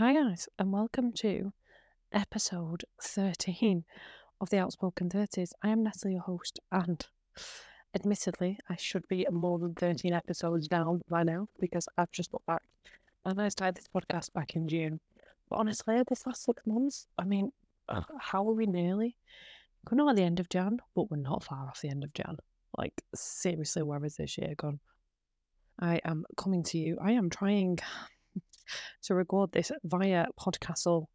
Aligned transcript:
Hi, 0.00 0.14
guys, 0.14 0.48
and 0.58 0.72
welcome 0.72 1.12
to 1.16 1.52
episode 2.10 2.84
13 3.02 3.84
of 4.40 4.48
the 4.48 4.56
Outspoken 4.56 5.10
30s. 5.10 5.50
I 5.62 5.68
am 5.68 5.82
Natalie, 5.82 6.14
your 6.14 6.22
host, 6.22 6.58
and 6.72 7.06
admittedly, 7.94 8.58
I 8.70 8.76
should 8.76 9.06
be 9.08 9.26
more 9.30 9.58
than 9.58 9.74
13 9.74 10.14
episodes 10.14 10.68
down 10.68 11.02
by 11.10 11.22
now 11.22 11.48
because 11.60 11.86
I've 11.98 12.10
just 12.12 12.32
looked 12.32 12.46
back 12.46 12.62
and 13.26 13.38
I 13.42 13.50
started 13.50 13.74
this 13.74 13.90
podcast 13.94 14.32
back 14.32 14.56
in 14.56 14.68
June. 14.68 15.00
But 15.50 15.56
honestly, 15.56 16.02
this 16.08 16.26
last 16.26 16.44
six 16.44 16.66
months, 16.66 17.06
I 17.18 17.24
mean, 17.24 17.52
how 18.18 18.48
are 18.48 18.54
we 18.54 18.64
nearly? 18.64 19.16
We're 19.90 19.98
not 19.98 20.08
at 20.08 20.16
the 20.16 20.22
end 20.22 20.40
of 20.40 20.48
Jan, 20.48 20.78
but 20.96 21.10
we're 21.10 21.18
not 21.18 21.44
far 21.44 21.68
off 21.68 21.82
the 21.82 21.90
end 21.90 22.04
of 22.04 22.14
Jan. 22.14 22.38
Like, 22.78 23.02
seriously, 23.14 23.82
where 23.82 24.02
is 24.06 24.16
this 24.16 24.38
year 24.38 24.54
gone? 24.56 24.80
I 25.78 26.00
am 26.06 26.24
coming 26.38 26.62
to 26.62 26.78
you. 26.78 26.96
I 27.02 27.12
am 27.12 27.28
trying 27.28 27.80
to 29.02 29.14
record 29.14 29.52
this 29.52 29.72
via 29.84 30.26
Podcastle, 30.38 31.06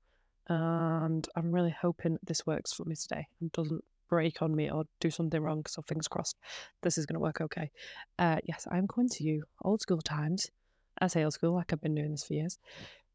and 0.48 1.28
I'm 1.36 1.52
really 1.52 1.76
hoping 1.82 2.18
this 2.24 2.46
works 2.46 2.74
for 2.74 2.86
me 2.86 2.96
today 2.96 3.28
and 3.42 3.52
doesn't 3.52 3.84
break 4.10 4.42
on 4.42 4.56
me 4.56 4.70
or 4.70 4.86
do 5.00 5.10
something 5.10 5.42
wrong. 5.42 5.66
So 5.68 5.82
fingers 5.82 6.08
crossed, 6.08 6.38
this 6.82 6.98
is 6.98 7.06
going 7.06 7.16
to 7.16 7.20
work 7.20 7.42
okay. 7.42 7.72
Uh, 8.20 8.38
yes, 8.46 8.68
I'm 8.72 8.88
coming 8.88 9.10
to 9.10 9.24
you 9.24 9.44
old 9.64 9.82
school 9.82 10.02
times. 10.02 10.52
I 11.00 11.08
say 11.08 11.24
old 11.24 11.34
school 11.34 11.54
like 11.54 11.74
I've 11.74 11.82
been 11.82 11.96
doing 11.96 12.12
this 12.12 12.24
for 12.24 12.34
years 12.34 12.58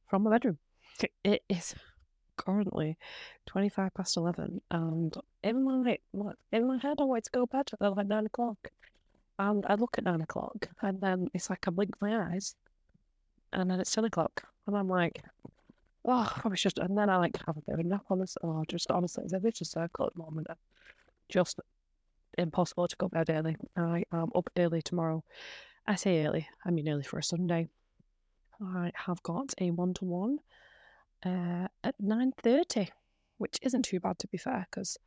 from 0.08 0.24
my 0.24 0.30
bedroom. 0.30 0.58
It 1.24 1.42
is 1.48 1.74
currently 2.36 2.96
25 3.46 3.94
past 3.94 4.16
11 4.16 4.60
and 4.70 5.14
in 5.42 5.64
my, 5.64 5.98
in 6.52 6.66
my 6.66 6.78
head 6.78 6.96
I 6.98 7.04
want 7.04 7.24
to 7.24 7.30
go 7.30 7.46
bed 7.46 7.70
at 7.72 7.96
like 7.96 8.06
9 8.06 8.26
o'clock 8.26 8.70
and 9.38 9.64
I 9.68 9.74
look 9.74 9.98
at 9.98 10.04
9 10.04 10.20
o'clock 10.22 10.68
and 10.80 11.00
then 11.00 11.28
it's 11.34 11.50
like 11.50 11.66
I 11.68 11.70
blink 11.70 11.94
my 12.00 12.32
eyes 12.32 12.54
and 13.52 13.70
then 13.70 13.80
it's 13.80 13.94
10 13.94 14.04
o'clock. 14.04 14.44
And 14.66 14.76
I'm 14.76 14.88
like, 14.88 15.22
oh, 16.04 16.30
probably 16.36 16.56
just, 16.56 16.78
and 16.78 16.96
then 16.96 17.10
I 17.10 17.16
like 17.16 17.36
have 17.46 17.56
a 17.56 17.60
bit 17.60 17.74
of 17.74 17.80
a 17.80 17.82
nap 17.82 18.04
on 18.10 18.20
this. 18.20 18.36
Oh, 18.42 18.64
just 18.68 18.90
honestly, 18.90 19.24
it's 19.24 19.32
a 19.32 19.38
vicious 19.38 19.70
circle 19.70 20.06
at 20.06 20.14
the 20.14 20.22
moment. 20.22 20.46
Just 21.28 21.60
impossible 22.38 22.88
to 22.88 22.96
go 22.96 23.08
bed 23.08 23.30
early. 23.30 23.56
I 23.76 24.04
am 24.12 24.30
up 24.34 24.50
early 24.56 24.82
tomorrow. 24.82 25.24
I 25.86 25.96
say 25.96 26.24
early, 26.24 26.48
I 26.64 26.70
mean 26.70 26.88
early 26.88 27.02
for 27.02 27.18
a 27.18 27.22
Sunday. 27.22 27.68
I 28.62 28.92
have 28.94 29.22
got 29.22 29.54
a 29.60 29.70
one 29.70 29.94
to 29.94 30.04
one 30.04 30.38
at 31.24 31.94
9.30, 32.02 32.88
which 33.38 33.58
isn't 33.62 33.84
too 33.84 34.00
bad 34.00 34.18
to 34.20 34.28
be 34.28 34.38
fair, 34.38 34.66
because 34.70 34.98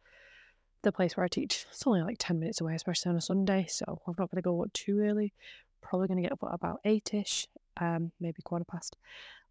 the 0.81 0.91
place 0.91 1.15
where 1.15 1.23
I 1.23 1.27
teach 1.29 1.65
is 1.71 1.83
only 1.85 2.01
like 2.01 2.17
10 2.19 2.39
minutes 2.39 2.59
away, 2.59 2.75
especially 2.75 3.11
on 3.11 3.15
a 3.15 3.21
Sunday. 3.21 3.65
So 3.69 4.01
I'm 4.05 4.15
not 4.17 4.29
going 4.29 4.41
to 4.41 4.41
go 4.41 4.65
too 4.73 4.99
early. 4.99 5.33
Probably 5.81 6.07
going 6.07 6.17
to 6.17 6.23
get 6.23 6.33
up 6.33 6.43
at 6.43 6.53
about 6.53 6.81
8 6.83 7.13
ish 7.13 7.47
um, 7.77 8.11
maybe 8.19 8.41
quarter 8.43 8.65
past, 8.65 8.97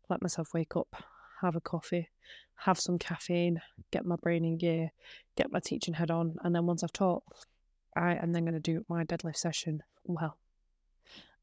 let 0.08 0.22
myself 0.22 0.54
wake 0.54 0.76
up, 0.76 0.94
have 1.40 1.56
a 1.56 1.60
coffee, 1.60 2.08
have 2.56 2.78
some 2.78 2.98
caffeine, 2.98 3.60
get 3.90 4.04
my 4.04 4.16
brain 4.16 4.44
in 4.44 4.56
gear, 4.58 4.92
get 5.36 5.52
my 5.52 5.60
teaching 5.60 5.94
head 5.94 6.10
on, 6.10 6.36
and 6.42 6.54
then 6.54 6.66
once 6.66 6.82
I've 6.82 6.92
taught, 6.92 7.22
I 7.96 8.14
am 8.14 8.32
then 8.32 8.44
going 8.44 8.54
to 8.54 8.60
do 8.60 8.84
my 8.88 9.04
deadlift 9.04 9.36
session. 9.36 9.82
Well, 10.04 10.38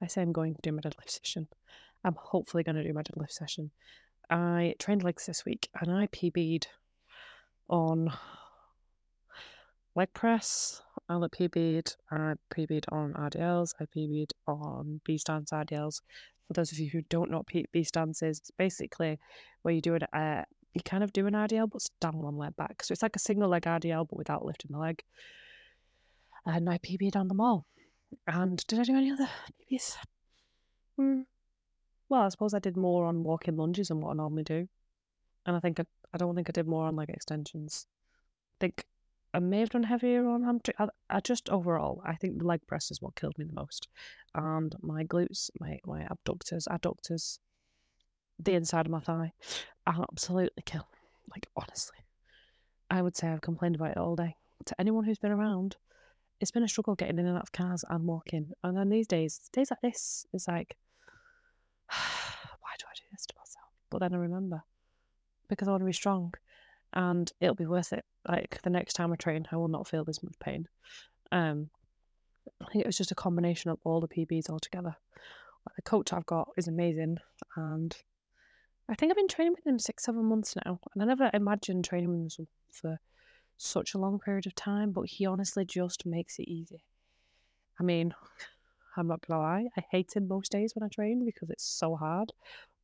I 0.01 0.07
say 0.07 0.21
I'm 0.21 0.31
going 0.31 0.55
to 0.55 0.61
do 0.61 0.71
my 0.71 0.81
deadlift 0.81 1.09
session. 1.09 1.47
I'm 2.03 2.15
hopefully 2.15 2.63
going 2.63 2.77
to 2.77 2.83
do 2.83 2.93
my 2.93 3.03
deadlift 3.03 3.31
session. 3.31 3.71
I 4.29 4.75
trained 4.79 5.03
legs 5.03 5.25
this 5.25 5.45
week 5.45 5.69
and 5.79 5.91
I 5.91 6.07
PB'd 6.07 6.67
on 7.67 8.11
leg 9.95 10.13
press. 10.13 10.81
I 11.09 11.13
PB'd, 11.13 11.95
I 12.11 12.35
PB'd 12.53 12.85
on 12.89 13.13
RDLs, 13.13 13.73
I 13.79 13.85
PB'd 13.85 14.33
on 14.47 15.01
B 15.03 15.17
stance 15.17 15.51
RDLs, 15.51 16.01
for 16.49 16.53
those 16.53 16.71
of 16.71 16.79
you 16.79 16.89
who 16.89 17.03
don't 17.03 17.29
know 17.29 17.37
what 17.37 17.71
B 17.71 17.83
stance 17.83 18.23
is, 18.23 18.39
it's 18.39 18.51
basically 18.51 19.19
where 19.61 19.73
you 19.73 19.81
do 19.81 19.93
it. 19.93 20.03
Uh, 20.11 20.41
you 20.73 20.81
kind 20.83 21.03
of 21.03 21.13
do 21.13 21.27
an 21.27 21.35
RDL, 21.35 21.69
but 21.69 21.83
stand 21.83 22.15
one 22.15 22.37
leg 22.37 22.55
back. 22.55 22.83
So 22.83 22.91
it's 22.91 23.03
like 23.03 23.15
a 23.15 23.19
single 23.19 23.49
leg 23.49 23.63
RDL, 23.63 24.07
but 24.09 24.17
without 24.17 24.43
lifting 24.43 24.71
the 24.71 24.79
leg. 24.79 25.03
And 26.47 26.67
I 26.67 26.79
PB'd 26.79 27.15
on 27.15 27.27
them 27.27 27.39
all. 27.39 27.67
And 28.25 28.65
did 28.65 28.79
I 28.79 28.83
do 28.83 28.95
any 28.95 29.11
other 29.11 29.29
PBs? 29.71 29.97
Hmm. 30.97 31.21
Well, 32.09 32.21
I 32.21 32.29
suppose 32.29 32.55
I 32.55 32.59
did 32.59 32.75
more 32.75 33.05
on 33.05 33.23
walking 33.23 33.55
lunges 33.55 33.89
than 33.89 34.01
what 34.01 34.11
I 34.11 34.15
normally 34.15 34.43
do. 34.43 34.67
And 35.45 35.55
I 35.55 35.59
think 35.59 35.79
I, 35.79 35.83
I 36.15 36.17
don't 36.17 36.35
think 36.35 36.49
I 36.49 36.51
did 36.51 36.67
more 36.67 36.85
on 36.85 36.95
leg 36.95 37.09
extensions. 37.09 37.85
I 38.55 38.65
think 38.65 38.85
I 39.33 39.39
may 39.39 39.59
have 39.59 39.69
done 39.69 39.83
heavier 39.83 40.27
on 40.27 40.43
hamstring. 40.43 40.75
I, 40.79 40.87
I, 41.09 41.19
just 41.19 41.49
overall, 41.49 42.01
I 42.03 42.15
think 42.15 42.37
the 42.39 42.47
leg 42.47 42.61
press 42.67 42.89
is 42.89 43.01
what 43.01 43.15
killed 43.15 43.37
me 43.37 43.45
the 43.45 43.53
most, 43.53 43.87
and 44.33 44.75
my 44.81 45.03
glutes, 45.03 45.49
my 45.59 45.79
my 45.85 46.07
abductors, 46.09 46.67
adductors, 46.69 47.39
the 48.39 48.53
inside 48.53 48.87
of 48.87 48.91
my 48.91 48.99
thigh, 48.99 49.33
absolutely 49.85 50.63
kill. 50.65 50.87
Like 51.29 51.47
honestly, 51.55 51.97
I 52.89 53.01
would 53.01 53.15
say 53.15 53.27
I've 53.27 53.41
complained 53.41 53.75
about 53.75 53.91
it 53.91 53.97
all 53.97 54.15
day. 54.15 54.35
To 54.65 54.75
anyone 54.79 55.03
who's 55.03 55.19
been 55.19 55.31
around, 55.31 55.77
it's 56.39 56.51
been 56.51 56.63
a 56.63 56.67
struggle 56.67 56.95
getting 56.95 57.19
in 57.19 57.27
and 57.27 57.37
out 57.37 57.43
of 57.43 57.51
cars 57.51 57.85
and 57.87 58.05
walking. 58.05 58.51
And 58.63 58.77
then 58.77 58.89
these 58.89 59.07
days, 59.07 59.49
days 59.53 59.69
like 59.71 59.81
this, 59.81 60.25
it's 60.33 60.47
like, 60.47 60.75
why 61.89 62.71
do 62.79 62.85
I 62.87 62.95
do 62.95 63.03
this 63.11 63.25
to 63.27 63.35
myself? 63.37 63.69
But 63.89 63.99
then 63.99 64.13
I 64.13 64.17
remember 64.17 64.63
because 65.47 65.67
I 65.67 65.71
want 65.71 65.81
to 65.81 65.85
be 65.85 65.93
strong 65.93 66.33
and 66.93 67.31
it'll 67.39 67.55
be 67.55 67.65
worth 67.65 67.93
it. 67.93 68.05
Like 68.27 68.61
the 68.63 68.69
next 68.69 68.93
time 68.93 69.11
I 69.11 69.15
train, 69.15 69.47
I 69.51 69.55
will 69.55 69.67
not 69.67 69.87
feel 69.87 70.03
this 70.03 70.23
much 70.23 70.37
pain. 70.39 70.67
Um, 71.31 71.69
I 72.61 72.65
think 72.71 72.83
it 72.83 72.87
was 72.87 72.97
just 72.97 73.11
a 73.11 73.15
combination 73.15 73.71
of 73.71 73.79
all 73.83 74.01
the 74.01 74.07
PBs 74.07 74.49
all 74.49 74.59
together. 74.59 74.95
Like 75.67 75.75
the 75.75 75.81
coach 75.81 76.13
I've 76.13 76.25
got 76.25 76.49
is 76.57 76.67
amazing, 76.67 77.17
and 77.55 77.95
I 78.87 78.95
think 78.95 79.11
I've 79.11 79.17
been 79.17 79.27
training 79.27 79.53
with 79.53 79.67
him 79.67 79.79
six, 79.79 80.05
seven 80.05 80.25
months 80.25 80.55
now, 80.65 80.79
and 80.93 81.03
I 81.03 81.05
never 81.05 81.29
imagined 81.33 81.85
training 81.85 82.23
with 82.23 82.39
him 82.39 82.47
for 82.71 82.99
such 83.57 83.93
a 83.93 83.97
long 83.97 84.19
period 84.19 84.47
of 84.47 84.55
time. 84.55 84.91
But 84.91 85.07
he 85.07 85.25
honestly 85.25 85.65
just 85.65 86.05
makes 86.05 86.39
it 86.39 86.49
easy. 86.49 86.83
I 87.79 87.83
mean, 87.83 88.13
I'm 88.97 89.07
not 89.07 89.25
gonna 89.25 89.41
lie, 89.41 89.67
I 89.77 89.83
hate 89.91 90.15
him 90.15 90.27
most 90.27 90.51
days 90.51 90.73
when 90.75 90.83
I 90.83 90.89
train 90.89 91.25
because 91.25 91.49
it's 91.49 91.65
so 91.65 91.95
hard. 91.95 92.33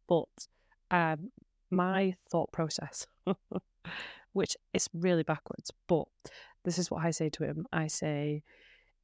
But 0.08 0.48
um, 0.92 1.32
my 1.72 2.16
thought 2.30 2.52
process 2.52 3.08
which 4.34 4.58
is 4.74 4.90
really 4.94 5.24
backwards. 5.24 5.72
But 5.88 6.06
this 6.64 6.78
is 6.78 6.92
what 6.92 7.06
I 7.06 7.12
say 7.12 7.30
to 7.30 7.44
him 7.44 7.66
I 7.72 7.88
say, 7.88 8.44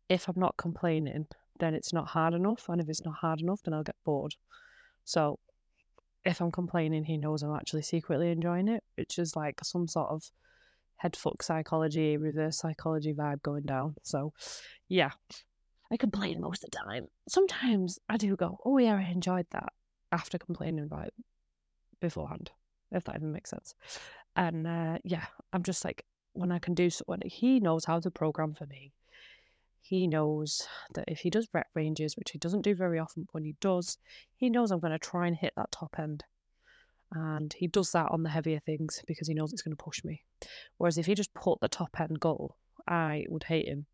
if 0.09 0.27
I'm 0.27 0.39
not 0.39 0.57
complaining, 0.57 1.27
then 1.59 1.73
it's 1.73 1.93
not 1.93 2.07
hard 2.09 2.33
enough. 2.33 2.65
And 2.69 2.81
if 2.81 2.89
it's 2.89 3.05
not 3.05 3.15
hard 3.15 3.41
enough, 3.41 3.61
then 3.63 3.73
I'll 3.73 3.83
get 3.83 3.95
bored. 4.03 4.35
So 5.05 5.39
if 6.25 6.41
I'm 6.41 6.51
complaining, 6.51 7.03
he 7.03 7.17
knows 7.17 7.43
I'm 7.43 7.55
actually 7.55 7.81
secretly 7.83 8.29
enjoying 8.29 8.67
it, 8.67 8.83
which 8.97 9.17
is 9.17 9.35
like 9.35 9.59
some 9.63 9.87
sort 9.87 10.09
of 10.09 10.23
head 10.97 11.15
fuck 11.15 11.41
psychology, 11.41 12.17
reverse 12.17 12.59
psychology 12.59 13.13
vibe 13.13 13.41
going 13.41 13.63
down. 13.63 13.95
So 14.03 14.33
yeah, 14.87 15.11
I 15.91 15.97
complain 15.97 16.41
most 16.41 16.63
of 16.63 16.69
the 16.71 16.77
time. 16.77 17.07
Sometimes 17.27 17.99
I 18.07 18.17
do 18.17 18.35
go, 18.35 18.59
oh 18.65 18.77
yeah, 18.77 18.95
I 18.95 19.11
enjoyed 19.11 19.47
that 19.51 19.73
after 20.11 20.37
complaining 20.37 20.85
about 20.85 21.07
it 21.07 21.13
beforehand, 21.99 22.51
if 22.91 23.03
that 23.05 23.15
even 23.15 23.31
makes 23.31 23.49
sense. 23.49 23.75
And 24.35 24.67
uh, 24.67 24.97
yeah, 25.03 25.25
I'm 25.53 25.63
just 25.63 25.83
like, 25.83 26.05
when 26.33 26.51
I 26.51 26.59
can 26.59 26.73
do 26.73 26.89
so, 26.89 27.03
when 27.07 27.21
he 27.25 27.59
knows 27.59 27.85
how 27.85 27.99
to 27.99 28.11
program 28.11 28.53
for 28.53 28.65
me, 28.65 28.93
he 29.81 30.07
knows 30.07 30.67
that 30.93 31.05
if 31.07 31.19
he 31.19 31.29
does 31.29 31.49
rep 31.53 31.67
ranges, 31.73 32.15
which 32.15 32.31
he 32.31 32.37
doesn't 32.37 32.61
do 32.61 32.75
very 32.75 32.99
often, 32.99 33.27
when 33.31 33.43
he 33.43 33.55
does, 33.59 33.97
he 34.35 34.49
knows 34.49 34.71
I'm 34.71 34.79
going 34.79 34.91
to 34.91 34.99
try 34.99 35.27
and 35.27 35.35
hit 35.35 35.53
that 35.57 35.71
top 35.71 35.95
end. 35.97 36.23
And 37.13 37.51
he 37.51 37.67
does 37.67 37.91
that 37.91 38.09
on 38.11 38.23
the 38.23 38.29
heavier 38.29 38.59
things 38.59 39.03
because 39.05 39.27
he 39.27 39.33
knows 39.33 39.51
it's 39.51 39.61
going 39.61 39.75
to 39.75 39.83
push 39.83 40.03
me. 40.05 40.23
Whereas 40.77 40.97
if 40.97 41.07
he 41.07 41.15
just 41.15 41.33
put 41.33 41.59
the 41.59 41.67
top 41.67 41.99
end 41.99 42.19
goal, 42.19 42.55
I 42.87 43.25
would 43.27 43.43
hate 43.43 43.67
him 43.67 43.85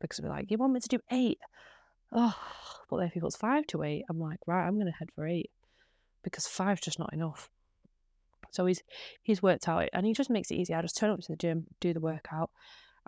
because 0.00 0.20
I'd 0.20 0.24
be 0.24 0.28
like, 0.28 0.50
You 0.50 0.58
want 0.58 0.74
me 0.74 0.80
to 0.80 0.88
do 0.88 1.00
eight? 1.10 1.38
Oh, 2.12 2.36
but 2.88 2.98
if 2.98 3.14
he 3.14 3.20
puts 3.20 3.36
five 3.36 3.66
to 3.68 3.82
eight, 3.82 4.04
I'm 4.08 4.20
like, 4.20 4.38
Right, 4.46 4.64
I'm 4.64 4.74
going 4.74 4.86
to 4.86 4.92
head 4.92 5.10
for 5.14 5.26
eight 5.26 5.50
because 6.22 6.46
five's 6.46 6.82
just 6.82 7.00
not 7.00 7.12
enough. 7.12 7.50
So 8.52 8.66
he's 8.66 8.82
he's 9.22 9.42
worked 9.42 9.68
out 9.68 9.88
and 9.92 10.06
he 10.06 10.12
just 10.12 10.30
makes 10.30 10.50
it 10.50 10.56
easy. 10.56 10.74
I 10.74 10.82
just 10.82 10.96
turn 10.96 11.10
up 11.10 11.20
to 11.20 11.32
the 11.32 11.36
gym, 11.36 11.66
do 11.80 11.92
the 11.92 12.00
workout, 12.00 12.50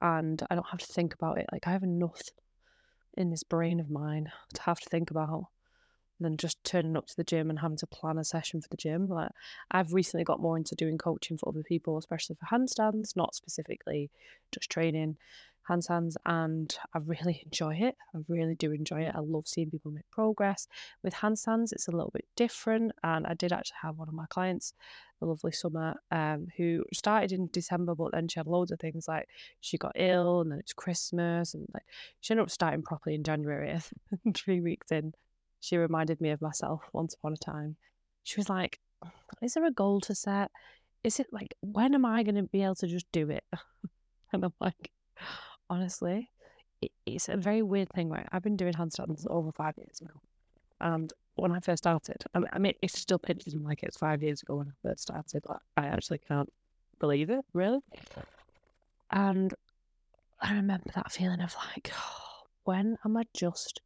and 0.01 0.43
I 0.51 0.55
don't 0.55 0.69
have 0.71 0.81
to 0.81 0.93
think 0.93 1.15
about 1.15 1.39
it. 1.39 1.47
Like 1.53 1.67
I 1.69 1.73
have 1.73 1.85
enough 1.85 2.23
in 3.17 3.31
this 3.31 3.45
brain 3.45 3.79
of 3.79 3.91
mine 3.91 4.33
to 4.55 4.63
have 4.63 4.81
to 4.81 4.91
think 4.91 5.11
about 5.11 5.47
than 6.21 6.37
just 6.37 6.63
turning 6.65 6.97
up 6.97 7.07
to 7.07 7.17
the 7.17 7.25
gym 7.25 7.51
and 7.51 7.59
having 7.59 7.77
to 7.77 7.87
plan 7.87 8.19
a 8.19 8.25
session 8.25 8.61
for 8.61 8.69
the 8.69 8.77
gym. 8.77 9.09
Like 9.09 9.31
I've 9.71 9.93
recently 9.93 10.25
got 10.25 10.41
more 10.41 10.57
into 10.57 10.75
doing 10.75 10.99
coaching 10.99 11.37
for 11.37 11.49
other 11.49 11.63
people, 11.63 11.99
especially 11.99 12.37
for 12.37 12.47
handstands, 12.57 13.17
not 13.17 13.35
specifically 13.35 14.11
just 14.53 14.71
training 14.71 15.17
handstands 15.69 16.15
and 16.27 16.77
I 16.95 16.99
really 16.99 17.43
enjoy 17.45 17.75
it. 17.77 17.97
I 18.15 18.19
really 18.29 18.55
do 18.55 18.73
enjoy 18.73 19.03
it. 19.03 19.15
I 19.15 19.21
love 19.21 19.47
seeing 19.47 19.71
people 19.71 19.91
make 19.91 20.11
progress. 20.11 20.67
With 21.03 21.15
handstands, 21.15 21.73
it's 21.73 21.89
a 21.89 21.93
little 21.93 22.11
bit 22.13 22.27
different. 22.37 22.93
And 23.03 23.27
I 23.27 23.35
did 23.35 23.53
actually 23.53 23.79
have 23.83 23.97
one 23.97 24.09
of 24.09 24.15
my 24.15 24.27
clients, 24.31 24.75
the 25.21 25.27
lovely 25.27 25.53
Summer, 25.53 25.95
um, 26.11 26.49
who 26.57 26.85
started 26.93 27.33
in 27.33 27.49
December, 27.53 27.95
but 27.95 28.13
then 28.13 28.29
she 28.29 28.39
had 28.39 28.47
loads 28.47 28.73
of 28.73 28.81
things 28.81 29.09
like 29.09 29.29
she 29.61 29.79
got 29.79 29.93
ill 29.97 30.41
and 30.41 30.53
then 30.53 30.59
it's 30.59 30.73
Christmas 30.73 31.55
and 31.55 31.67
like 31.73 31.85
she 32.21 32.33
ended 32.33 32.45
up 32.45 32.51
starting 32.51 32.83
properly 32.83 33.15
in 33.15 33.25
January. 33.25 33.79
three 34.35 34.61
weeks 34.61 34.93
in, 34.93 35.15
she 35.61 35.77
reminded 35.77 36.21
me 36.21 36.31
of 36.31 36.43
myself 36.43 36.83
once 36.93 37.15
upon 37.15 37.33
a 37.33 37.37
time. 37.37 37.77
She 38.23 38.39
was 38.39 38.49
like, 38.49 38.79
is 39.43 39.55
there 39.55 39.67
a 39.67 39.71
goal 39.71 40.01
to 40.03 40.15
set? 40.15 40.51
Is 41.03 41.21
it 41.21 41.27
like, 41.33 41.55
when 41.61 41.95
am 41.95 42.05
I 42.05 42.23
going 42.23 42.37
to 42.37 42.45
be 42.45 42.63
able 42.63 42.75
to 42.77 42.87
just 42.87 43.07
do 43.13 43.29
it? 43.31 43.45
and 44.33 44.45
I'm 44.45 44.55
like, 44.61 44.91
honestly, 45.71 46.31
it, 46.81 46.93
it's 47.07 47.29
a 47.29 47.37
very 47.37 47.63
weird 47.63 47.89
thing, 47.91 48.11
right? 48.11 48.27
I've 48.33 48.43
been 48.43 48.57
doing 48.57 48.75
handstands 48.75 49.27
over 49.29 49.53
five 49.53 49.75
years 49.77 50.01
now. 50.03 50.21
And 50.81 51.13
when 51.37 51.53
I 51.53 51.61
first 51.61 51.83
started, 51.83 52.25
I 52.35 52.39
mean, 52.39 52.49
I 52.53 52.59
mean, 52.59 52.75
it 52.83 52.91
still 52.91 53.19
pinches 53.19 53.55
me 53.55 53.65
like 53.65 53.83
it's 53.83 53.97
five 53.97 54.23
years 54.23 54.43
ago 54.43 54.57
when 54.57 54.69
I 54.69 54.89
first 54.89 55.03
started. 55.03 55.45
I 55.77 55.87
actually 55.87 56.19
can't 56.19 56.53
believe 56.99 57.31
it, 57.31 57.45
really. 57.53 57.81
And 59.11 59.55
I 60.41 60.55
remember 60.55 60.91
that 60.95 61.13
feeling 61.13 61.41
of 61.41 61.55
like, 61.73 61.91
oh, 61.97 62.21
when 62.65 62.97
am 63.05 63.17
I 63.17 63.25
just 63.35 63.81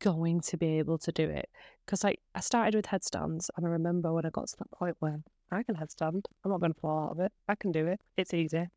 going 0.00 0.40
to 0.40 0.56
be 0.56 0.78
able 0.78 0.98
to 0.98 1.12
do 1.12 1.28
it? 1.28 1.48
Because 1.84 2.04
like 2.04 2.20
I 2.34 2.40
started 2.40 2.74
with 2.74 2.86
headstands, 2.86 3.50
and 3.56 3.66
I 3.66 3.68
remember 3.68 4.12
when 4.12 4.26
I 4.26 4.30
got 4.30 4.48
to 4.48 4.56
that 4.58 4.70
point 4.70 4.96
where 5.00 5.20
I 5.50 5.62
can 5.62 5.76
headstand, 5.76 6.24
I'm 6.44 6.50
not 6.50 6.60
going 6.60 6.72
to 6.72 6.80
fall 6.80 7.06
out 7.06 7.10
of 7.12 7.20
it. 7.20 7.32
I 7.48 7.54
can 7.54 7.72
do 7.72 7.86
it. 7.86 8.00
It's 8.16 8.32
easy. 8.34 8.68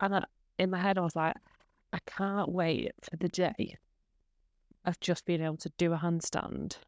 And 0.00 0.16
I, 0.16 0.24
in 0.58 0.70
my 0.70 0.78
head, 0.78 0.98
I 0.98 1.02
was 1.02 1.16
like, 1.16 1.34
I 1.94 2.00
can't 2.06 2.50
wait 2.50 2.90
for 3.08 3.16
the 3.16 3.28
day 3.28 3.76
of 4.84 4.98
just 4.98 5.24
being 5.24 5.40
able 5.40 5.58
to 5.58 5.70
do 5.78 5.92
a 5.92 5.96
handstand, 5.96 6.78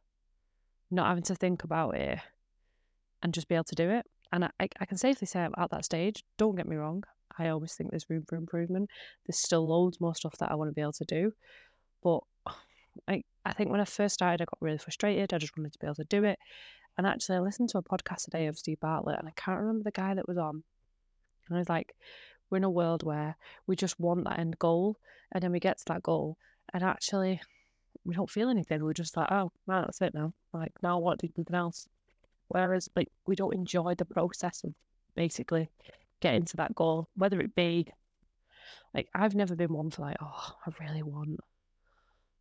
not 0.90 1.06
having 1.06 1.22
to 1.22 1.36
think 1.36 1.62
about 1.62 1.94
it, 1.94 2.18
and 3.22 3.32
just 3.32 3.46
be 3.46 3.54
able 3.54 3.64
to 3.64 3.76
do 3.76 3.88
it. 3.88 4.04
And 4.32 4.46
I, 4.46 4.50
I 4.58 4.84
can 4.84 4.98
safely 4.98 5.28
say 5.28 5.40
I'm 5.40 5.54
at 5.56 5.70
that 5.70 5.84
stage. 5.84 6.24
Don't 6.38 6.56
get 6.56 6.66
me 6.66 6.74
wrong. 6.74 7.04
I 7.38 7.50
always 7.50 7.74
think 7.74 7.90
there's 7.90 8.10
room 8.10 8.24
for 8.28 8.34
improvement. 8.34 8.90
There's 9.24 9.38
still 9.38 9.68
loads 9.68 10.00
more 10.00 10.16
stuff 10.16 10.36
that 10.38 10.50
I 10.50 10.56
want 10.56 10.70
to 10.70 10.74
be 10.74 10.80
able 10.80 10.92
to 10.94 11.04
do. 11.04 11.32
But 12.02 12.20
I, 13.08 13.22
I 13.44 13.52
think 13.52 13.70
when 13.70 13.80
I 13.80 13.84
first 13.84 14.14
started, 14.14 14.42
I 14.42 14.46
got 14.46 14.58
really 14.60 14.78
frustrated. 14.78 15.32
I 15.32 15.38
just 15.38 15.56
wanted 15.56 15.72
to 15.72 15.78
be 15.78 15.86
able 15.86 15.94
to 15.94 16.04
do 16.04 16.24
it. 16.24 16.40
And 16.98 17.06
actually, 17.06 17.36
I 17.36 17.40
listened 17.40 17.68
to 17.70 17.78
a 17.78 17.82
podcast 17.82 18.24
today 18.24 18.46
of 18.46 18.58
Steve 18.58 18.80
Bartlett, 18.80 19.20
and 19.20 19.28
I 19.28 19.32
can't 19.36 19.60
remember 19.60 19.84
the 19.84 19.92
guy 19.92 20.14
that 20.14 20.26
was 20.26 20.38
on. 20.38 20.64
And 21.48 21.56
I 21.56 21.60
was 21.60 21.68
like, 21.68 21.94
we're 22.50 22.58
in 22.58 22.64
a 22.64 22.70
world 22.70 23.02
where 23.02 23.36
we 23.66 23.76
just 23.76 23.98
want 23.98 24.24
that 24.24 24.38
end 24.38 24.58
goal, 24.58 24.96
and 25.32 25.42
then 25.42 25.52
we 25.52 25.60
get 25.60 25.78
to 25.78 25.84
that 25.88 26.02
goal, 26.02 26.36
and 26.72 26.82
actually, 26.82 27.40
we 28.04 28.14
don't 28.14 28.30
feel 28.30 28.48
anything. 28.48 28.82
We're 28.82 28.92
just 28.92 29.16
like, 29.16 29.30
oh, 29.30 29.52
right, 29.66 29.84
that's 29.84 30.00
it 30.00 30.14
now. 30.14 30.32
Like, 30.52 30.72
now 30.82 30.96
I 30.96 31.00
want 31.00 31.20
to 31.20 31.26
do 31.26 31.32
something 31.34 31.56
else. 31.56 31.88
Whereas, 32.48 32.88
like, 32.94 33.10
we 33.26 33.34
don't 33.34 33.54
enjoy 33.54 33.94
the 33.94 34.04
process 34.04 34.62
of 34.64 34.74
basically 35.16 35.68
getting 36.20 36.44
to 36.44 36.56
that 36.58 36.74
goal, 36.74 37.08
whether 37.16 37.40
it 37.40 37.54
be 37.54 37.88
like, 38.94 39.08
I've 39.14 39.34
never 39.34 39.56
been 39.56 39.72
one 39.72 39.90
for 39.90 40.02
like, 40.02 40.16
oh, 40.22 40.52
I 40.66 40.70
really 40.80 41.02
want 41.02 41.40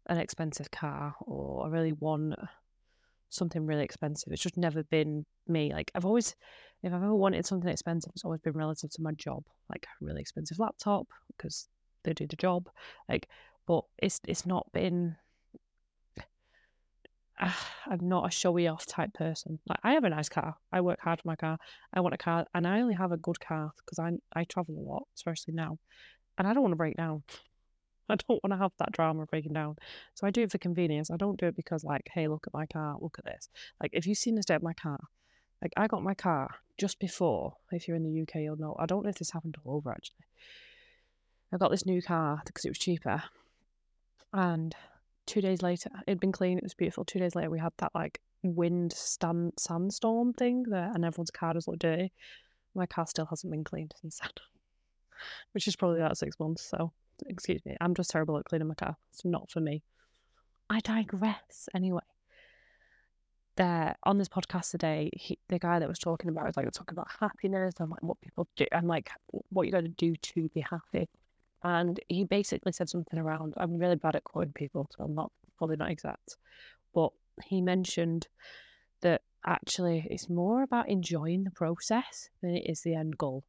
an 0.07 0.17
expensive 0.17 0.71
car 0.71 1.15
or 1.21 1.65
I 1.65 1.69
really 1.69 1.93
want 1.93 2.35
something 3.35 3.65
really 3.65 3.83
expensive. 3.83 4.31
It's 4.31 4.41
just 4.41 4.57
never 4.57 4.83
been 4.83 5.25
me. 5.47 5.73
Like 5.73 5.91
I've 5.95 6.05
always, 6.05 6.35
if 6.83 6.93
I've 6.93 7.03
ever 7.03 7.15
wanted 7.15 7.45
something 7.45 7.69
expensive, 7.69 8.11
it's 8.15 8.25
always 8.25 8.41
been 8.41 8.53
relative 8.53 8.91
to 8.91 9.01
my 9.01 9.11
job. 9.13 9.43
Like 9.69 9.85
a 9.85 10.05
really 10.05 10.21
expensive 10.21 10.59
laptop 10.59 11.07
because 11.35 11.67
they 12.03 12.13
do 12.13 12.27
the 12.27 12.35
job. 12.35 12.69
Like, 13.09 13.27
but 13.67 13.83
it's 13.97 14.19
it's 14.27 14.45
not 14.45 14.71
been. 14.73 15.15
Uh, 17.39 17.51
I'm 17.87 18.07
not 18.07 18.27
a 18.27 18.31
showy 18.31 18.67
off 18.67 18.85
type 18.85 19.13
person. 19.13 19.59
Like 19.67 19.79
I 19.83 19.93
have 19.93 20.03
a 20.03 20.09
nice 20.09 20.29
car. 20.29 20.55
I 20.71 20.81
work 20.81 20.99
hard 21.01 21.21
for 21.21 21.27
my 21.27 21.35
car. 21.35 21.57
I 21.93 22.01
want 22.01 22.15
a 22.15 22.17
car, 22.17 22.45
and 22.53 22.67
I 22.67 22.81
only 22.81 22.95
have 22.95 23.11
a 23.11 23.17
good 23.17 23.39
car 23.39 23.71
because 23.77 23.99
I 23.99 24.11
I 24.33 24.45
travel 24.45 24.75
a 24.77 24.87
lot, 24.89 25.03
especially 25.15 25.53
now, 25.53 25.77
and 26.37 26.47
I 26.47 26.53
don't 26.53 26.63
want 26.63 26.73
to 26.73 26.77
break 26.77 26.97
down. 26.97 27.23
I 28.09 28.15
don't 28.15 28.43
want 28.43 28.51
to 28.53 28.57
have 28.57 28.71
that 28.79 28.91
drama 28.91 29.25
breaking 29.25 29.53
down. 29.53 29.77
So 30.13 30.27
I 30.27 30.31
do 30.31 30.43
it 30.43 30.51
for 30.51 30.57
convenience. 30.57 31.09
I 31.09 31.17
don't 31.17 31.39
do 31.39 31.47
it 31.47 31.55
because, 31.55 31.83
like, 31.83 32.09
hey, 32.13 32.27
look 32.27 32.45
at 32.47 32.53
my 32.53 32.65
car, 32.65 32.97
look 32.99 33.17
at 33.17 33.25
this. 33.25 33.49
Like, 33.81 33.91
if 33.93 34.05
you've 34.05 34.17
seen 34.17 34.35
the 34.35 34.43
state 34.43 34.55
of 34.55 34.63
my 34.63 34.73
car, 34.73 34.99
like, 35.61 35.73
I 35.77 35.87
got 35.87 36.03
my 36.03 36.13
car 36.13 36.55
just 36.77 36.99
before, 36.99 37.53
if 37.71 37.87
you're 37.87 37.97
in 37.97 38.03
the 38.03 38.21
UK, 38.21 38.41
you'll 38.41 38.57
know. 38.57 38.75
I 38.77 38.85
don't 38.85 39.03
know 39.03 39.09
if 39.09 39.17
this 39.17 39.31
happened 39.31 39.55
all 39.63 39.77
over 39.77 39.91
actually. 39.91 40.25
I 41.53 41.57
got 41.57 41.71
this 41.71 41.85
new 41.85 42.01
car 42.01 42.41
because 42.45 42.65
it 42.65 42.69
was 42.69 42.77
cheaper. 42.77 43.23
And 44.33 44.75
two 45.25 45.41
days 45.41 45.61
later, 45.61 45.89
it'd 46.05 46.19
been 46.19 46.31
clean, 46.31 46.57
it 46.57 46.63
was 46.63 46.73
beautiful. 46.73 47.05
Two 47.05 47.19
days 47.19 47.35
later, 47.35 47.49
we 47.49 47.59
had 47.59 47.73
that, 47.77 47.93
like, 47.95 48.19
wind 48.43 48.93
stand 48.93 49.53
sandstorm 49.57 50.33
thing 50.33 50.63
there, 50.63 50.91
and 50.93 51.05
everyone's 51.05 51.31
car 51.31 51.53
does 51.53 51.67
look 51.67 51.79
dirty. 51.79 52.11
My 52.73 52.85
car 52.85 53.07
still 53.07 53.25
hasn't 53.25 53.51
been 53.51 53.63
cleaned 53.63 53.93
since 54.01 54.19
then, 54.19 54.31
which 55.53 55.67
is 55.67 55.75
probably 55.75 55.99
about 55.99 56.17
six 56.17 56.39
months. 56.39 56.63
So 56.63 56.91
excuse 57.27 57.63
me, 57.65 57.75
I'm 57.81 57.93
just 57.93 58.09
terrible 58.09 58.37
at 58.37 58.45
cleaning 58.45 58.67
my 58.67 58.75
car. 58.75 58.97
It's 59.11 59.25
not 59.25 59.49
for 59.49 59.59
me. 59.59 59.83
I 60.69 60.79
digress 60.79 61.69
anyway. 61.73 62.01
There 63.55 63.95
on 64.03 64.17
this 64.17 64.27
podcast 64.27 64.71
today, 64.71 65.09
he, 65.13 65.39
the 65.47 65.59
guy 65.59 65.79
that 65.79 65.87
was 65.87 65.99
talking 65.99 66.29
about 66.29 66.45
was 66.45 66.57
like 66.57 66.69
talking 66.71 66.93
about 66.93 67.07
happiness 67.19 67.75
and 67.79 67.89
like 67.89 68.03
what 68.03 68.19
people 68.19 68.47
do 68.57 68.65
and 68.71 68.87
like 68.87 69.09
what 69.29 69.65
you 69.65 69.71
got 69.71 69.81
to 69.81 69.87
do 69.87 70.15
to 70.15 70.49
be 70.49 70.61
happy. 70.61 71.07
And 71.63 71.99
he 72.09 72.25
basically 72.25 72.73
said 72.73 72.89
something 72.89 73.17
around. 73.17 73.53
I'm 73.57 73.77
really 73.77 73.95
bad 73.95 74.15
at 74.15 74.25
quoting 74.25 74.53
people, 74.53 74.89
so 74.95 75.05
I'm 75.05 75.15
not 75.15 75.31
probably 75.57 75.77
not 75.77 75.89
exact, 75.89 76.35
but 76.93 77.11
he 77.43 77.61
mentioned 77.61 78.27
that 79.01 79.21
actually 79.45 80.05
it's 80.09 80.29
more 80.29 80.63
about 80.63 80.89
enjoying 80.89 81.43
the 81.43 81.51
process 81.51 82.29
than 82.41 82.55
it 82.55 82.69
is 82.69 82.81
the 82.81 82.95
end 82.95 83.17
goal. 83.17 83.43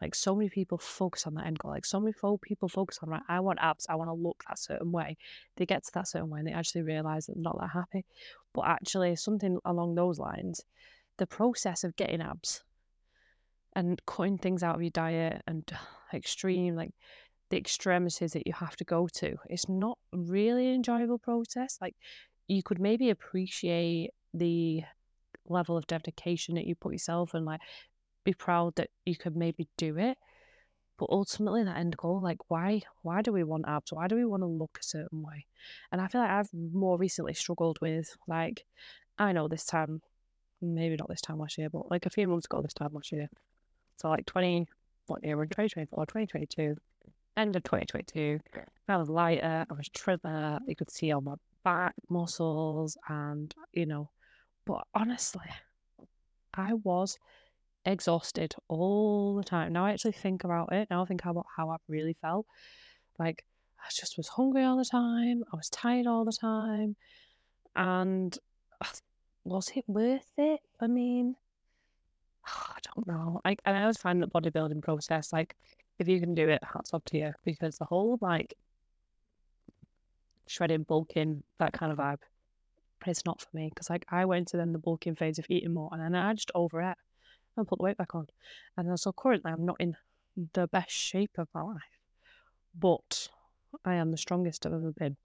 Like 0.00 0.14
so 0.14 0.34
many 0.34 0.48
people 0.48 0.78
focus 0.78 1.26
on 1.26 1.34
that 1.34 1.46
end 1.46 1.58
goal. 1.58 1.70
Like 1.72 1.84
so 1.84 2.00
many 2.00 2.14
people 2.42 2.68
focus 2.68 2.98
on 3.02 3.10
right. 3.10 3.22
I 3.28 3.40
want 3.40 3.58
abs. 3.60 3.86
I 3.88 3.96
want 3.96 4.08
to 4.08 4.14
look 4.14 4.42
that 4.48 4.58
certain 4.58 4.92
way. 4.92 5.16
They 5.56 5.66
get 5.66 5.84
to 5.84 5.90
that 5.94 6.08
certain 6.08 6.30
way 6.30 6.38
and 6.38 6.48
they 6.48 6.52
actually 6.52 6.82
realize 6.82 7.26
that 7.26 7.34
they're 7.34 7.42
not 7.42 7.58
that 7.60 7.70
happy. 7.70 8.04
But 8.54 8.66
actually, 8.66 9.14
something 9.16 9.58
along 9.64 9.94
those 9.94 10.18
lines, 10.18 10.62
the 11.18 11.26
process 11.26 11.84
of 11.84 11.96
getting 11.96 12.22
abs 12.22 12.62
and 13.76 14.00
cutting 14.06 14.38
things 14.38 14.62
out 14.62 14.74
of 14.74 14.82
your 14.82 14.90
diet 14.90 15.42
and 15.46 15.70
extreme 16.14 16.74
like 16.74 16.92
the 17.50 17.58
extremities 17.58 18.32
that 18.32 18.46
you 18.46 18.52
have 18.52 18.76
to 18.76 18.84
go 18.84 19.08
to, 19.08 19.36
it's 19.48 19.68
not 19.68 19.98
really 20.12 20.68
an 20.68 20.74
enjoyable 20.76 21.18
process. 21.18 21.78
Like 21.80 21.96
you 22.48 22.62
could 22.62 22.80
maybe 22.80 23.10
appreciate 23.10 24.10
the 24.32 24.82
level 25.48 25.76
of 25.76 25.86
dedication 25.86 26.54
that 26.54 26.66
you 26.66 26.74
put 26.74 26.92
yourself 26.92 27.34
and 27.34 27.44
like 27.44 27.60
be 28.24 28.34
proud 28.34 28.74
that 28.76 28.90
you 29.04 29.16
could 29.16 29.36
maybe 29.36 29.68
do 29.76 29.96
it. 29.98 30.18
But 30.98 31.08
ultimately, 31.10 31.64
that 31.64 31.78
end 31.78 31.96
goal, 31.96 32.20
like, 32.22 32.50
why? 32.50 32.82
Why 33.02 33.22
do 33.22 33.32
we 33.32 33.42
want 33.42 33.64
abs? 33.66 33.92
Why 33.92 34.06
do 34.06 34.16
we 34.16 34.26
want 34.26 34.42
to 34.42 34.46
look 34.46 34.78
a 34.78 34.84
certain 34.84 35.22
way? 35.22 35.46
And 35.90 36.00
I 36.00 36.08
feel 36.08 36.20
like 36.20 36.30
I've 36.30 36.50
more 36.52 36.98
recently 36.98 37.32
struggled 37.32 37.78
with, 37.80 38.14
like, 38.28 38.66
I 39.18 39.32
know 39.32 39.48
this 39.48 39.64
time, 39.64 40.02
maybe 40.60 40.96
not 40.96 41.08
this 41.08 41.22
time 41.22 41.38
last 41.38 41.56
year, 41.56 41.70
but 41.70 41.90
like 41.90 42.04
a 42.06 42.10
few 42.10 42.28
months 42.28 42.46
ago, 42.46 42.60
this 42.60 42.74
time 42.74 42.90
last 42.92 43.12
year. 43.12 43.28
So 43.96 44.08
like 44.08 44.26
20, 44.26 44.66
what 45.06 45.24
year? 45.24 45.36
We're 45.36 45.44
2024, 45.44 46.06
2022, 46.06 46.76
end 47.36 47.56
of 47.56 47.62
2022. 47.62 48.40
I 48.88 48.96
was 48.96 49.08
lighter, 49.08 49.66
I 49.70 49.74
was 49.74 49.88
trimmer. 49.88 50.58
You 50.66 50.76
could 50.76 50.90
see 50.90 51.12
all 51.12 51.20
my 51.20 51.34
back 51.64 51.94
muscles, 52.08 52.96
and 53.08 53.54
you 53.72 53.86
know, 53.86 54.10
but 54.66 54.84
honestly, 54.94 55.46
I 56.54 56.74
was 56.74 57.18
exhausted 57.84 58.54
all 58.68 59.36
the 59.36 59.44
time. 59.44 59.72
Now 59.72 59.86
I 59.86 59.92
actually 59.92 60.12
think 60.12 60.44
about 60.44 60.72
it. 60.72 60.88
Now 60.90 61.02
I 61.02 61.06
think 61.06 61.24
about 61.24 61.46
how 61.56 61.70
I 61.70 61.76
really 61.88 62.16
felt. 62.20 62.46
Like 63.18 63.44
I 63.80 63.88
just 63.90 64.16
was 64.16 64.28
hungry 64.28 64.64
all 64.64 64.76
the 64.76 64.84
time. 64.84 65.44
I 65.52 65.56
was 65.56 65.70
tired 65.70 66.06
all 66.06 66.24
the 66.24 66.32
time. 66.32 66.96
And 67.76 68.36
was 69.44 69.70
it 69.74 69.84
worth 69.86 70.32
it? 70.36 70.60
I 70.80 70.86
mean, 70.86 71.36
I 72.46 72.78
don't 72.94 73.06
know. 73.06 73.40
I, 73.44 73.56
and 73.64 73.76
I 73.76 73.82
always 73.82 73.98
find 73.98 74.22
the 74.22 74.28
bodybuilding 74.28 74.82
process, 74.82 75.32
like, 75.32 75.56
if 75.98 76.08
you 76.08 76.20
can 76.20 76.34
do 76.34 76.48
it, 76.48 76.62
hats 76.62 76.94
off 76.94 77.04
to 77.06 77.18
you. 77.18 77.32
Because 77.44 77.78
the 77.78 77.84
whole, 77.84 78.18
like, 78.20 78.54
shredding, 80.46 80.82
bulking, 80.84 81.42
that 81.58 81.72
kind 81.72 81.92
of 81.92 81.98
vibe, 81.98 82.20
it's 83.06 83.24
not 83.24 83.40
for 83.40 83.48
me. 83.52 83.70
Because, 83.74 83.90
like, 83.90 84.06
I 84.10 84.24
went 84.24 84.48
to 84.48 84.56
then 84.56 84.72
the 84.72 84.78
bulking 84.78 85.14
phase 85.14 85.38
of 85.38 85.46
eating 85.48 85.74
more 85.74 85.90
and 85.92 86.02
then 86.02 86.14
I 86.14 86.32
just 86.34 86.50
overate 86.54 86.96
and 87.60 87.68
put 87.68 87.78
the 87.78 87.84
weight 87.84 87.96
back 87.96 88.14
on. 88.14 88.26
And 88.76 88.98
so 88.98 89.12
currently 89.12 89.52
I'm 89.52 89.64
not 89.64 89.76
in 89.80 89.96
the 90.52 90.66
best 90.66 90.90
shape 90.90 91.38
of 91.38 91.48
my 91.54 91.62
life, 91.62 92.00
but 92.78 93.28
I 93.84 93.94
am 93.94 94.10
the 94.10 94.16
strongest 94.16 94.66
I've 94.66 94.72
ever 94.72 94.92
been. 94.92 95.16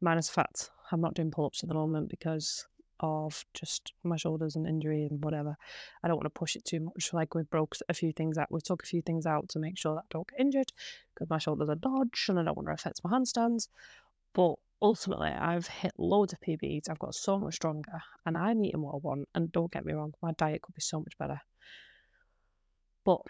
Minus 0.00 0.28
fat. 0.28 0.70
I'm 0.90 1.00
not 1.00 1.14
doing 1.14 1.30
pull 1.30 1.46
ups 1.46 1.62
at 1.62 1.68
the 1.68 1.74
moment 1.74 2.10
because 2.10 2.66
of 3.00 3.44
just 3.52 3.92
my 4.04 4.16
shoulders 4.16 4.56
and 4.56 4.66
injury 4.66 5.04
and 5.04 5.22
whatever. 5.24 5.56
I 6.02 6.08
don't 6.08 6.16
want 6.16 6.26
to 6.26 6.38
push 6.38 6.56
it 6.56 6.64
too 6.64 6.80
much. 6.80 7.12
Like 7.12 7.34
we've 7.34 7.48
broke 7.50 7.76
a 7.88 7.94
few 7.94 8.12
things 8.12 8.38
out. 8.38 8.50
We 8.50 8.60
took 8.60 8.82
a 8.82 8.86
few 8.86 9.02
things 9.02 9.26
out 9.26 9.48
to 9.50 9.58
make 9.58 9.76
sure 9.76 9.94
that 9.94 10.02
I 10.02 10.10
don't 10.10 10.28
get 10.28 10.40
injured 10.40 10.72
because 11.14 11.28
my 11.28 11.38
shoulders 11.38 11.68
are 11.68 11.74
dodged 11.74 12.28
and 12.28 12.38
I 12.38 12.44
don't 12.44 12.56
want 12.56 12.68
to 12.68 12.74
affect 12.74 13.00
my 13.04 13.10
handstands. 13.10 13.68
But 14.34 14.54
ultimately, 14.82 15.28
I've 15.28 15.66
hit 15.66 15.92
loads 15.96 16.32
of 16.32 16.40
PBs. 16.40 16.90
I've 16.90 16.98
got 16.98 17.14
so 17.14 17.38
much 17.38 17.54
stronger, 17.54 18.02
and 18.26 18.36
I'm 18.36 18.64
eating 18.64 18.82
what 18.82 18.94
I 18.94 18.98
want. 18.98 19.28
And 19.34 19.52
don't 19.52 19.72
get 19.72 19.86
me 19.86 19.92
wrong, 19.92 20.14
my 20.20 20.32
diet 20.32 20.62
could 20.62 20.74
be 20.74 20.80
so 20.80 20.98
much 20.98 21.16
better. 21.18 21.40
But 23.04 23.20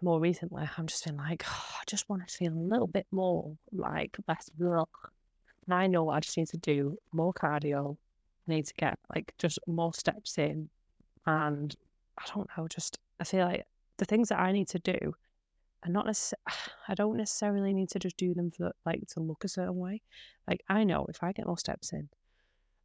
more 0.00 0.20
recently, 0.20 0.68
I'm 0.76 0.86
just 0.86 1.04
been 1.04 1.16
like, 1.16 1.44
oh, 1.46 1.66
I 1.80 1.84
just 1.86 2.08
want 2.08 2.26
to 2.26 2.34
feel 2.34 2.52
a 2.52 2.54
little 2.54 2.86
bit 2.86 3.06
more 3.10 3.56
like 3.72 4.16
less 4.28 4.50
milk. 4.58 5.12
And 5.66 5.74
I 5.74 5.86
know 5.86 6.08
I 6.08 6.20
just 6.20 6.36
need 6.36 6.48
to 6.48 6.56
do 6.56 6.96
more 7.12 7.34
cardio. 7.34 7.96
Need 8.46 8.66
to 8.66 8.74
get 8.74 8.98
like 9.14 9.34
just 9.38 9.58
more 9.66 9.94
steps 9.94 10.38
in, 10.38 10.68
and 11.26 11.76
I 12.18 12.24
don't 12.34 12.48
know, 12.56 12.66
just 12.66 12.98
I 13.20 13.24
feel 13.24 13.44
like 13.44 13.64
the 13.98 14.04
things 14.04 14.30
that 14.30 14.40
I 14.40 14.50
need 14.50 14.68
to 14.68 14.78
do 14.78 15.14
are 15.84 15.90
not 15.90 16.06
necessarily, 16.06 16.44
I 16.88 16.94
don't 16.94 17.16
necessarily 17.16 17.72
need 17.72 17.90
to 17.90 17.98
just 17.98 18.16
do 18.16 18.34
them 18.34 18.50
for 18.50 18.72
like 18.84 19.06
to 19.14 19.20
look 19.20 19.44
a 19.44 19.48
certain 19.48 19.76
way. 19.76 20.02
Like 20.48 20.62
I 20.68 20.84
know 20.84 21.06
if 21.08 21.22
I 21.22 21.32
get 21.32 21.46
more 21.46 21.58
steps 21.58 21.92
in, 21.92 22.08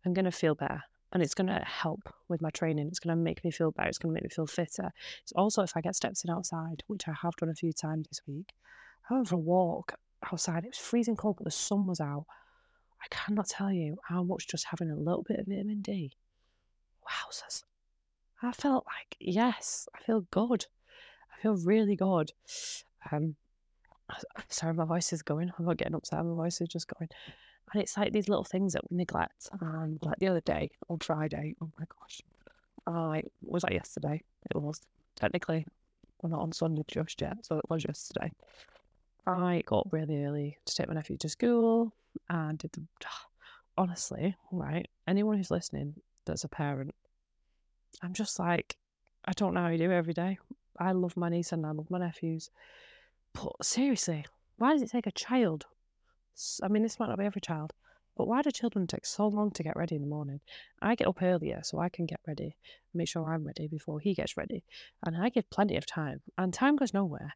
I'm 0.05 0.13
to 0.25 0.31
feel 0.31 0.55
better 0.55 0.83
and 1.15 1.23
it's 1.23 1.33
to 1.47 1.63
help 1.65 2.13
with 2.27 2.41
my 2.41 2.49
training. 2.49 2.87
It's 2.87 2.99
to 3.15 3.21
make 3.21 3.43
me 3.43 3.49
feel 3.49 3.71
better. 3.71 3.87
It's 3.87 3.97
to 4.09 4.13
make 4.13 4.23
me 4.23 4.29
feel 4.29 4.47
fitter. 4.47 4.91
It's 5.21 5.31
also 5.31 5.61
if 5.63 5.71
I 5.75 5.81
get 5.81 5.95
steps 5.95 6.25
in 6.25 6.29
outside, 6.29 6.83
which 6.87 7.07
I 7.07 7.13
have 7.21 7.35
done 7.37 7.47
a 7.47 7.55
few 7.55 7.71
times 7.71 8.07
this 8.07 8.21
week, 8.27 8.53
I 9.09 9.13
went 9.13 9.29
for 9.29 9.35
a 9.35 9.39
walk 9.39 9.93
outside. 10.29 10.65
It 10.65 10.71
was 10.71 10.77
freezing 10.77 11.15
cold, 11.15 11.37
but 11.37 11.45
the 11.45 11.51
sun 11.51 11.87
was 11.87 12.01
out. 12.01 12.25
I 13.01 13.07
cannot 13.09 13.47
tell 13.47 13.71
you 13.71 13.97
how 14.09 14.23
much 14.23 14.47
just 14.47 14.65
having 14.71 14.91
a 14.91 14.95
little 14.95 15.23
bit 15.23 15.39
of 15.39 15.45
vitamin 15.47 15.81
D. 15.81 16.11
Wowzers. 17.07 17.63
I 18.41 18.51
felt 18.51 18.85
like, 18.85 19.15
yes, 19.19 19.87
I 19.95 20.03
feel 20.03 20.27
good. 20.31 20.65
Feel 21.45 21.57
really 21.57 21.95
good. 21.95 22.31
Um, 23.11 23.35
sorry, 24.49 24.73
my 24.73 24.83
voice 24.83 25.13
is 25.13 25.21
going. 25.21 25.51
I'm 25.59 25.65
not 25.65 25.77
getting 25.77 25.93
upset. 25.93 26.25
My 26.25 26.33
voice 26.33 26.59
is 26.59 26.67
just 26.67 26.87
going. 26.87 27.07
And 27.71 27.83
it's 27.83 27.95
like 27.95 28.13
these 28.13 28.27
little 28.27 28.43
things 28.43 28.73
that 28.73 28.81
we 28.89 28.97
neglect. 28.97 29.49
And 29.61 29.99
like 30.01 30.17
the 30.17 30.27
other 30.27 30.41
day 30.41 30.71
on 30.89 30.97
Friday, 30.97 31.55
oh 31.61 31.69
my 31.77 31.85
gosh, 31.85 32.21
I 32.87 33.21
was 33.43 33.61
that 33.61 33.73
yesterday? 33.73 34.23
It 34.49 34.57
was 34.59 34.81
technically. 35.15 35.67
We're 36.23 36.31
not 36.31 36.39
on 36.39 36.51
Sunday 36.51 36.83
just 36.87 37.21
yet, 37.21 37.45
so 37.45 37.59
it 37.59 37.69
was 37.69 37.85
yesterday. 37.85 38.31
I 39.27 39.61
got 39.67 39.87
really 39.91 40.25
early 40.25 40.57
to 40.65 40.73
take 40.73 40.87
my 40.87 40.95
nephew 40.95 41.17
to 41.17 41.29
school 41.29 41.93
and 42.27 42.57
did 42.57 42.71
the. 42.71 42.81
Honestly, 43.77 44.35
right? 44.51 44.87
Anyone 45.07 45.37
who's 45.37 45.51
listening 45.51 45.93
that's 46.25 46.43
a 46.43 46.47
parent, 46.49 46.95
I'm 48.01 48.13
just 48.13 48.39
like, 48.39 48.77
I 49.25 49.33
don't 49.33 49.53
know 49.53 49.61
how 49.61 49.67
you 49.67 49.77
do 49.77 49.91
every 49.91 50.13
day. 50.13 50.39
I 50.79 50.91
love 50.91 51.17
my 51.17 51.29
niece 51.29 51.51
and 51.51 51.65
I 51.65 51.71
love 51.71 51.89
my 51.89 51.99
nephews. 51.99 52.49
But 53.33 53.53
seriously, 53.63 54.25
why 54.57 54.73
does 54.73 54.81
it 54.81 54.91
take 54.91 55.07
a 55.07 55.11
child? 55.11 55.65
I 56.63 56.67
mean, 56.67 56.83
this 56.83 56.99
might 56.99 57.09
not 57.09 57.19
be 57.19 57.25
every 57.25 57.41
child, 57.41 57.73
but 58.17 58.27
why 58.27 58.41
do 58.41 58.51
children 58.51 58.87
take 58.87 59.05
so 59.05 59.27
long 59.27 59.51
to 59.51 59.63
get 59.63 59.75
ready 59.75 59.95
in 59.95 60.01
the 60.01 60.07
morning? 60.07 60.39
I 60.81 60.95
get 60.95 61.07
up 61.07 61.21
earlier 61.21 61.61
so 61.63 61.79
I 61.79 61.89
can 61.89 62.05
get 62.05 62.19
ready, 62.27 62.55
make 62.93 63.07
sure 63.07 63.25
I'm 63.25 63.45
ready 63.45 63.67
before 63.67 63.99
he 63.99 64.13
gets 64.13 64.37
ready. 64.37 64.63
And 65.05 65.17
I 65.17 65.29
give 65.29 65.49
plenty 65.49 65.77
of 65.77 65.85
time, 65.85 66.21
and 66.37 66.53
time 66.53 66.75
goes 66.75 66.93
nowhere. 66.93 67.35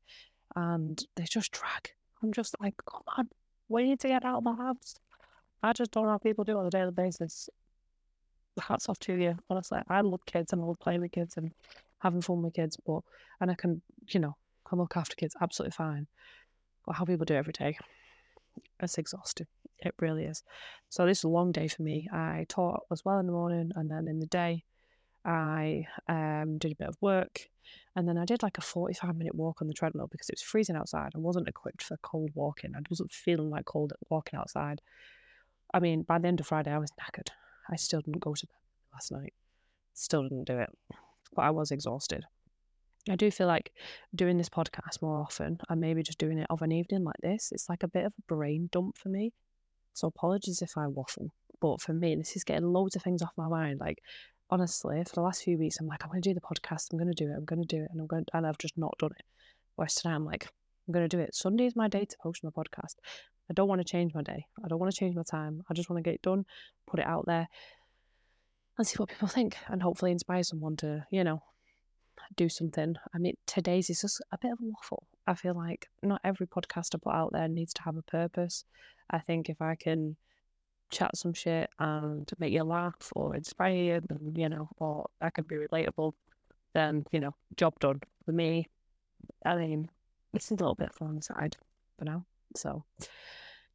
And 0.56 1.02
they 1.16 1.26
just 1.26 1.52
drag. 1.52 1.92
I'm 2.24 2.34
just 2.34 2.56
like, 2.60 2.76
come 2.90 3.04
on, 3.18 3.30
we 3.68 3.84
need 3.84 4.00
to 4.02 4.08
get 4.08 4.26
out 4.26 4.38
of 4.38 4.44
my 4.44 4.56
house. 4.56 4.96
I 5.62 5.74
just 5.74 5.92
don't 5.92 6.06
know 6.06 6.12
how 6.12 6.18
people 6.18 6.44
do 6.44 6.58
it 6.58 6.60
on 6.60 6.66
a 6.66 6.70
daily 6.70 6.92
basis. 6.92 7.50
Hats 8.60 8.90
off 8.90 9.00
to 9.00 9.14
you, 9.14 9.38
honestly. 9.50 9.80
I 9.90 10.02
love 10.02 10.26
kids 10.26 10.52
and 10.52 10.62
I 10.62 10.66
love 10.66 10.80
playing 10.80 11.02
with 11.02 11.12
kids 11.12 11.38
and 11.38 11.52
having 12.00 12.22
fun 12.22 12.42
with 12.42 12.54
kids, 12.54 12.78
but 12.86 13.02
and 13.42 13.52
I 13.52 13.56
can, 13.56 13.82
you 14.08 14.20
know, 14.20 14.36
can 14.68 14.80
look 14.80 14.98
after 14.98 15.16
kids 15.16 15.36
absolutely 15.42 15.76
fine. 15.76 16.08
But 16.86 16.96
how 16.96 17.06
people 17.06 17.26
do 17.26 17.36
every 17.36 17.54
day, 17.54 17.78
it's 18.80 18.98
exhausting. 18.98 19.48
It 19.80 19.94
really 20.00 20.26
is. 20.26 20.44
So 20.90 21.06
this 21.06 21.20
is 21.20 21.24
a 21.24 21.30
long 21.30 21.52
day 21.52 21.68
for 21.68 21.84
me. 21.84 22.08
I 22.12 22.46
taught 22.50 22.82
as 22.92 23.06
well 23.06 23.20
in 23.20 23.26
the 23.26 23.32
morning, 23.32 23.72
and 23.76 23.90
then 23.90 24.08
in 24.08 24.20
the 24.20 24.26
day, 24.26 24.64
I 25.24 25.86
um, 26.08 26.58
did 26.58 26.72
a 26.72 26.76
bit 26.76 26.88
of 26.90 26.98
work, 27.02 27.48
and 27.96 28.08
then 28.08 28.18
I 28.18 28.26
did 28.26 28.44
like 28.44 28.58
a 28.58 28.62
forty-five 28.62 29.16
minute 29.16 29.36
walk 29.36 29.62
on 29.62 29.68
the 29.68 29.74
treadmill 29.74 30.08
because 30.08 30.30
it 30.30 30.36
was 30.36 30.42
freezing 30.42 30.76
outside. 30.76 31.12
I 31.16 31.20
wasn't 31.20 31.48
equipped 31.48 31.84
for 31.84 31.98
cold 31.98 32.32
walking. 32.34 32.74
I 32.76 32.80
wasn't 32.90 33.14
feeling 33.14 33.50
like 33.50 33.66
cold 33.66 33.94
walking 34.10 34.40
outside. 34.40 34.82
I 35.74 35.80
mean, 35.80 36.04
by 36.04 36.20
the 36.20 36.28
end 36.28 36.40
of 36.40 36.48
Friday, 36.48 36.72
I 36.72 36.80
was 36.80 36.92
knackered. 36.92 37.30
I 37.70 37.76
still 37.76 38.02
didn't 38.02 38.22
go 38.22 38.34
to 38.34 38.48
bed 38.48 38.56
last 38.94 39.12
night. 39.12 39.34
Still 39.94 40.24
didn't 40.24 40.46
do 40.46 40.58
it, 40.58 40.70
but 41.36 41.44
I 41.44 41.52
was 41.52 41.72
exhausted. 41.72 42.26
I 43.10 43.16
do 43.16 43.32
feel 43.32 43.48
like 43.48 43.72
doing 44.14 44.38
this 44.38 44.50
podcast 44.50 45.02
more 45.02 45.20
often 45.20 45.60
and 45.70 45.82
maybe 45.82 46.04
just 46.04 46.18
doing 46.18 46.38
it 46.38 46.48
of 46.50 46.62
an 46.62 46.72
evening 46.72 47.04
like 47.04 47.16
this, 47.22 47.52
it's 47.52 47.70
like 47.70 47.84
a 47.84 47.88
bit 47.88 48.06
of 48.06 48.14
a 48.18 48.34
brain 48.34 48.70
dump 48.72 48.98
for 48.98 49.10
me. 49.10 49.34
So 49.94 50.08
apologies 50.08 50.62
if 50.62 50.78
I 50.78 50.88
waffle. 50.88 51.34
But 51.62 51.82
for 51.82 51.94
me, 51.94 52.16
this 52.16 52.36
is 52.36 52.44
getting 52.44 52.72
loads 52.72 52.96
of 52.96 53.02
things 53.02 53.22
off 53.22 53.32
my 53.38 53.48
mind. 53.48 53.80
Like 53.80 54.00
honestly, 54.50 55.04
for 55.06 55.16
the 55.16 55.22
last 55.22 55.44
few 55.44 55.58
weeks, 55.58 55.78
I'm 55.80 55.88
like, 55.88 56.04
I'm 56.04 56.10
gonna 56.10 56.22
do 56.22 56.34
the 56.34 56.42
podcast, 56.42 56.92
I'm 56.92 57.00
gonna 57.00 57.14
do 57.14 57.30
it, 57.30 57.36
I'm 57.36 57.46
gonna 57.46 57.66
do 57.66 57.84
it, 57.84 57.90
and 57.92 58.02
I'm 58.02 58.08
going 58.08 58.26
to, 58.26 58.38
and 58.38 58.46
I've 58.46 58.58
just 58.58 58.78
not 58.78 58.96
done 59.00 59.12
it. 59.18 59.26
Whereas 59.76 59.96
today 59.96 60.10
I'm 60.10 60.26
like, 60.26 60.48
I'm 60.88 60.94
gonna 60.94 61.08
do 61.08 61.20
it. 61.20 61.36
Sunday 61.36 61.66
is 61.66 61.76
my 61.76 61.88
day 61.88 62.06
to 62.06 62.18
post 62.22 62.44
my 62.44 62.50
podcast. 62.50 62.96
I 63.50 63.54
don't 63.54 63.68
want 63.68 63.82
to 63.82 63.86
change 63.86 64.14
my 64.14 64.22
day. 64.22 64.46
I 64.64 64.68
don't 64.68 64.80
want 64.80 64.92
to 64.92 64.98
change 64.98 65.16
my 65.16 65.24
time. 65.24 65.64
I 65.70 65.74
just 65.74 65.90
want 65.90 65.98
to 65.98 66.08
get 66.08 66.16
it 66.16 66.22
done, 66.22 66.46
put 66.86 67.00
it 67.00 67.08
out 67.08 67.26
there, 67.26 67.48
and 68.80 68.88
see 68.88 68.96
what 68.98 69.10
people 69.10 69.28
think, 69.28 69.58
and 69.68 69.84
hopefully 69.84 70.12
inspire 70.12 70.42
someone 70.42 70.78
to, 70.78 71.06
you 71.12 71.24
know, 71.24 71.44
do 72.36 72.48
something. 72.50 72.96
I 73.14 73.18
mean, 73.18 73.36
today's 73.46 73.90
is 73.90 74.02
just 74.02 74.22
a 74.32 74.38
bit 74.38 74.54
of 74.54 74.60
a 74.60 74.66
waffle. 74.66 75.06
I 75.28 75.36
feel 75.36 75.54
like 75.54 75.90
not 76.02 76.22
every 76.24 76.48
podcast 76.48 76.96
I 76.96 76.98
put 76.98 77.14
out 77.14 77.34
there 77.34 77.48
needs 77.48 77.74
to 77.74 77.84
have 77.84 77.98
a 77.98 78.02
purpose. 78.02 78.64
I 79.10 79.20
think 79.20 79.50
if 79.50 79.62
I 79.62 79.76
can 79.76 80.16
chat 80.92 81.16
some 81.18 81.34
shit 81.34 81.70
and 81.78 82.30
make 82.40 82.54
you 82.54 82.64
laugh 82.64 83.12
or 83.16 83.36
inspire 83.36 83.74
you, 83.74 84.02
you 84.34 84.50
know, 84.50 84.70
or 84.78 85.10
I 85.22 85.30
can 85.30 85.44
be 85.44 85.56
relatable, 85.56 86.14
then, 86.74 87.06
you 87.12 87.20
know, 87.20 87.36
job 87.58 87.80
done. 87.80 88.02
For 88.26 88.32
me, 88.32 88.70
I 89.46 89.56
mean, 89.56 89.90
it's 90.34 90.52
a 90.52 90.56
little 90.56 90.76
bit 90.76 90.94
fun 90.94 91.10
on 91.10 91.16
the 91.18 91.22
side 91.22 91.58
for 91.98 92.06
now. 92.06 92.26
So, 92.56 92.86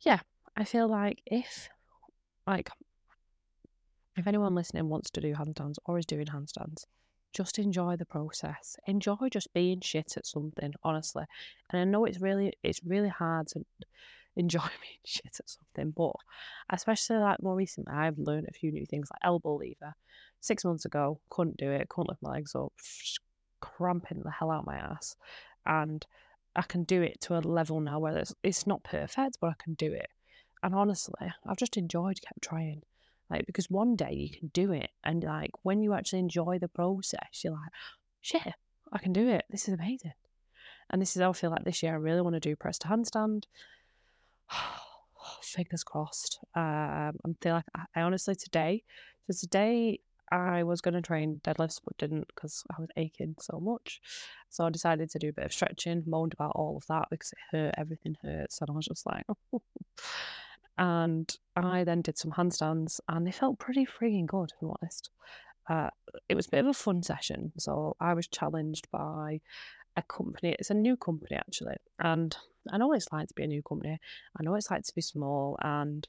yeah, 0.00 0.20
I 0.56 0.64
feel 0.64 0.88
like 0.88 1.20
if, 1.26 1.68
like, 2.46 2.70
if 4.16 4.26
anyone 4.26 4.54
listening 4.54 4.88
wants 4.88 5.10
to 5.10 5.20
do 5.20 5.34
handstands 5.34 5.76
or 5.84 5.98
is 5.98 6.06
doing 6.06 6.26
handstands, 6.26 6.84
just 7.32 7.58
enjoy 7.58 7.96
the 7.96 8.06
process. 8.06 8.76
Enjoy 8.86 9.28
just 9.30 9.52
being 9.52 9.80
shit 9.80 10.16
at 10.16 10.26
something, 10.26 10.72
honestly. 10.82 11.24
And 11.70 11.80
I 11.80 11.84
know 11.84 12.04
it's 12.04 12.20
really 12.20 12.52
it's 12.62 12.80
really 12.84 13.08
hard 13.08 13.48
to 13.48 13.64
enjoy 14.36 14.60
being 14.80 15.00
shit 15.04 15.38
at 15.38 15.48
something, 15.48 15.90
but 15.90 16.14
especially 16.70 17.16
like 17.16 17.42
more 17.42 17.56
recently, 17.56 17.92
I've 17.92 18.18
learned 18.18 18.46
a 18.48 18.52
few 18.52 18.72
new 18.72 18.86
things 18.86 19.08
like 19.10 19.20
elbow 19.22 19.56
lever. 19.56 19.94
Six 20.40 20.64
months 20.64 20.84
ago, 20.84 21.20
couldn't 21.30 21.56
do 21.56 21.70
it, 21.70 21.88
couldn't 21.88 22.10
lift 22.10 22.22
my 22.22 22.32
legs 22.32 22.54
up, 22.54 22.72
cramping 23.60 24.20
the 24.22 24.30
hell 24.30 24.50
out 24.50 24.66
my 24.66 24.76
ass, 24.76 25.16
and 25.64 26.06
I 26.54 26.62
can 26.62 26.84
do 26.84 27.00
it 27.02 27.20
to 27.22 27.36
a 27.36 27.40
level 27.40 27.80
now 27.80 27.98
where 27.98 28.18
it's, 28.18 28.34
it's 28.42 28.66
not 28.66 28.84
perfect, 28.84 29.38
but 29.40 29.48
I 29.48 29.54
can 29.58 29.74
do 29.74 29.92
it. 29.92 30.08
And 30.62 30.74
honestly, 30.74 31.32
I've 31.46 31.56
just 31.56 31.76
enjoyed 31.76 32.20
kept 32.20 32.42
trying. 32.42 32.82
Like, 33.30 33.46
because 33.46 33.70
one 33.70 33.96
day 33.96 34.12
you 34.12 34.30
can 34.30 34.48
do 34.48 34.72
it, 34.72 34.90
and 35.02 35.24
like 35.24 35.50
when 35.62 35.82
you 35.82 35.94
actually 35.94 36.18
enjoy 36.18 36.58
the 36.58 36.68
process, 36.68 37.42
you're 37.42 37.52
like, 37.52 37.70
shit, 38.20 38.54
I 38.92 38.98
can 38.98 39.12
do 39.12 39.28
it. 39.28 39.44
This 39.50 39.68
is 39.68 39.74
amazing. 39.74 40.12
And 40.90 41.00
this 41.00 41.16
is 41.16 41.22
how 41.22 41.30
I 41.30 41.32
feel 41.32 41.50
like 41.50 41.64
this 41.64 41.82
year. 41.82 41.92
I 41.92 41.96
really 41.96 42.20
want 42.20 42.34
to 42.34 42.40
do 42.40 42.56
press 42.56 42.78
to 42.80 42.88
handstand. 42.88 43.44
Fingers 45.42 45.84
crossed. 45.84 46.38
Um, 46.54 47.16
I'm 47.24 47.36
feel 47.40 47.54
like 47.54 47.64
I, 47.74 47.84
I 47.96 48.02
honestly 48.02 48.34
today, 48.34 48.82
so 49.30 49.34
today 49.40 50.00
I 50.30 50.62
was 50.62 50.80
going 50.80 50.94
to 50.94 51.02
train 51.02 51.40
deadlifts, 51.44 51.80
but 51.84 51.96
didn't 51.98 52.26
because 52.28 52.64
I 52.76 52.80
was 52.80 52.90
aching 52.96 53.36
so 53.40 53.60
much. 53.60 54.00
So 54.50 54.64
I 54.64 54.70
decided 54.70 55.10
to 55.10 55.18
do 55.18 55.28
a 55.28 55.32
bit 55.32 55.44
of 55.44 55.52
stretching, 55.52 56.02
moaned 56.06 56.34
about 56.34 56.52
all 56.54 56.76
of 56.76 56.86
that 56.88 57.08
because 57.10 57.32
it 57.32 57.56
hurt, 57.56 57.74
everything 57.78 58.16
hurts. 58.22 58.60
And 58.60 58.70
I 58.70 58.72
was 58.72 58.86
just 58.86 59.06
like, 59.06 59.24
And 60.76 61.34
I 61.56 61.84
then 61.84 62.02
did 62.02 62.18
some 62.18 62.32
handstands 62.32 63.00
and 63.08 63.26
they 63.26 63.30
felt 63.30 63.58
pretty 63.58 63.86
freaking 63.86 64.26
good, 64.26 64.50
if 64.52 64.62
I'm 64.62 64.72
honest. 64.80 65.10
Uh, 65.68 65.90
it 66.28 66.34
was 66.34 66.46
a 66.46 66.50
bit 66.50 66.60
of 66.60 66.66
a 66.66 66.74
fun 66.74 67.02
session. 67.02 67.52
So 67.58 67.96
I 68.00 68.14
was 68.14 68.26
challenged 68.26 68.90
by 68.90 69.40
a 69.96 70.02
company. 70.02 70.56
It's 70.58 70.70
a 70.70 70.74
new 70.74 70.96
company, 70.96 71.36
actually. 71.36 71.76
And 71.98 72.36
I 72.70 72.78
know 72.78 72.92
it's 72.92 73.12
like 73.12 73.28
to 73.28 73.34
be 73.34 73.44
a 73.44 73.48
new 73.48 73.62
company. 73.62 73.98
I 74.38 74.42
know 74.42 74.54
it's 74.56 74.70
like 74.70 74.82
to 74.84 74.94
be 74.94 75.00
small. 75.00 75.56
And 75.62 76.06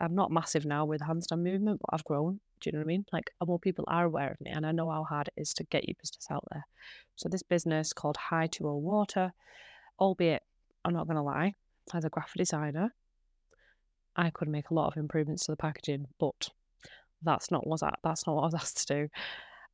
I'm 0.00 0.14
not 0.14 0.32
massive 0.32 0.64
now 0.64 0.86
with 0.86 1.02
handstand 1.02 1.42
movement, 1.42 1.80
but 1.80 1.94
I've 1.94 2.04
grown. 2.04 2.40
Do 2.60 2.68
you 2.68 2.72
know 2.72 2.78
what 2.78 2.86
I 2.86 2.88
mean? 2.88 3.06
Like, 3.12 3.30
more 3.46 3.58
people 3.58 3.84
are 3.88 4.04
aware 4.04 4.30
of 4.30 4.40
me, 4.40 4.50
and 4.50 4.66
I 4.66 4.72
know 4.72 4.90
how 4.90 5.04
hard 5.04 5.28
it 5.28 5.40
is 5.40 5.54
to 5.54 5.64
get 5.64 5.86
your 5.86 5.94
business 6.00 6.26
out 6.30 6.44
there. 6.50 6.66
So, 7.16 7.28
this 7.28 7.42
business 7.42 7.92
called 7.92 8.16
Hi2O 8.30 8.80
Water, 8.80 9.32
albeit, 9.98 10.42
I'm 10.84 10.92
not 10.92 11.06
going 11.06 11.16
to 11.16 11.22
lie, 11.22 11.54
as 11.94 12.04
a 12.04 12.10
graphic 12.10 12.36
designer, 12.36 12.94
I 14.20 14.28
could 14.28 14.48
make 14.48 14.68
a 14.68 14.74
lot 14.74 14.88
of 14.88 14.98
improvements 14.98 15.46
to 15.46 15.52
the 15.52 15.56
packaging, 15.56 16.06
but 16.18 16.50
that's 17.22 17.50
not 17.50 17.66
what 17.66 17.82
I, 17.82 17.94
that's 18.04 18.26
not 18.26 18.36
what 18.36 18.42
I 18.42 18.46
was 18.46 18.54
asked 18.62 18.86
to 18.86 18.94
do. 18.94 19.08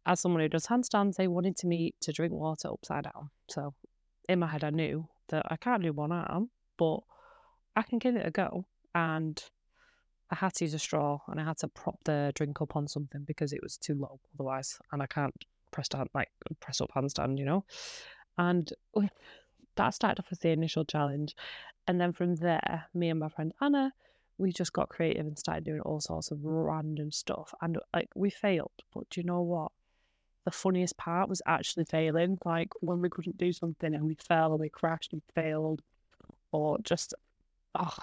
As 0.07 0.21
someone 0.21 0.41
who 0.41 0.49
does 0.49 0.69
handstands, 0.69 1.17
they 1.17 1.26
wanted 1.26 1.57
to 1.59 1.67
me 1.67 1.95
to 2.03 2.12
drink 2.12 2.33
water 2.33 2.69
upside 2.69 3.05
down. 3.05 3.31
So 3.49 3.75
in 4.29 4.38
my 4.38 4.47
head, 4.47 4.62
I 4.62 4.71
knew 4.71 5.09
that 5.31 5.47
I 5.50 5.57
can't 5.57 5.83
do 5.83 5.93
one 5.93 6.12
arm, 6.12 6.50
but 6.79 7.00
I 7.75 7.83
can 7.83 7.99
give 7.99 8.15
it 8.15 8.25
a 8.25 8.31
go. 8.31 8.67
And 8.95 9.43
I 10.31 10.37
had 10.37 10.55
to 10.55 10.65
use 10.65 10.75
a 10.75 10.79
straw 10.79 11.19
and 11.26 11.41
I 11.41 11.45
had 11.45 11.59
to 11.59 11.69
prop 11.69 11.99
the 12.05 12.31
drink 12.37 12.61
up 12.61 12.76
on 12.76 12.87
something 12.87 13.25
because 13.25 13.53
it 13.53 13.62
was 13.65 13.76
too 13.76 13.95
low 13.95 14.21
otherwise, 14.37 14.79
and 14.93 15.03
I 15.03 15.07
can't 15.07 15.35
press 15.73 15.88
down 15.88 16.07
like 16.15 16.31
press 16.61 16.81
up 16.81 16.91
handstand, 16.95 17.38
you 17.38 17.47
know. 17.47 17.65
And 18.38 18.73
that 19.75 19.95
started 19.95 20.21
off 20.21 20.29
as 20.31 20.38
the 20.38 20.50
initial 20.50 20.85
challenge, 20.85 21.35
and 21.88 22.00
then 22.00 22.12
from 22.12 22.37
there, 22.37 22.85
me 22.95 23.11
and 23.11 23.19
my 23.19 23.29
friend 23.29 23.53
Anna 23.61 23.93
we 24.38 24.52
just 24.52 24.73
got 24.73 24.88
creative 24.88 25.26
and 25.26 25.38
started 25.38 25.64
doing 25.64 25.81
all 25.81 26.00
sorts 26.00 26.31
of 26.31 26.38
mm. 26.38 26.43
random 26.45 27.11
stuff. 27.11 27.55
And 27.62 27.78
like 27.95 28.11
we 28.14 28.31
failed, 28.31 28.73
but 28.95 29.09
do 29.11 29.21
you 29.21 29.26
know 29.26 29.43
what? 29.43 29.73
the 30.47 30.50
funniest 30.52 30.97
part 30.97 31.28
was 31.28 31.43
actually 31.45 31.85
failing. 31.85 32.38
Like 32.45 32.71
when 32.81 33.02
we 33.02 33.11
couldn't 33.11 33.37
do 33.37 33.52
something 33.52 33.93
and 33.93 34.05
we 34.05 34.14
fell 34.14 34.52
and 34.52 34.61
we 34.61 34.71
crashed 34.71 35.12
and 35.12 35.21
failed, 35.35 35.83
or 36.52 36.78
just, 36.83 37.12
oh, 37.75 37.95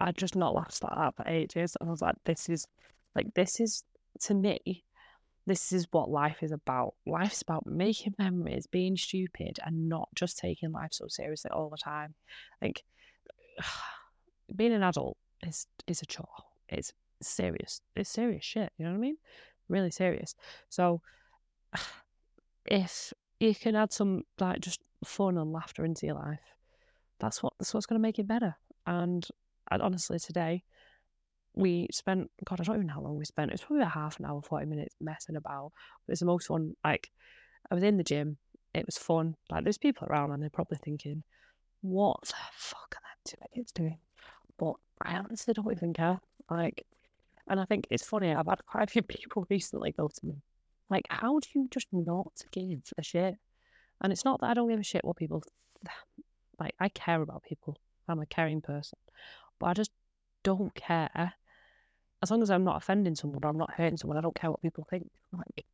I 0.00 0.10
just 0.12 0.34
not 0.34 0.54
laughed 0.54 0.82
at 0.82 0.96
that 0.96 1.14
for 1.14 1.28
ages. 1.28 1.76
And 1.78 1.88
I 1.88 1.92
was 1.92 2.00
like, 2.00 2.16
this 2.24 2.48
is, 2.48 2.66
like, 3.14 3.34
this 3.34 3.60
is 3.60 3.84
to 4.20 4.34
me, 4.34 4.82
this 5.46 5.72
is 5.72 5.86
what 5.90 6.10
life 6.10 6.42
is 6.42 6.52
about. 6.52 6.94
Life's 7.06 7.42
about 7.42 7.66
making 7.66 8.14
memories, 8.18 8.66
being 8.66 8.96
stupid, 8.96 9.58
and 9.64 9.90
not 9.90 10.08
just 10.14 10.38
taking 10.38 10.72
life 10.72 10.92
so 10.92 11.06
seriously 11.06 11.50
all 11.50 11.68
the 11.68 11.76
time. 11.76 12.14
Like, 12.62 12.82
being 14.56 14.72
an 14.72 14.82
adult 14.82 15.18
is 15.46 15.66
is 15.86 16.02
a 16.02 16.06
chore. 16.06 16.26
It's 16.68 16.92
serious. 17.22 17.80
It's 17.96 18.10
serious 18.10 18.44
shit. 18.44 18.72
You 18.78 18.84
know 18.84 18.92
what 18.92 18.98
I 18.98 19.00
mean? 19.00 19.16
Really 19.68 19.90
serious. 19.90 20.34
So, 20.68 21.00
if 22.66 23.12
you 23.38 23.54
can 23.54 23.76
add 23.76 23.92
some 23.92 24.24
like 24.38 24.60
just 24.60 24.80
fun 25.04 25.38
and 25.38 25.52
laughter 25.52 25.84
into 25.84 26.06
your 26.06 26.16
life, 26.16 26.40
that's 27.18 27.42
what 27.42 27.54
that's 27.58 27.74
what's 27.74 27.86
going 27.86 27.98
to 27.98 28.02
make 28.02 28.18
it 28.18 28.26
better. 28.26 28.56
And, 28.86 29.26
and 29.70 29.82
honestly, 29.82 30.18
today 30.18 30.64
we 31.54 31.88
spent 31.92 32.30
God, 32.44 32.60
I 32.60 32.64
don't 32.64 32.76
even 32.76 32.86
know 32.86 32.94
how 32.94 33.02
long 33.02 33.16
we 33.16 33.24
spent. 33.24 33.50
It 33.50 33.54
was 33.54 33.62
probably 33.62 33.82
about 33.82 33.92
half 33.92 34.18
an 34.18 34.26
hour, 34.26 34.40
forty 34.42 34.66
minutes 34.66 34.94
messing 35.00 35.36
about. 35.36 35.72
But 36.06 36.12
it's 36.12 36.20
the 36.20 36.26
most 36.26 36.46
fun. 36.46 36.74
Like 36.84 37.10
I 37.70 37.74
was 37.74 37.84
in 37.84 37.96
the 37.96 38.04
gym. 38.04 38.38
It 38.72 38.86
was 38.86 38.96
fun. 38.96 39.36
Like 39.50 39.64
there's 39.64 39.78
people 39.78 40.06
around 40.08 40.30
and 40.30 40.42
they're 40.42 40.50
probably 40.50 40.78
thinking, 40.82 41.24
"What 41.80 42.22
the 42.22 42.34
fuck 42.54 42.94
are 42.96 43.02
them 43.02 43.18
two 43.24 43.36
idiots 43.52 43.72
doing?" 43.72 43.98
But 44.58 44.74
Oh, 45.04 45.10
I 45.10 45.18
honestly 45.18 45.54
don't 45.54 45.72
even 45.72 45.92
care. 45.92 46.20
Like, 46.50 46.86
and 47.48 47.60
I 47.60 47.64
think 47.64 47.86
it's 47.90 48.04
funny. 48.04 48.32
I've 48.32 48.46
had 48.46 48.64
quite 48.66 48.84
a 48.84 48.92
few 48.92 49.02
people 49.16 49.46
recently 49.50 49.92
go 49.92 50.08
to 50.08 50.26
me, 50.26 50.42
like, 50.88 51.06
"How 51.10 51.38
do 51.38 51.48
you 51.54 51.68
just 51.70 51.88
not 51.92 52.32
give 52.52 52.80
a 52.98 53.02
shit?" 53.02 53.36
And 54.00 54.12
it's 54.12 54.24
not 54.24 54.40
that 54.40 54.50
I 54.50 54.54
don't 54.54 54.68
give 54.68 54.80
a 54.80 54.84
shit 54.84 55.04
what 55.04 55.16
people 55.16 55.42
like. 56.58 56.74
I 56.80 56.88
care 56.88 57.22
about 57.22 57.42
people. 57.42 57.76
I'm 58.08 58.20
a 58.20 58.26
caring 58.26 58.60
person, 58.60 58.98
but 59.58 59.66
I 59.66 59.74
just 59.74 59.92
don't 60.42 60.74
care 60.74 61.34
as 62.22 62.30
long 62.30 62.42
as 62.42 62.50
I'm 62.50 62.64
not 62.64 62.76
offending 62.76 63.14
someone 63.14 63.40
or 63.42 63.48
I'm 63.48 63.58
not 63.58 63.72
hurting 63.72 63.96
someone, 63.96 64.18
I 64.18 64.20
don't 64.20 64.34
care 64.34 64.50
what 64.50 64.62
people 64.62 64.86
think. 64.88 65.10
Like, 65.32 65.64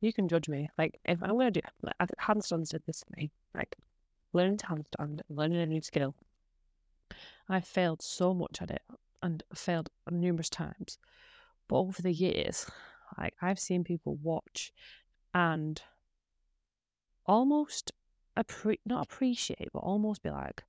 you 0.00 0.12
can 0.12 0.28
judge 0.28 0.48
me. 0.48 0.68
Like, 0.76 1.00
if 1.04 1.22
I'm 1.22 1.38
to 1.38 1.50
do, 1.50 1.60
like, 1.82 1.94
handstands 2.20 2.68
did 2.70 2.82
this 2.86 3.00
to 3.00 3.06
me. 3.16 3.30
Like, 3.54 3.76
learning 4.32 4.58
to 4.58 4.66
handstand, 4.66 5.20
learning 5.30 5.58
a 5.58 5.66
new 5.66 5.80
skill. 5.80 6.14
I 7.48 7.60
failed 7.60 8.02
so 8.02 8.34
much 8.34 8.60
at 8.60 8.70
it 8.70 8.82
and 9.22 9.42
failed 9.54 9.90
numerous 10.10 10.50
times. 10.50 10.98
But 11.68 11.78
over 11.78 12.02
the 12.02 12.12
years, 12.12 12.70
like, 13.18 13.34
I've 13.40 13.58
seen 13.58 13.84
people 13.84 14.16
watch 14.22 14.72
and 15.34 15.80
almost 17.24 17.92
appre- 18.36 18.80
not 18.84 19.04
appreciate, 19.04 19.68
but 19.72 19.80
almost 19.80 20.22
be 20.22 20.30
like, 20.30 20.62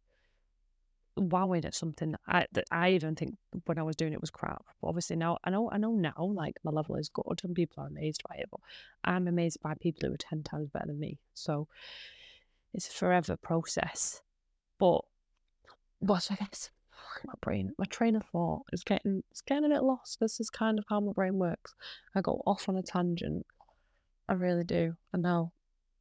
wowing 1.19 1.65
at 1.65 1.75
something 1.75 2.11
that 2.11 2.21
I, 2.27 2.45
that 2.51 2.65
I 2.71 2.91
even 2.91 3.15
think 3.15 3.35
when 3.65 3.77
I 3.77 3.83
was 3.83 3.95
doing 3.95 4.13
it 4.13 4.21
was 4.21 4.29
crap. 4.29 4.65
But 4.81 4.87
obviously 4.87 5.15
now 5.15 5.37
I 5.43 5.49
know 5.49 5.69
I 5.71 5.77
know 5.77 5.93
now 5.93 6.13
like 6.35 6.57
my 6.63 6.71
level 6.71 6.95
is 6.95 7.09
good 7.09 7.39
and 7.43 7.55
people 7.55 7.83
are 7.83 7.87
amazed 7.87 8.21
by 8.27 8.35
it, 8.35 8.47
but 8.51 8.59
I'm 9.03 9.27
amazed 9.27 9.61
by 9.61 9.73
people 9.79 10.07
who 10.07 10.13
are 10.13 10.17
ten 10.17 10.43
times 10.43 10.69
better 10.69 10.87
than 10.87 10.99
me. 10.99 11.19
So 11.33 11.67
it's 12.73 12.87
a 12.87 12.93
forever 12.93 13.37
process. 13.37 14.21
But 14.79 15.01
but 16.01 16.29
I 16.31 16.35
guess 16.35 16.69
my 17.25 17.33
brain, 17.41 17.73
my 17.77 17.85
train 17.85 18.15
of 18.15 18.23
thought 18.25 18.63
is 18.73 18.83
getting 18.83 19.23
it's 19.31 19.41
getting 19.41 19.65
a 19.65 19.69
bit 19.69 19.83
lost. 19.83 20.19
This 20.19 20.39
is 20.39 20.49
kind 20.49 20.79
of 20.79 20.85
how 20.89 20.99
my 20.99 21.11
brain 21.13 21.35
works. 21.35 21.73
I 22.15 22.21
go 22.21 22.41
off 22.45 22.69
on 22.69 22.77
a 22.77 22.83
tangent. 22.83 23.45
I 24.29 24.33
really 24.33 24.63
do. 24.63 24.95
And 25.13 25.23
now 25.23 25.51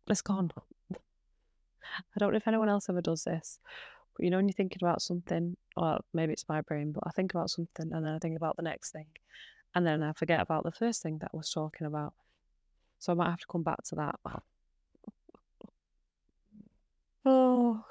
it's 0.08 0.22
gone. 0.22 0.50
I 0.94 2.18
don't 2.18 2.32
know 2.32 2.36
if 2.36 2.48
anyone 2.48 2.68
else 2.68 2.88
ever 2.88 3.00
does 3.00 3.24
this, 3.24 3.60
but 4.16 4.24
you 4.24 4.30
know, 4.30 4.38
when 4.38 4.48
you're 4.48 4.54
thinking 4.54 4.78
about 4.82 5.02
something, 5.02 5.56
well, 5.76 6.04
maybe 6.12 6.32
it's 6.32 6.48
my 6.48 6.60
brain, 6.62 6.92
but 6.92 7.04
I 7.06 7.10
think 7.10 7.32
about 7.32 7.50
something 7.50 7.92
and 7.92 8.04
then 8.04 8.12
I 8.14 8.18
think 8.18 8.36
about 8.36 8.56
the 8.56 8.62
next 8.62 8.90
thing. 8.90 9.06
And 9.74 9.86
then 9.86 10.02
I 10.02 10.12
forget 10.12 10.40
about 10.40 10.64
the 10.64 10.72
first 10.72 11.02
thing 11.02 11.18
that 11.18 11.30
I 11.32 11.36
was 11.36 11.50
talking 11.50 11.86
about. 11.86 12.14
So 12.98 13.12
I 13.12 13.14
might 13.14 13.30
have 13.30 13.40
to 13.40 13.46
come 13.46 13.62
back 13.62 13.82
to 13.84 13.94
that. 13.96 14.16
Oh, 17.28 17.84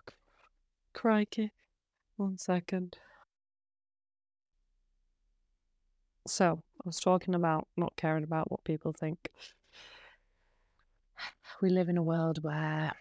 crikey. 0.94 1.52
One 2.18 2.38
second. 2.38 2.98
So 6.28 6.64
I 6.80 6.84
was 6.86 7.00
talking 7.00 7.36
about 7.36 7.68
not 7.76 7.98
caring 7.98 8.24
about 8.24 8.50
what 8.50 8.64
people 8.64 8.94
think. 8.94 9.30
We 11.62 11.70
live 11.70 11.90
in 11.90 11.98
a 11.98 12.04
world 12.04 12.44
where 12.44 12.94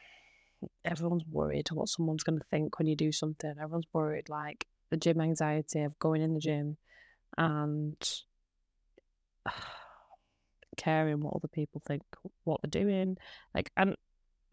everyone's 0.85 1.25
worried 1.31 1.69
what 1.73 1.89
someone's 1.89 2.23
going 2.23 2.39
to 2.39 2.45
think 2.51 2.79
when 2.79 2.87
you 2.87 2.97
do 2.97 3.13
something. 3.13 3.51
Everyone's 3.51 3.87
worried, 3.93 4.29
like 4.29 4.67
the 4.91 4.97
gym 4.97 5.21
anxiety 5.21 5.83
of 5.83 5.99
going 5.99 6.23
in 6.23 6.35
the 6.35 6.41
gym 6.41 6.77
and 7.37 7.97
caring 10.77 11.21
what 11.21 11.35
other 11.35 11.49
people 11.49 11.83
think, 11.87 12.03
what 12.45 12.61
they're 12.63 12.83
doing. 12.83 13.17
Like, 13.55 13.71
and 13.77 13.97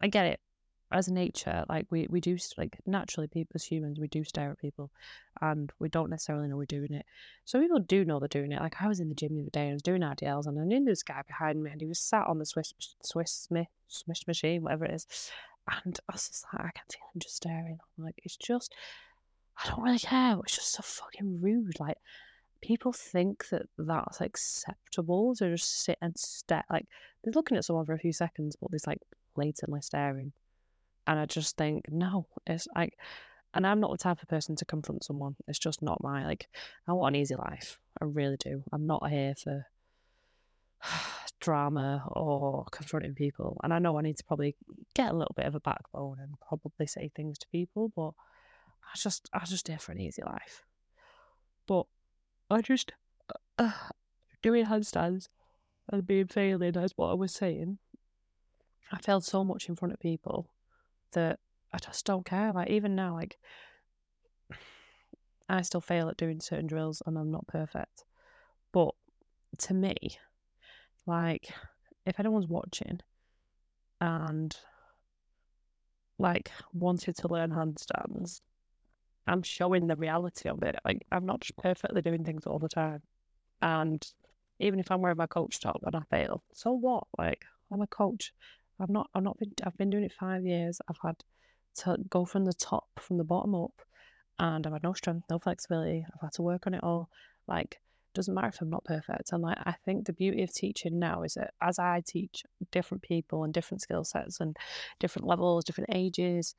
I 0.00 0.08
get 0.08 0.26
it. 0.26 0.40
As 0.92 1.08
nature, 1.08 1.64
like 1.68 1.86
we, 1.90 2.06
we 2.10 2.20
do 2.20 2.36
like 2.58 2.78
naturally, 2.86 3.26
people 3.26 3.52
as 3.54 3.64
humans, 3.64 3.98
we 3.98 4.08
do 4.08 4.24
stare 4.24 4.50
at 4.50 4.58
people, 4.58 4.90
and 5.40 5.72
we 5.78 5.88
don't 5.88 6.10
necessarily 6.10 6.48
know 6.48 6.56
we're 6.56 6.66
doing 6.66 6.92
it. 6.92 7.06
So 7.44 7.60
people 7.60 7.80
do 7.80 8.04
know 8.04 8.18
they're 8.18 8.28
doing 8.28 8.52
it. 8.52 8.60
Like 8.60 8.76
I 8.80 8.88
was 8.88 9.00
in 9.00 9.08
the 9.08 9.14
gym 9.14 9.34
the 9.34 9.42
other 9.42 9.50
day, 9.50 9.62
and 9.62 9.70
I 9.70 9.74
was 9.74 9.82
doing 9.82 10.02
RDLs, 10.02 10.46
and 10.46 10.60
I 10.60 10.64
knew 10.64 10.84
this 10.84 11.02
guy 11.02 11.22
behind 11.26 11.62
me, 11.62 11.70
and 11.70 11.80
he 11.80 11.86
was 11.86 11.98
sat 11.98 12.26
on 12.26 12.38
the 12.38 12.46
Swiss 12.46 12.74
Swiss 13.02 13.32
Smith 13.32 13.68
Swiss 13.88 14.26
machine, 14.26 14.62
whatever 14.62 14.84
it 14.84 14.94
is, 14.94 15.06
and 15.84 15.98
I 16.08 16.12
was 16.12 16.28
just 16.28 16.44
like, 16.52 16.66
I 16.66 16.70
can 16.70 16.88
see 16.90 16.98
him 16.98 17.20
just 17.20 17.36
staring. 17.36 17.78
I'm 17.98 18.04
like, 18.04 18.20
it's 18.24 18.36
just, 18.36 18.74
I 19.62 19.68
don't 19.68 19.82
really 19.82 19.98
care. 19.98 20.36
It's 20.42 20.56
just 20.56 20.72
so 20.72 20.82
fucking 20.82 21.40
rude. 21.40 21.78
Like, 21.78 21.98
people 22.60 22.92
think 22.92 23.48
that 23.50 23.66
that's 23.78 24.20
acceptable 24.20 25.34
to 25.36 25.50
just 25.50 25.84
sit 25.84 25.98
and 26.02 26.16
stare. 26.18 26.64
Like, 26.70 26.86
they're 27.22 27.32
looking 27.32 27.56
at 27.56 27.64
someone 27.64 27.86
for 27.86 27.94
a 27.94 27.98
few 27.98 28.12
seconds, 28.12 28.56
but 28.60 28.70
they're 28.70 28.80
like 28.86 29.02
blatantly 29.34 29.80
staring. 29.82 30.32
And 31.06 31.18
I 31.18 31.26
just 31.26 31.56
think, 31.56 31.86
no, 31.90 32.26
it's 32.46 32.68
like, 32.74 32.96
and 33.54 33.66
I'm 33.66 33.80
not 33.80 33.90
the 33.90 33.98
type 33.98 34.22
of 34.22 34.28
person 34.28 34.56
to 34.56 34.64
confront 34.64 35.04
someone. 35.04 35.36
It's 35.46 35.58
just 35.58 35.82
not 35.82 36.02
my, 36.02 36.24
like, 36.24 36.48
I 36.86 36.92
want 36.92 37.16
an 37.16 37.20
easy 37.20 37.34
life. 37.34 37.78
I 38.00 38.04
really 38.04 38.36
do. 38.38 38.62
I'm 38.72 38.86
not 38.86 39.10
here 39.10 39.34
for 39.34 39.66
drama 41.40 42.04
or 42.08 42.64
confronting 42.70 43.14
people. 43.14 43.60
And 43.62 43.74
I 43.74 43.78
know 43.78 43.98
I 43.98 44.02
need 44.02 44.16
to 44.18 44.24
probably 44.24 44.56
get 44.94 45.10
a 45.10 45.16
little 45.16 45.34
bit 45.36 45.46
of 45.46 45.54
a 45.54 45.60
backbone 45.60 46.18
and 46.20 46.34
probably 46.46 46.86
say 46.86 47.10
things 47.14 47.38
to 47.38 47.48
people, 47.48 47.92
but 47.94 48.12
I 48.84 48.96
just 48.96 49.28
I 49.32 49.44
just 49.44 49.68
here 49.68 49.78
for 49.78 49.92
an 49.92 50.00
easy 50.00 50.22
life. 50.22 50.64
But 51.66 51.86
I 52.50 52.60
just 52.62 52.92
uh, 53.58 53.72
doing 54.42 54.66
handstands 54.66 55.28
and 55.90 56.06
being 56.06 56.26
failing 56.26 56.76
as 56.76 56.92
what 56.96 57.10
I 57.10 57.14
was 57.14 57.32
saying. 57.32 57.78
I 58.92 58.98
failed 58.98 59.24
so 59.24 59.42
much 59.42 59.68
in 59.68 59.76
front 59.76 59.94
of 59.94 60.00
people 60.00 60.50
that 61.12 61.38
I 61.72 61.78
just 61.78 62.04
don't 62.04 62.26
care. 62.26 62.52
Like 62.52 62.70
even 62.70 62.94
now, 62.94 63.14
like 63.14 63.38
I 65.48 65.62
still 65.62 65.80
fail 65.80 66.08
at 66.08 66.16
doing 66.16 66.40
certain 66.40 66.66
drills 66.66 67.02
and 67.06 67.18
I'm 67.18 67.30
not 67.30 67.46
perfect. 67.46 68.04
But 68.72 68.94
to 69.58 69.74
me, 69.74 69.96
like, 71.06 71.52
if 72.06 72.18
anyone's 72.18 72.46
watching 72.46 73.00
and 74.00 74.56
like 76.18 76.50
wanted 76.72 77.16
to 77.16 77.28
learn 77.28 77.50
handstands, 77.50 78.40
I'm 79.26 79.42
showing 79.42 79.86
the 79.86 79.96
reality 79.96 80.48
of 80.48 80.62
it. 80.62 80.76
Like, 80.84 81.04
I'm 81.12 81.26
not 81.26 81.40
just 81.40 81.56
perfectly 81.56 82.02
doing 82.02 82.24
things 82.24 82.46
all 82.46 82.58
the 82.58 82.68
time. 82.68 83.02
And 83.60 84.04
even 84.58 84.80
if 84.80 84.90
I'm 84.90 85.00
wearing 85.00 85.18
my 85.18 85.26
coach 85.26 85.60
top 85.60 85.82
and 85.84 85.94
I 85.94 86.02
fail, 86.10 86.42
so 86.52 86.72
what? 86.72 87.04
Like, 87.18 87.44
I'm 87.70 87.82
a 87.82 87.86
coach. 87.86 88.32
I've 88.82 88.90
not, 88.90 89.08
I've 89.14 89.22
not 89.22 89.38
been, 89.38 89.52
I've 89.64 89.76
been 89.76 89.90
doing 89.90 90.04
it 90.04 90.12
five 90.12 90.44
years. 90.44 90.80
I've 90.88 90.98
had 91.02 91.22
to 91.76 91.96
go 92.10 92.24
from 92.24 92.44
the 92.44 92.52
top, 92.52 92.88
from 92.98 93.16
the 93.16 93.24
bottom 93.24 93.54
up, 93.54 93.80
and 94.38 94.66
I've 94.66 94.72
had 94.72 94.82
no 94.82 94.92
strength, 94.92 95.26
no 95.30 95.38
flexibility. 95.38 96.04
I've 96.12 96.20
had 96.20 96.32
to 96.32 96.42
work 96.42 96.66
on 96.66 96.74
it 96.74 96.82
all. 96.82 97.08
Like, 97.46 97.80
doesn't 98.14 98.34
matter 98.34 98.48
if 98.48 98.60
I'm 98.60 98.70
not 98.70 98.84
perfect. 98.84 99.32
And 99.32 99.42
like 99.42 99.58
I 99.64 99.72
think 99.84 100.04
the 100.04 100.12
beauty 100.12 100.42
of 100.42 100.52
teaching 100.52 100.98
now 100.98 101.22
is 101.22 101.34
that 101.34 101.54
as 101.62 101.78
I 101.78 102.02
teach 102.06 102.44
different 102.70 103.02
people 103.02 103.44
and 103.44 103.54
different 103.54 103.80
skill 103.80 104.04
sets 104.04 104.40
and 104.40 104.56
different 105.00 105.26
levels, 105.26 105.64
different 105.64 105.90
ages, 105.94 106.54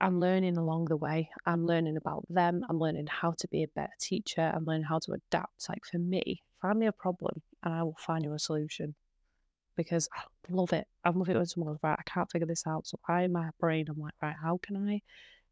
I'm 0.00 0.20
learning 0.20 0.56
along 0.56 0.86
the 0.86 0.96
way. 0.96 1.28
I'm 1.44 1.66
learning 1.66 1.96
about 1.98 2.24
them. 2.30 2.64
I'm 2.70 2.78
learning 2.78 3.08
how 3.08 3.32
to 3.32 3.48
be 3.48 3.62
a 3.62 3.68
better 3.68 3.92
teacher. 4.00 4.50
I'm 4.54 4.64
learning 4.64 4.84
how 4.84 5.00
to 5.00 5.12
adapt. 5.12 5.68
Like 5.68 5.84
for 5.84 5.98
me, 5.98 6.42
find 6.62 6.78
me 6.78 6.86
a 6.86 6.92
problem 6.92 7.42
and 7.62 7.74
I 7.74 7.82
will 7.82 7.96
find 7.98 8.24
you 8.24 8.32
a 8.32 8.38
solution 8.38 8.94
because 9.76 10.08
I 10.14 10.22
love 10.50 10.72
it. 10.72 10.86
I 11.04 11.10
love 11.10 11.28
it 11.28 11.36
when 11.36 11.46
someone's 11.46 11.78
right, 11.82 11.98
I 11.98 12.10
can't 12.10 12.30
figure 12.30 12.46
this 12.46 12.66
out. 12.66 12.86
So 12.86 12.98
I, 13.08 13.22
in 13.22 13.32
my 13.32 13.50
brain, 13.58 13.86
I'm 13.88 13.98
like, 13.98 14.14
right, 14.22 14.36
how 14.42 14.58
can 14.62 14.76
I 14.76 15.02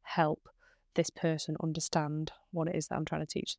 help 0.02 0.48
this 0.94 1.10
person 1.10 1.56
understand 1.62 2.32
what 2.50 2.68
it 2.68 2.74
is 2.74 2.88
that 2.88 2.96
I'm 2.96 3.04
trying 3.04 3.24
to 3.24 3.26
teach 3.26 3.56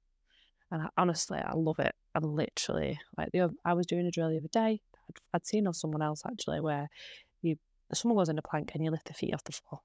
and 0.72 0.84
I, 0.84 0.88
honestly, 0.98 1.40
I 1.40 1.54
love 1.56 1.80
it. 1.80 1.94
I 2.14 2.20
literally 2.20 3.00
like 3.18 3.32
the 3.32 3.50
I 3.66 3.74
was 3.74 3.86
doing 3.86 4.06
a 4.06 4.12
drill 4.12 4.30
the 4.30 4.38
other 4.38 4.48
day. 4.48 4.82
I'd, 5.10 5.20
I'd 5.34 5.48
seen 5.48 5.68
of 5.68 5.76
someone 5.76 6.02
else 6.02 6.24
actually 6.26 6.60
where 6.60 6.90
you 7.42 7.58
someone 7.94 8.18
goes 8.18 8.30
in 8.30 8.38
a 8.38 8.44
plank 8.44 8.72
and 8.74 8.84
you 8.84 8.92
lift 8.92 9.08
the 9.08 9.14
feet 9.14 9.34
off 9.34 9.44
the 9.44 9.52
floor. 9.52 9.82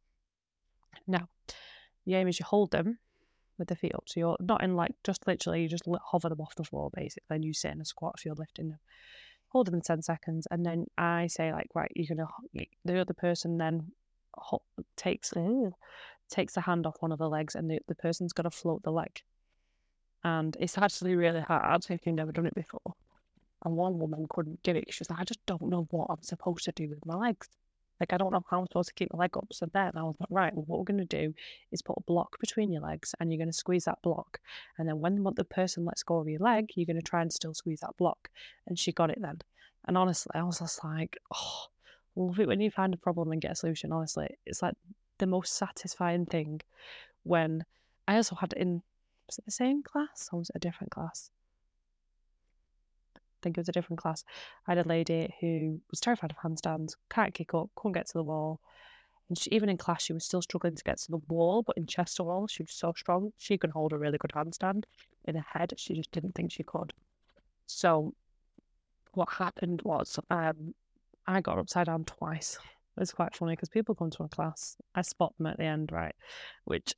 Now, 1.06 1.28
the 2.06 2.14
aim 2.14 2.28
is 2.28 2.38
you 2.38 2.44
hold 2.44 2.70
them 2.70 2.98
with 3.58 3.68
the 3.68 3.76
feet 3.76 3.94
up. 3.94 4.04
So 4.06 4.20
you're 4.20 4.37
not 4.40 4.62
in 4.62 4.74
like 4.74 4.92
just 5.04 5.26
literally, 5.26 5.62
you 5.62 5.68
just 5.68 5.84
hover 6.10 6.28
them 6.28 6.40
off 6.40 6.54
the 6.54 6.64
floor 6.64 6.90
basically, 6.94 7.37
and 7.37 7.44
you 7.44 7.54
sit 7.54 7.72
in 7.72 7.80
a 7.80 7.84
squat 7.84 8.14
if 8.18 8.24
you're 8.24 8.34
lifting 8.34 8.70
them. 8.70 8.80
Hold 9.55 9.69
them 9.69 9.81
10 9.81 10.03
seconds, 10.03 10.49
and 10.51 10.67
then 10.67 10.87
I 10.99 11.29
say, 11.29 11.53
like, 11.53 11.69
right, 11.77 11.93
you're 11.95 12.17
gonna, 12.17 12.29
the 12.85 12.99
other 12.99 13.14
person 13.14 13.57
then 13.57 13.93
takes 14.97 15.33
takes 16.29 16.55
the 16.55 16.61
hand 16.61 16.87
off 16.88 16.97
one 16.99 17.12
of 17.12 17.21
the 17.21 17.29
legs, 17.29 17.55
and 17.55 17.71
the, 17.71 17.79
the 17.87 17.95
person's 17.95 18.33
got 18.33 18.43
to 18.43 18.51
float 18.51 18.83
the 18.83 18.90
leg. 18.90 19.23
And 20.25 20.57
it's 20.59 20.77
actually 20.77 21.14
really 21.14 21.40
hard 21.40 21.87
if 21.88 22.05
you've 22.05 22.17
never 22.17 22.33
done 22.33 22.47
it 22.47 22.55
before. 22.57 22.95
And 23.64 23.77
one 23.77 24.01
woman 24.01 24.27
couldn't 24.29 24.61
do 24.64 24.73
it. 24.73 24.93
She 24.93 25.03
was 25.03 25.11
like, 25.11 25.21
I 25.21 25.25
just 25.25 25.47
don't 25.47 25.62
know 25.62 25.87
what 25.93 26.09
I'm 26.11 26.23
supposed 26.23 26.64
to 26.64 26.73
do 26.73 26.88
with 26.88 27.07
my 27.07 27.14
legs. 27.14 27.49
Like, 28.00 28.12
I 28.12 28.16
don't 28.16 28.33
know 28.33 28.44
how 28.50 28.61
I'm 28.61 28.66
supposed 28.66 28.88
to 28.88 28.94
keep 28.94 29.12
my 29.12 29.20
leg 29.20 29.37
up. 29.37 29.48
So 29.52 29.66
then 29.72 29.92
I 29.96 30.02
was 30.02 30.16
like, 30.18 30.28
right, 30.30 30.54
well, 30.54 30.64
what 30.66 30.78
we're 30.78 30.85
going 30.85 31.07
to 31.07 31.22
do 31.22 31.35
is 31.70 31.83
put 31.83 31.96
a 31.96 32.02
block 32.02 32.38
between 32.40 32.72
your 32.72 32.83
legs 32.83 33.14
and 33.18 33.30
you're 33.30 33.38
going 33.38 33.48
to 33.48 33.52
squeeze 33.52 33.85
that 33.85 34.02
block. 34.02 34.40
And 34.78 34.88
then 34.88 35.00
when 35.00 35.22
the 35.37 35.44
person 35.44 35.85
lets 35.85 36.02
go 36.02 36.18
of 36.18 36.28
your 36.28 36.40
leg, 36.40 36.70
you're 36.74 36.87
going 36.87 36.96
to 36.96 37.02
try 37.02 37.22
and 37.22 37.33
still 37.33 37.54
squeeze 37.54 37.80
that 37.80 37.96
block. 37.96 38.30
And 38.66 38.78
she 38.78 38.92
got 38.92 39.11
it 39.11 39.20
then. 39.20 39.38
And 39.87 39.96
honestly, 39.96 40.33
I 40.35 40.42
was 40.42 40.59
just 40.59 40.83
like, 40.83 41.16
oh, 41.35 41.66
love 42.16 42.40
it 42.40 42.48
when 42.48 42.61
you 42.61 42.70
find 42.70 42.94
a 42.94 42.98
problem 42.98 43.33
and 43.33 43.40
get 43.40 43.52
a 43.52 43.57
solution. 43.57 43.92
Honestly, 43.92 44.28
it's 44.46 44.62
like 44.62 44.74
the 45.18 45.26
most 45.26 45.54
satisfying 45.54 46.26
thing 46.26 46.61
when 47.22 47.64
I 48.09 48.16
also 48.16 48.37
had 48.37 48.52
in, 48.54 48.83
was 49.26 49.38
it 49.38 49.44
the 49.44 49.50
same 49.50 49.83
class 49.83 50.28
or 50.33 50.40
was 50.40 50.50
it 50.50 50.57
a 50.57 50.61
different 50.61 50.90
class? 50.90 51.30
Think 53.44 53.57
it 53.57 53.61
was 53.61 53.68
a 53.68 53.72
different 53.72 54.00
class. 54.00 54.24
I 54.66 54.72
had 54.74 54.85
a 54.85 54.88
lady 54.88 55.33
who 55.40 55.80
was 55.90 56.00
terrified 56.00 56.33
of 56.33 56.38
handstands, 56.38 56.94
can't 57.11 57.35
kick 57.35 57.54
up, 57.54 57.70
couldn't 57.76 57.92
get 57.92 58.07
to 58.07 58.14
the 58.14 58.24
wall. 58.24 58.61
And 59.28 59.38
she, 59.38 59.50
even 59.50 59.68
in 59.68 59.76
class, 59.78 60.02
she 60.02 60.12
was 60.12 60.24
still 60.24 60.42
struggling 60.42 60.74
to 60.74 60.85
get 60.85 60.98
to 60.98 61.11
the 61.11 61.20
wall, 61.28 61.62
but 61.62 61.76
in 61.76 61.87
chest 61.87 62.16
to 62.16 62.24
wall, 62.24 62.46
she 62.46 62.62
was 62.62 62.72
so 62.72 62.92
strong. 62.96 63.33
She 63.38 63.57
could 63.57 63.70
hold 63.70 63.92
a 63.92 63.98
really 63.98 64.18
good 64.18 64.33
handstand. 64.33 64.85
In 65.24 65.37
her 65.37 65.46
head, 65.46 65.72
she 65.76 65.94
just 65.94 66.11
didn't 66.11 66.35
think 66.35 66.52
she 66.52 66.62
could. 66.62 66.92
So, 67.66 68.14
what 69.14 69.30
happened 69.30 69.80
was 69.83 70.18
um, 70.28 70.74
I 71.26 71.40
got 71.40 71.59
upside 71.59 71.87
down 71.87 72.04
twice. 72.04 72.59
It's 72.98 73.12
quite 73.12 73.35
funny 73.35 73.52
because 73.52 73.70
people 73.70 73.94
come 73.94 74.11
to 74.11 74.24
a 74.24 74.28
class, 74.28 74.76
I 74.94 75.02
spot 75.02 75.35
them 75.38 75.46
at 75.46 75.57
the 75.57 75.64
end, 75.64 75.90
right? 75.90 76.14
Which 76.64 76.94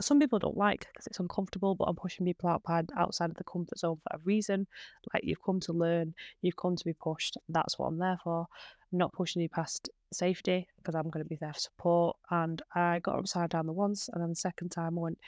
some 0.00 0.20
people 0.20 0.38
don't 0.38 0.56
like 0.56 0.86
because 0.92 1.06
it's 1.06 1.20
uncomfortable, 1.20 1.74
but 1.74 1.84
I'm 1.84 1.96
pushing 1.96 2.26
people 2.26 2.48
out 2.48 2.62
outside 2.96 3.30
of 3.30 3.36
the 3.36 3.44
comfort 3.44 3.78
zone 3.78 3.96
for 3.96 4.16
a 4.16 4.20
reason. 4.24 4.66
Like 5.12 5.24
you've 5.24 5.42
come 5.42 5.60
to 5.60 5.72
learn, 5.72 6.14
you've 6.42 6.56
come 6.56 6.76
to 6.76 6.84
be 6.84 6.92
pushed. 6.92 7.36
That's 7.48 7.78
what 7.78 7.86
I'm 7.86 7.98
there 7.98 8.18
for. 8.22 8.46
I'm 8.92 8.98
not 8.98 9.12
pushing 9.12 9.42
you 9.42 9.48
past 9.48 9.90
safety 10.12 10.68
because 10.76 10.94
I'm 10.94 11.10
going 11.10 11.24
to 11.24 11.28
be 11.28 11.36
there 11.36 11.52
for 11.52 11.60
support. 11.60 12.16
And 12.30 12.62
I 12.74 13.00
got 13.00 13.18
upside 13.18 13.50
down 13.50 13.66
the 13.66 13.72
once, 13.72 14.08
and 14.12 14.22
then 14.22 14.30
the 14.30 14.36
second 14.36 14.70
time 14.70 14.98
I 14.98 15.02
went, 15.02 15.18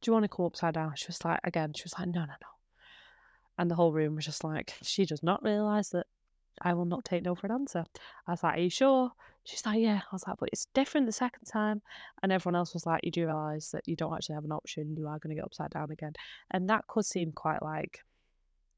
"Do 0.00 0.10
you 0.10 0.12
want 0.12 0.24
to 0.24 0.28
come 0.28 0.46
upside 0.46 0.74
down?" 0.74 0.94
She 0.96 1.06
was 1.08 1.24
like, 1.24 1.40
again, 1.44 1.72
she 1.74 1.84
was 1.84 1.94
like, 1.98 2.08
"No, 2.08 2.20
no, 2.20 2.26
no." 2.26 2.48
And 3.58 3.70
the 3.70 3.74
whole 3.74 3.92
room 3.92 4.16
was 4.16 4.24
just 4.24 4.44
like, 4.44 4.74
she 4.82 5.04
does 5.04 5.22
not 5.22 5.42
realise 5.42 5.90
that 5.90 6.06
I 6.62 6.74
will 6.74 6.84
not 6.84 7.04
take 7.04 7.24
no 7.24 7.34
for 7.34 7.46
an 7.46 7.52
answer. 7.52 7.84
I 8.26 8.30
was 8.30 8.42
like, 8.42 8.56
Are 8.56 8.60
you 8.60 8.70
sure? 8.70 9.12
She's 9.44 9.66
like, 9.66 9.80
Yeah. 9.80 10.00
I 10.00 10.14
was 10.14 10.24
like, 10.26 10.36
But 10.38 10.50
it's 10.52 10.66
different 10.74 11.06
the 11.06 11.12
second 11.12 11.44
time. 11.44 11.82
And 12.22 12.32
everyone 12.32 12.56
else 12.56 12.72
was 12.72 12.86
like, 12.86 13.00
You 13.04 13.10
do 13.10 13.26
realise 13.26 13.70
that 13.70 13.86
you 13.86 13.96
don't 13.96 14.14
actually 14.14 14.36
have 14.36 14.44
an 14.44 14.52
option. 14.52 14.96
You 14.96 15.08
are 15.08 15.18
going 15.18 15.34
to 15.34 15.40
get 15.40 15.44
upside 15.44 15.70
down 15.70 15.90
again. 15.90 16.12
And 16.50 16.68
that 16.70 16.86
could 16.86 17.04
seem 17.04 17.32
quite 17.32 17.62
like, 17.62 18.00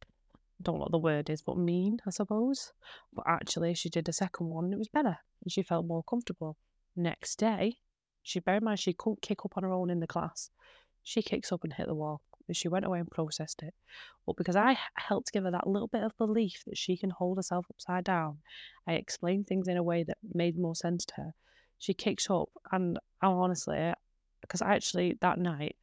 I 0.02 0.62
don't 0.62 0.76
know 0.76 0.82
what 0.82 0.92
the 0.92 0.98
word 0.98 1.28
is, 1.28 1.42
but 1.42 1.58
mean, 1.58 2.00
I 2.06 2.10
suppose. 2.10 2.72
But 3.12 3.26
actually, 3.28 3.74
she 3.74 3.90
did 3.90 4.08
a 4.08 4.12
second 4.12 4.48
one 4.48 4.64
and 4.64 4.74
it 4.74 4.78
was 4.78 4.88
better. 4.88 5.18
And 5.42 5.52
she 5.52 5.62
felt 5.62 5.86
more 5.86 6.02
comfortable. 6.02 6.56
Next 6.96 7.36
day, 7.36 7.78
she, 8.22 8.40
bear 8.40 8.56
in 8.56 8.64
mind, 8.64 8.78
she 8.78 8.94
couldn't 8.94 9.20
kick 9.20 9.44
up 9.44 9.56
on 9.56 9.64
her 9.64 9.72
own 9.72 9.90
in 9.90 10.00
the 10.00 10.06
class. 10.06 10.50
She 11.02 11.20
kicks 11.20 11.52
up 11.52 11.64
and 11.64 11.72
hit 11.72 11.86
the 11.86 11.94
wall 11.94 12.22
she 12.52 12.68
went 12.68 12.84
away 12.84 12.98
and 12.98 13.10
processed 13.10 13.62
it. 13.62 13.74
But 14.26 14.36
because 14.36 14.56
I 14.56 14.78
helped 14.96 15.32
give 15.32 15.44
her 15.44 15.50
that 15.50 15.66
little 15.66 15.88
bit 15.88 16.02
of 16.02 16.16
belief 16.18 16.62
that 16.66 16.76
she 16.76 16.96
can 16.96 17.10
hold 17.10 17.38
herself 17.38 17.66
upside 17.70 18.04
down, 18.04 18.38
I 18.86 18.94
explained 18.94 19.46
things 19.46 19.68
in 19.68 19.76
a 19.76 19.82
way 19.82 20.02
that 20.04 20.18
made 20.34 20.58
more 20.58 20.74
sense 20.74 21.04
to 21.06 21.14
her. 21.16 21.34
She 21.78 21.94
kicks 21.94 22.30
up, 22.30 22.50
and 22.72 22.98
I 23.20 23.26
honestly, 23.26 23.78
uh, 23.78 23.94
because 24.40 24.62
I 24.62 24.74
actually 24.74 25.16
that 25.20 25.38
night, 25.38 25.76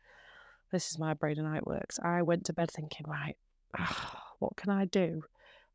this 0.72 0.92
is 0.92 1.00
my 1.00 1.14
brain 1.14 1.38
and 1.38 1.52
night 1.52 1.66
works. 1.66 2.00
I 2.00 2.22
went 2.22 2.46
to 2.46 2.54
bed 2.54 2.72
thinking, 2.72 3.06
right, 3.08 3.38
what 4.40 4.56
can 4.56 4.70
I 4.70 4.86
do? 4.86 5.24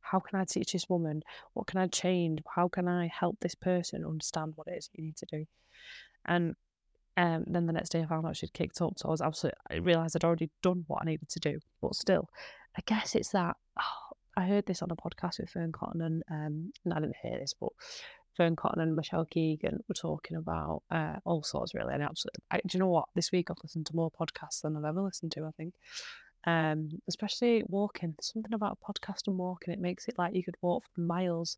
How 0.00 0.20
can 0.20 0.38
I 0.38 0.44
teach 0.44 0.72
this 0.72 0.88
woman? 0.88 1.22
What 1.54 1.66
can 1.66 1.80
I 1.80 1.88
change? 1.88 2.40
How 2.54 2.68
can 2.68 2.86
I 2.86 3.08
help 3.08 3.38
this 3.40 3.56
person 3.56 4.04
understand 4.04 4.52
what 4.54 4.68
it 4.68 4.78
is 4.78 4.88
you 4.92 5.04
need 5.04 5.16
to 5.16 5.26
do? 5.26 5.46
And 6.24 6.54
um, 7.16 7.44
then 7.46 7.66
the 7.66 7.72
next 7.72 7.90
day 7.90 8.02
I 8.02 8.06
found 8.06 8.26
out 8.26 8.36
she'd 8.36 8.52
kicked 8.52 8.80
up, 8.82 8.98
so 8.98 9.08
I 9.08 9.10
was 9.10 9.22
absolutely. 9.22 9.58
I 9.70 9.74
realised 9.76 10.16
I'd 10.16 10.24
already 10.24 10.50
done 10.62 10.84
what 10.86 11.02
I 11.02 11.06
needed 11.06 11.28
to 11.30 11.40
do, 11.40 11.60
but 11.80 11.94
still, 11.94 12.28
I 12.76 12.82
guess 12.84 13.14
it's 13.14 13.30
that. 13.30 13.56
Oh, 13.80 14.16
I 14.36 14.42
heard 14.46 14.66
this 14.66 14.82
on 14.82 14.90
a 14.90 14.96
podcast 14.96 15.40
with 15.40 15.50
Fearne 15.50 15.72
Cotton, 15.72 16.02
and 16.02 16.22
um, 16.30 16.72
and 16.84 16.92
I 16.92 17.00
didn't 17.00 17.16
hear 17.22 17.38
this, 17.38 17.54
but 17.58 17.70
Fearne 18.36 18.54
Cotton 18.56 18.82
and 18.82 18.94
Michelle 18.94 19.24
Keegan 19.24 19.82
were 19.88 19.94
talking 19.94 20.36
about 20.36 20.82
uh, 20.90 21.16
all 21.24 21.42
sorts 21.42 21.74
really, 21.74 21.94
and 21.94 22.02
absolutely. 22.02 22.42
I, 22.50 22.58
do 22.58 22.76
you 22.76 22.80
know 22.80 22.88
what? 22.88 23.08
This 23.14 23.32
week 23.32 23.50
I've 23.50 23.56
listened 23.62 23.86
to 23.86 23.96
more 23.96 24.10
podcasts 24.10 24.60
than 24.60 24.76
I've 24.76 24.84
ever 24.84 25.00
listened 25.00 25.32
to. 25.32 25.46
I 25.46 25.52
think, 25.56 25.72
um, 26.46 26.90
especially 27.08 27.62
walking. 27.66 28.14
Something 28.20 28.52
about 28.52 28.76
a 28.80 28.92
podcast 28.92 29.26
and 29.26 29.38
walking. 29.38 29.72
It 29.72 29.80
makes 29.80 30.06
it 30.06 30.18
like 30.18 30.34
you 30.34 30.44
could 30.44 30.56
walk 30.60 30.84
for 30.94 31.00
miles. 31.00 31.56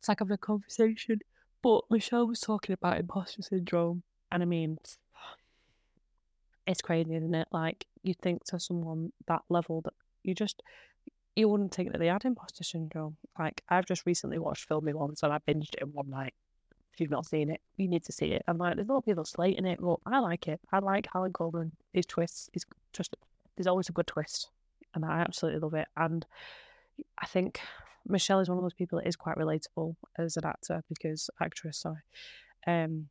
It's 0.00 0.08
like 0.08 0.18
having 0.18 0.34
a 0.34 0.38
conversation. 0.38 1.20
But 1.62 1.84
Michelle 1.88 2.26
was 2.26 2.40
talking 2.40 2.74
about 2.74 2.98
imposter 2.98 3.42
syndrome 3.42 4.02
and 4.30 4.42
I 4.42 4.46
mean, 4.46 4.78
it's 6.66 6.82
crazy, 6.82 7.14
isn't 7.14 7.34
it? 7.34 7.48
Like 7.52 7.86
you 8.02 8.14
think 8.14 8.44
to 8.44 8.60
someone 8.60 9.12
that 9.26 9.42
level 9.48 9.80
that 9.82 9.94
you 10.22 10.34
just 10.34 10.62
you 11.34 11.48
wouldn't 11.48 11.74
think 11.74 11.92
that 11.92 11.98
they 11.98 12.06
had 12.06 12.24
imposter 12.24 12.64
syndrome. 12.64 13.16
Like 13.38 13.62
I've 13.68 13.86
just 13.86 14.06
recently 14.06 14.38
watched 14.38 14.66
Fool 14.66 14.80
Me 14.80 14.92
Once 14.92 15.22
and 15.22 15.32
I 15.32 15.38
binged 15.38 15.74
it 15.74 15.82
in 15.82 15.88
one 15.92 16.10
night. 16.10 16.34
If 16.92 17.00
you've 17.00 17.10
not 17.10 17.26
seen 17.26 17.50
it, 17.50 17.60
you 17.76 17.88
need 17.88 18.04
to 18.04 18.12
see 18.12 18.32
it. 18.32 18.42
I'm 18.48 18.56
like, 18.56 18.76
there's 18.76 18.88
a 18.88 18.92
lot 18.92 18.98
of 18.98 19.04
people 19.04 19.26
slating 19.26 19.66
it, 19.66 19.78
but 19.82 19.98
I 20.06 20.18
like 20.20 20.48
it. 20.48 20.60
I 20.72 20.78
like 20.78 21.06
Harlan 21.12 21.34
Coben. 21.34 21.72
His 21.92 22.06
twists. 22.06 22.48
He's 22.54 22.64
just 22.94 23.14
there's 23.56 23.66
always 23.66 23.88
a 23.88 23.92
good 23.92 24.06
twist, 24.06 24.48
and 24.94 25.04
I 25.04 25.20
absolutely 25.20 25.60
love 25.60 25.74
it. 25.74 25.88
And 25.96 26.24
I 27.18 27.26
think 27.26 27.60
Michelle 28.06 28.40
is 28.40 28.48
one 28.48 28.58
of 28.58 28.64
those 28.64 28.74
people 28.74 28.98
that 28.98 29.08
is 29.08 29.16
quite 29.16 29.36
relatable 29.36 29.96
as 30.18 30.36
an 30.36 30.46
actor 30.46 30.82
because 30.88 31.28
actress. 31.40 31.78
Sorry, 31.78 32.00
um, 32.66 33.08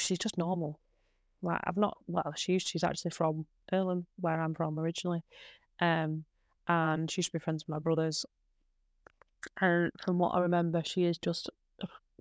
she's 0.00 0.18
just 0.18 0.38
normal. 0.38 0.78
Like 1.42 1.60
I've 1.64 1.76
not 1.76 1.98
well, 2.06 2.32
she's 2.36 2.62
she's 2.62 2.84
actually 2.84 3.10
from 3.12 3.46
Earlham, 3.72 4.06
where 4.18 4.40
I'm 4.40 4.54
from 4.54 4.78
originally. 4.78 5.22
Um 5.80 6.24
and 6.68 7.10
she 7.10 7.20
used 7.20 7.30
to 7.30 7.38
be 7.38 7.42
friends 7.42 7.64
with 7.64 7.74
my 7.74 7.78
brothers. 7.78 8.26
And 9.60 9.92
from 10.02 10.18
what 10.18 10.34
I 10.34 10.40
remember, 10.40 10.82
she 10.84 11.04
is 11.04 11.18
just 11.18 11.50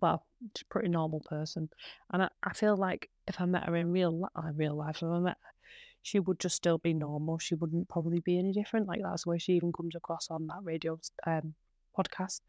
well, 0.02 0.26
she's 0.56 0.64
a 0.64 0.74
pretty 0.74 0.90
normal 0.90 1.22
person. 1.22 1.70
And 2.12 2.24
I, 2.24 2.30
I 2.44 2.54
feel 2.54 2.76
like 2.76 3.10
if 3.28 3.40
I 3.40 3.46
met 3.46 3.64
her 3.64 3.76
in 3.76 3.92
real 3.92 4.30
uh, 4.36 4.52
real 4.54 4.76
life, 4.76 4.98
if 4.98 5.04
I 5.04 5.20
met 5.20 5.38
her, 5.42 5.54
she 6.02 6.20
would 6.20 6.40
just 6.40 6.56
still 6.56 6.78
be 6.78 6.94
normal. 6.94 7.40
She 7.40 7.56
wouldn't 7.56 7.90
probably 7.90 8.20
be 8.20 8.38
any 8.38 8.52
different. 8.52 8.88
Like 8.88 9.02
that's 9.02 9.26
way 9.26 9.38
she 9.40 9.54
even 9.54 9.72
comes 9.72 9.96
across 9.96 10.30
on 10.30 10.48
that 10.48 10.60
radio 10.64 11.00
um, 11.26 11.56
podcast. 11.98 12.42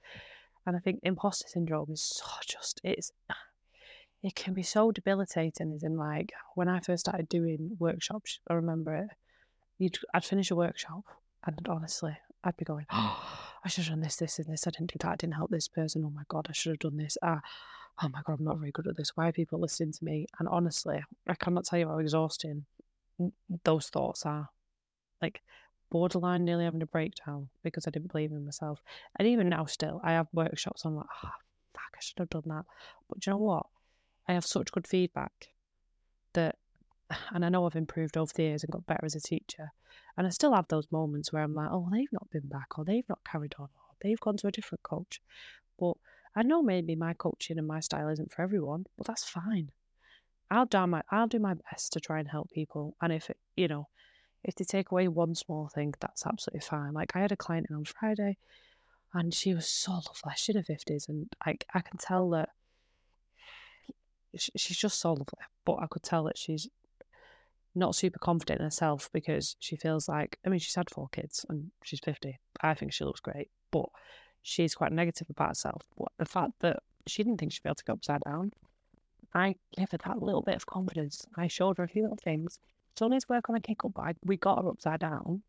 And 0.66 0.76
I 0.76 0.80
think 0.80 1.00
imposter 1.04 1.46
syndrome 1.48 1.90
is 1.92 2.02
so 2.02 2.26
just 2.44 2.80
it's 2.84 3.12
it 4.22 4.34
can 4.34 4.54
be 4.54 4.62
so 4.62 4.90
debilitating. 4.90 5.72
As 5.72 5.82
in, 5.82 5.96
like 5.96 6.32
when 6.54 6.68
I 6.68 6.80
first 6.80 7.06
started 7.06 7.28
doing 7.28 7.76
workshops, 7.78 8.40
I 8.48 8.54
remember 8.54 8.94
it. 8.94 9.08
You'd, 9.78 9.98
I'd 10.14 10.24
finish 10.24 10.50
a 10.50 10.56
workshop, 10.56 11.04
and 11.44 11.66
honestly, 11.68 12.16
I'd 12.42 12.56
be 12.56 12.64
going, 12.64 12.86
"Oh, 12.90 13.22
I 13.64 13.68
should 13.68 13.84
have 13.84 13.92
done 13.92 14.00
this, 14.00 14.16
this, 14.16 14.38
and 14.38 14.48
this. 14.48 14.66
I 14.66 14.70
didn't 14.70 14.92
do 14.92 14.98
that. 15.00 15.12
I 15.12 15.16
didn't 15.16 15.34
help 15.34 15.50
this 15.50 15.68
person. 15.68 16.04
Oh 16.04 16.10
my 16.10 16.22
god, 16.28 16.46
I 16.48 16.52
should 16.52 16.70
have 16.70 16.78
done 16.78 16.96
this. 16.96 17.18
Ah, 17.22 17.40
oh 18.02 18.08
my 18.08 18.20
god, 18.24 18.38
I'm 18.38 18.44
not 18.44 18.58
very 18.58 18.72
good 18.72 18.86
at 18.86 18.96
this. 18.96 19.16
Why 19.16 19.28
are 19.28 19.32
people 19.32 19.60
listening 19.60 19.92
to 19.92 20.04
me?" 20.04 20.26
And 20.38 20.48
honestly, 20.48 21.04
I 21.28 21.34
cannot 21.34 21.64
tell 21.64 21.78
you 21.78 21.88
how 21.88 21.98
exhausting 21.98 22.64
those 23.64 23.88
thoughts 23.88 24.24
are. 24.24 24.48
Like 25.20 25.42
borderline 25.90 26.44
nearly 26.44 26.64
having 26.64 26.82
a 26.82 26.86
breakdown 26.86 27.48
because 27.62 27.86
I 27.86 27.90
didn't 27.90 28.12
believe 28.12 28.32
in 28.32 28.44
myself. 28.44 28.82
And 29.18 29.28
even 29.28 29.48
now, 29.48 29.64
still, 29.66 30.00
I 30.02 30.12
have 30.12 30.26
workshops. 30.32 30.84
I'm 30.84 30.96
like, 30.96 31.06
oh, 31.24 31.30
fuck, 31.74 31.92
I 31.94 32.00
should 32.00 32.18
have 32.18 32.30
done 32.30 32.42
that. 32.46 32.64
But 33.08 33.24
you 33.24 33.32
know 33.32 33.38
what? 33.38 33.66
I 34.28 34.34
have 34.34 34.46
such 34.46 34.72
good 34.72 34.86
feedback 34.86 35.48
that, 36.32 36.56
and 37.30 37.44
I 37.44 37.48
know 37.48 37.66
I've 37.66 37.76
improved 37.76 38.16
over 38.16 38.32
the 38.34 38.42
years 38.42 38.64
and 38.64 38.72
got 38.72 38.86
better 38.86 39.04
as 39.04 39.14
a 39.14 39.20
teacher. 39.20 39.72
And 40.16 40.26
I 40.26 40.30
still 40.30 40.54
have 40.54 40.68
those 40.68 40.90
moments 40.90 41.32
where 41.32 41.42
I'm 41.42 41.54
like, 41.54 41.68
oh, 41.70 41.88
they've 41.92 42.12
not 42.12 42.30
been 42.30 42.48
back, 42.48 42.78
or 42.78 42.84
they've 42.84 43.08
not 43.08 43.24
carried 43.24 43.54
on, 43.58 43.66
or 43.66 43.94
they've 44.00 44.20
gone 44.20 44.36
to 44.38 44.46
a 44.46 44.52
different 44.52 44.82
coach. 44.82 45.20
But 45.78 45.94
I 46.34 46.42
know 46.42 46.62
maybe 46.62 46.94
my 46.96 47.14
coaching 47.14 47.58
and 47.58 47.66
my 47.66 47.80
style 47.80 48.08
isn't 48.08 48.32
for 48.32 48.42
everyone, 48.42 48.86
but 48.96 49.06
that's 49.06 49.24
fine. 49.24 49.70
I'll 50.50 50.66
do 50.66 50.86
my 50.86 51.02
I'll 51.10 51.26
do 51.26 51.38
my 51.38 51.54
best 51.54 51.92
to 51.94 52.00
try 52.00 52.18
and 52.18 52.28
help 52.28 52.50
people. 52.50 52.96
And 53.00 53.12
if 53.12 53.30
it, 53.30 53.38
you 53.56 53.68
know, 53.68 53.88
if 54.44 54.54
they 54.54 54.64
take 54.64 54.90
away 54.90 55.08
one 55.08 55.34
small 55.34 55.68
thing, 55.68 55.94
that's 56.00 56.24
absolutely 56.24 56.60
fine. 56.60 56.92
Like 56.92 57.16
I 57.16 57.20
had 57.20 57.32
a 57.32 57.36
client 57.36 57.66
in 57.68 57.76
on 57.76 57.84
Friday, 57.84 58.36
and 59.12 59.34
she 59.34 59.54
was 59.54 59.68
so 59.68 59.92
lovely. 59.92 60.32
She's 60.36 60.54
in 60.54 60.60
her 60.60 60.64
fifties, 60.64 61.08
and 61.08 61.28
I 61.44 61.56
I 61.74 61.80
can 61.80 61.98
tell 61.98 62.30
that 62.30 62.50
she's 64.36 64.76
just 64.76 65.00
so 65.00 65.10
lovely. 65.10 65.44
But 65.64 65.78
I 65.80 65.86
could 65.86 66.02
tell 66.02 66.24
that 66.24 66.38
she's 66.38 66.68
not 67.74 67.94
super 67.94 68.18
confident 68.18 68.60
in 68.60 68.64
herself 68.64 69.10
because 69.12 69.56
she 69.58 69.76
feels 69.76 70.08
like 70.08 70.38
I 70.44 70.48
mean 70.48 70.58
she's 70.58 70.74
had 70.74 70.90
four 70.90 71.08
kids 71.12 71.44
and 71.48 71.70
she's 71.84 72.00
fifty. 72.00 72.38
I 72.60 72.74
think 72.74 72.92
she 72.92 73.04
looks 73.04 73.20
great, 73.20 73.50
but 73.70 73.86
she's 74.42 74.74
quite 74.74 74.92
negative 74.92 75.28
about 75.30 75.48
herself. 75.48 75.82
But 75.98 76.08
the 76.18 76.24
fact 76.24 76.52
that 76.60 76.80
she 77.06 77.22
didn't 77.22 77.38
think 77.38 77.52
she'd 77.52 77.62
be 77.62 77.68
able 77.68 77.76
to 77.76 77.84
go 77.84 77.92
upside 77.92 78.22
down, 78.22 78.52
I 79.34 79.56
gave 79.76 79.90
her 79.90 79.98
that 79.98 80.22
little 80.22 80.42
bit 80.42 80.56
of 80.56 80.66
confidence. 80.66 81.26
I 81.36 81.48
showed 81.48 81.78
her 81.78 81.84
a 81.84 81.88
few 81.88 82.02
little 82.02 82.18
things. 82.22 82.58
So 82.96 83.06
let's 83.06 83.28
work 83.28 83.50
on 83.50 83.56
a 83.56 83.60
kick 83.60 83.84
up 83.84 83.94
bag. 83.94 84.16
We 84.24 84.38
got 84.38 84.62
her 84.62 84.68
upside 84.70 85.00
down. 85.00 85.42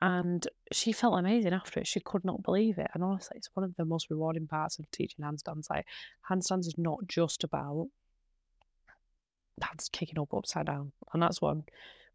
And 0.00 0.46
she 0.72 0.92
felt 0.92 1.18
amazing 1.18 1.52
after 1.52 1.80
it. 1.80 1.86
She 1.86 2.00
could 2.00 2.24
not 2.24 2.42
believe 2.42 2.78
it. 2.78 2.90
And 2.94 3.02
honestly, 3.02 3.36
it's 3.36 3.50
one 3.54 3.64
of 3.64 3.74
the 3.76 3.84
most 3.84 4.10
rewarding 4.10 4.46
parts 4.46 4.78
of 4.78 4.90
teaching 4.90 5.24
handstands. 5.24 5.68
Like 5.68 5.86
handstands 6.30 6.66
is 6.66 6.78
not 6.78 7.06
just 7.08 7.42
about 7.42 7.88
hands 9.60 9.88
kicking 9.90 10.18
up 10.18 10.32
upside 10.32 10.66
down. 10.66 10.92
And 11.12 11.22
that's 11.22 11.42
one 11.42 11.64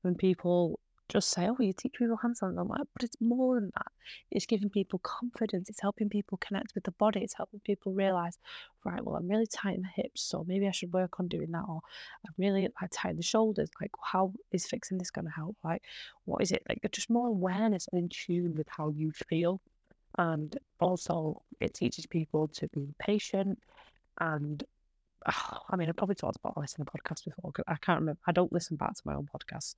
when 0.02 0.16
people 0.16 0.80
just 1.10 1.30
say, 1.30 1.48
oh, 1.48 1.56
you 1.60 1.74
teach 1.74 1.94
people 1.94 2.18
handstands. 2.24 2.60
I'm 2.60 2.68
like, 2.68 2.88
but 2.94 3.04
it's 3.04 3.18
more 3.20 3.56
than 3.56 3.72
that. 3.76 3.92
It's 4.32 4.46
giving 4.46 4.70
people 4.70 5.00
confidence. 5.00 5.70
It's 5.70 5.82
helping 5.82 6.10
people 6.10 6.38
connect 6.40 6.74
with 6.76 6.86
the 6.86 6.92
body. 6.92 7.22
It's 7.22 7.36
helping 7.36 7.60
people 7.60 7.94
realize, 7.94 8.38
right, 8.84 9.04
well, 9.04 9.16
I'm 9.16 9.28
really 9.28 9.48
tight 9.48 9.76
in 9.76 9.82
the 9.82 10.02
hips, 10.02 10.22
so 10.22 10.46
maybe 10.48 10.68
I 10.68 10.72
should 10.72 10.94
work 10.94 11.20
on 11.20 11.28
doing 11.28 11.52
that. 11.52 11.66
Or 11.68 11.82
I'm 12.26 12.34
really 12.38 12.64
mm. 12.64 12.72
like 12.82 12.92
tight 12.92 13.12
in 13.12 13.18
the 13.18 13.24
shoulders. 13.24 13.70
Like, 13.82 13.92
how 14.02 14.34
is 14.52 14.66
fixing 14.66 14.98
this 14.98 15.12
going 15.12 15.26
to 15.26 15.32
help? 15.32 15.58
Like, 15.64 15.84
what 16.26 16.42
is 16.42 16.52
it? 16.52 16.64
Like, 16.68 16.80
just 16.92 17.10
more 17.10 17.28
awareness 17.28 17.88
and 17.92 18.02
in 18.02 18.10
tune 18.10 18.56
with 18.56 18.68
how 18.70 18.90
you 18.90 19.12
feel. 19.12 19.62
And 20.18 20.58
also, 20.80 21.42
it 21.60 21.74
teaches 21.74 22.06
people 22.06 22.48
to 22.50 22.68
be 22.70 22.94
patient 23.00 23.60
and 24.20 24.64
Ah, 25.26 25.64
I 25.70 25.76
mean, 25.76 25.90
I've 25.90 25.96
probably 25.96 26.16
talked 26.16 26.38
about 26.38 26.60
this 26.60 26.76
in 26.78 26.82
a 26.82 26.86
podcast 26.86 27.26
before. 27.26 27.52
I 27.68 27.76
can't 27.76 28.00
remember. 28.00 28.20
I 28.28 28.32
don't 28.32 28.54
listen 28.54 28.78
back 28.78 28.94
to 28.96 29.02
my 29.06 29.16
own 29.16 29.28
podcast. 29.34 29.76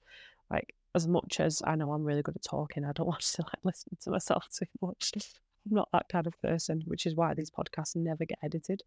Like 0.50 0.74
as 0.94 1.08
much 1.08 1.40
as 1.40 1.62
I 1.66 1.76
know 1.76 1.92
I'm 1.92 2.04
really 2.04 2.22
good 2.22 2.36
at 2.36 2.44
talking, 2.44 2.86
I 2.86 2.92
don't 2.94 3.08
want 3.08 3.22
to 3.22 3.44
like 3.44 3.60
listen 3.64 3.98
to 4.02 4.12
myself 4.12 4.48
too 4.58 4.66
much. 4.82 5.12
I'm 5.16 5.76
not 5.76 5.90
that 5.94 6.10
kind 6.10 6.28
of 6.28 6.40
person, 6.42 6.84
which 6.86 7.06
is 7.06 7.16
why 7.16 7.34
these 7.34 7.52
podcasts 7.52 7.96
never 7.96 8.26
get 8.26 8.40
edited. 8.44 8.84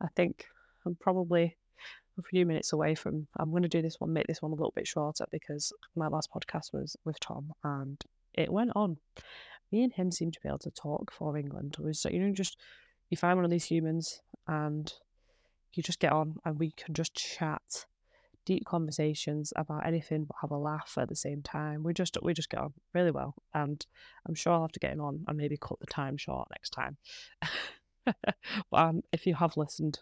I 0.00 0.08
think 0.16 0.46
I'm 0.86 0.94
probably 0.96 1.56
a 2.18 2.22
few 2.22 2.46
minutes 2.46 2.72
away 2.72 2.94
from. 2.94 3.26
I'm 3.38 3.50
going 3.50 3.62
to 3.62 3.68
do 3.68 3.82
this 3.82 4.00
one, 4.00 4.12
make 4.12 4.26
this 4.26 4.42
one 4.42 4.52
a 4.52 4.54
little 4.54 4.72
bit 4.74 4.86
shorter 4.86 5.26
because 5.30 5.72
my 5.96 6.08
last 6.08 6.30
podcast 6.32 6.72
was 6.72 6.96
with 7.04 7.18
Tom 7.20 7.52
and 7.62 8.02
it 8.34 8.52
went 8.52 8.72
on. 8.74 8.96
Me 9.72 9.82
and 9.82 9.92
him 9.92 10.10
seem 10.10 10.30
to 10.30 10.40
be 10.40 10.48
able 10.48 10.58
to 10.58 10.70
talk 10.70 11.12
for 11.12 11.36
England. 11.36 11.76
So 11.92 12.08
you 12.08 12.20
know, 12.20 12.32
just 12.32 12.58
you 13.10 13.16
find 13.16 13.36
one 13.36 13.44
of 13.44 13.50
these 13.50 13.64
humans 13.64 14.20
and 14.46 14.92
you 15.76 15.82
just 15.82 16.00
get 16.00 16.12
on 16.12 16.36
and 16.44 16.58
we 16.58 16.72
can 16.72 16.94
just 16.94 17.14
chat 17.14 17.86
deep 18.44 18.64
conversations 18.64 19.52
about 19.56 19.86
anything 19.86 20.24
but 20.24 20.36
have 20.40 20.50
a 20.50 20.56
laugh 20.56 20.94
at 20.98 21.08
the 21.08 21.16
same 21.16 21.42
time. 21.42 21.82
We 21.82 21.94
just 21.94 22.16
we 22.22 22.34
just 22.34 22.50
get 22.50 22.60
on 22.60 22.72
really 22.92 23.10
well, 23.10 23.34
and 23.52 23.84
I'm 24.26 24.34
sure 24.34 24.52
I'll 24.52 24.62
have 24.62 24.72
to 24.72 24.80
get 24.80 24.92
him 24.92 25.00
on 25.00 25.24
and 25.26 25.36
maybe 25.36 25.56
cut 25.56 25.80
the 25.80 25.86
time 25.86 26.16
short 26.16 26.48
next 26.50 26.70
time. 26.70 26.96
but 28.04 28.34
um, 28.72 29.02
if 29.12 29.26
you 29.26 29.34
have 29.34 29.56
listened, 29.56 30.00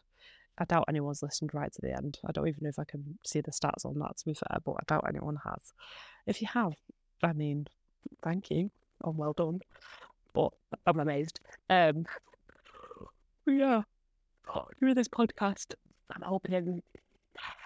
I 0.58 0.64
doubt 0.64 0.86
anyone's 0.88 1.22
listened 1.22 1.54
right 1.54 1.72
to 1.72 1.80
the 1.80 1.96
end. 1.96 2.18
I 2.26 2.32
don't 2.32 2.48
even 2.48 2.60
know 2.62 2.70
if 2.70 2.78
I 2.78 2.84
can 2.84 3.18
see 3.24 3.40
the 3.40 3.52
stats 3.52 3.84
on 3.84 3.98
that 4.00 4.16
to 4.18 4.24
be 4.24 4.34
fair, 4.34 4.58
but 4.64 4.72
I 4.72 4.82
doubt 4.86 5.06
anyone 5.08 5.38
has. 5.44 5.72
If 6.26 6.40
you 6.40 6.48
have, 6.52 6.74
I 7.22 7.32
mean, 7.32 7.66
thank 8.22 8.50
you 8.50 8.70
and 9.04 9.16
well 9.16 9.32
done. 9.32 9.60
But 10.34 10.52
I'm 10.86 11.00
amazed. 11.00 11.40
Um, 11.68 12.06
yeah, 13.46 13.82
through 14.78 14.94
this 14.94 15.08
podcast, 15.08 15.74
I'm 16.10 16.22
hoping 16.22 16.82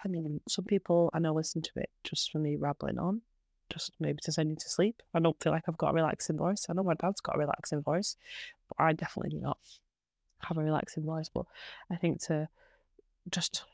I 0.05 0.09
mean, 0.09 0.41
some 0.49 0.65
people 0.65 1.11
I 1.13 1.19
know 1.19 1.35
listen 1.35 1.63
to 1.63 1.71
it 1.77 1.91
just 2.05 2.31
for 2.31 2.39
me 2.39 2.57
rambling 2.57 2.99
on, 2.99 3.23
just 3.71 3.93
maybe 3.99 4.19
to 4.23 4.33
send 4.33 4.51
you 4.51 4.57
to 4.57 4.69
sleep. 4.69 5.03
I 5.15 5.19
don't 5.19 5.41
feel 5.43 5.53
like 5.53 5.65
I've 5.67 5.79
got 5.79 5.91
a 5.91 5.95
relaxing 5.95 6.37
voice. 6.37 6.67
I 6.69 6.73
know 6.73 6.85
my 6.85 6.95
dad's 6.95 7.21
got 7.21 7.37
a 7.37 7.39
relaxing 7.39 7.83
voice, 7.83 8.17
but 8.69 8.83
I 8.83 8.93
definitely 8.93 9.31
do 9.31 9.41
not 9.41 9.59
have 10.41 10.59
a 10.59 10.63
relaxing 10.63 11.05
voice. 11.05 11.29
But 11.29 11.47
I 11.91 11.97
think 11.97 12.23
to 12.27 12.49
just 13.31 13.65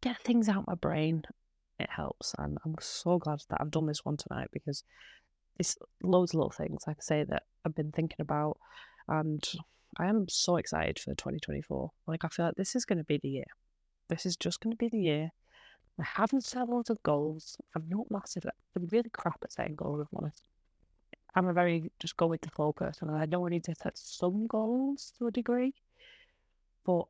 get 0.00 0.20
things 0.22 0.48
out 0.48 0.66
my 0.66 0.74
brain, 0.74 1.24
it 1.78 1.90
helps. 1.90 2.34
And 2.38 2.58
I'm 2.64 2.76
so 2.80 3.18
glad 3.18 3.40
that 3.48 3.60
I've 3.60 3.70
done 3.70 3.86
this 3.86 4.04
one 4.04 4.16
tonight 4.16 4.48
because 4.52 4.84
it's 5.58 5.76
loads 6.02 6.32
of 6.32 6.36
little 6.36 6.50
things, 6.50 6.84
like 6.86 6.98
I 6.98 7.02
say, 7.02 7.24
that 7.24 7.42
I've 7.64 7.74
been 7.74 7.92
thinking 7.92 8.20
about. 8.20 8.58
And 9.08 9.42
I 9.98 10.06
am 10.06 10.28
so 10.28 10.56
excited 10.56 10.98
for 10.98 11.14
2024. 11.14 11.90
Like, 12.06 12.24
I 12.24 12.28
feel 12.28 12.46
like 12.46 12.54
this 12.54 12.76
is 12.76 12.84
going 12.84 12.98
to 12.98 13.04
be 13.04 13.18
the 13.18 13.28
year 13.28 13.44
this 14.10 14.26
is 14.26 14.36
just 14.36 14.60
going 14.60 14.72
to 14.72 14.76
be 14.76 14.88
the 14.88 14.98
year. 14.98 15.30
I 15.98 16.04
haven't 16.04 16.44
set 16.44 16.68
loads 16.68 16.90
of 16.90 17.02
goals. 17.02 17.56
I'm 17.74 17.84
not 17.88 18.10
massive. 18.10 18.44
I'm 18.76 18.88
really 18.90 19.10
crap 19.10 19.38
at 19.42 19.52
setting 19.52 19.76
goals, 19.76 20.00
if 20.00 20.08
I'm 20.12 20.24
honest. 20.24 20.42
I'm 21.34 21.46
a 21.46 21.52
very 21.52 21.90
just 22.00 22.16
go 22.16 22.26
with 22.26 22.40
the 22.40 22.50
flow 22.50 22.72
person, 22.72 23.08
and 23.08 23.16
I 23.16 23.24
know 23.24 23.46
I 23.46 23.50
need 23.50 23.64
to 23.64 23.74
set 23.74 23.96
some 23.96 24.46
goals 24.46 25.12
to 25.18 25.28
a 25.28 25.30
degree, 25.30 25.74
but 26.84 27.04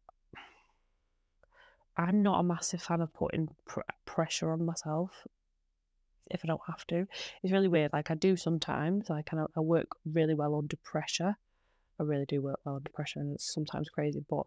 I'm 1.97 2.23
not 2.23 2.41
a 2.41 2.43
massive 2.43 2.83
fan 2.83 3.01
of 3.01 3.15
putting 3.15 3.49
pr- 3.65 3.81
pressure 4.05 4.53
on 4.53 4.65
myself 4.65 5.27
if 6.31 6.43
I 6.45 6.49
don't 6.49 6.61
have 6.67 6.87
to. 6.89 7.07
It's 7.43 7.53
really 7.53 7.69
weird. 7.69 7.93
Like 7.95 8.11
I 8.11 8.15
do 8.15 8.37
sometimes. 8.37 9.09
Like 9.09 9.33
I, 9.33 9.45
I 9.57 9.61
work 9.61 9.89
really 10.05 10.35
well 10.35 10.55
under 10.55 10.77
pressure. 10.77 11.37
I 12.01 12.05
really 12.05 12.25
do 12.27 12.41
work 12.41 12.59
well 12.65 12.77
under 12.77 12.91
pressure, 12.91 13.21
and 13.21 13.35
it's 13.35 13.53
sometimes 13.53 13.89
crazy. 13.91 14.25
But 14.29 14.45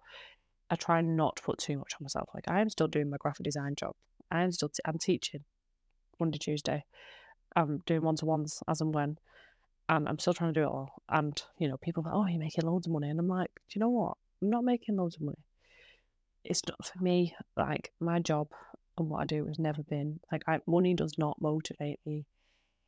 I 0.69 0.75
try 0.75 1.01
not 1.01 1.35
to 1.37 1.43
put 1.43 1.59
too 1.59 1.77
much 1.77 1.93
on 1.93 2.03
myself. 2.03 2.29
Like 2.33 2.47
I 2.47 2.61
am 2.61 2.69
still 2.69 2.87
doing 2.87 3.09
my 3.09 3.17
graphic 3.17 3.43
design 3.43 3.75
job. 3.75 3.95
I 4.31 4.41
am 4.41 4.51
still 4.51 4.69
t- 4.69 4.81
I'm 4.85 4.97
teaching 4.97 5.43
Monday, 6.19 6.39
Tuesday. 6.39 6.83
I'm 7.55 7.83
doing 7.85 8.01
one 8.01 8.15
to 8.17 8.25
ones 8.25 8.63
as 8.67 8.81
and 8.81 8.93
when, 8.93 9.17
and 9.87 10.09
I'm 10.09 10.17
still 10.17 10.33
trying 10.33 10.53
to 10.53 10.59
do 10.59 10.65
it 10.65 10.71
all. 10.71 11.03
And 11.09 11.39
you 11.59 11.67
know, 11.67 11.77
people 11.77 12.03
are 12.05 12.11
like, 12.11 12.15
"Oh, 12.15 12.27
you're 12.31 12.39
making 12.39 12.65
loads 12.65 12.87
of 12.87 12.93
money," 12.93 13.09
and 13.09 13.19
I'm 13.19 13.27
like, 13.27 13.51
"Do 13.69 13.73
you 13.75 13.79
know 13.81 13.89
what? 13.89 14.17
I'm 14.41 14.49
not 14.49 14.63
making 14.63 14.95
loads 14.97 15.15
of 15.15 15.21
money. 15.21 15.45
It's 16.43 16.61
not 16.67 16.85
for 16.85 17.01
me. 17.03 17.35
Like 17.55 17.93
my 17.99 18.19
job 18.19 18.47
and 18.97 19.09
what 19.09 19.21
I 19.21 19.25
do 19.25 19.45
has 19.47 19.59
never 19.59 19.83
been 19.83 20.19
like 20.31 20.43
I, 20.47 20.59
money 20.67 20.93
does 20.93 21.17
not 21.17 21.41
motivate 21.41 21.99
me 22.05 22.25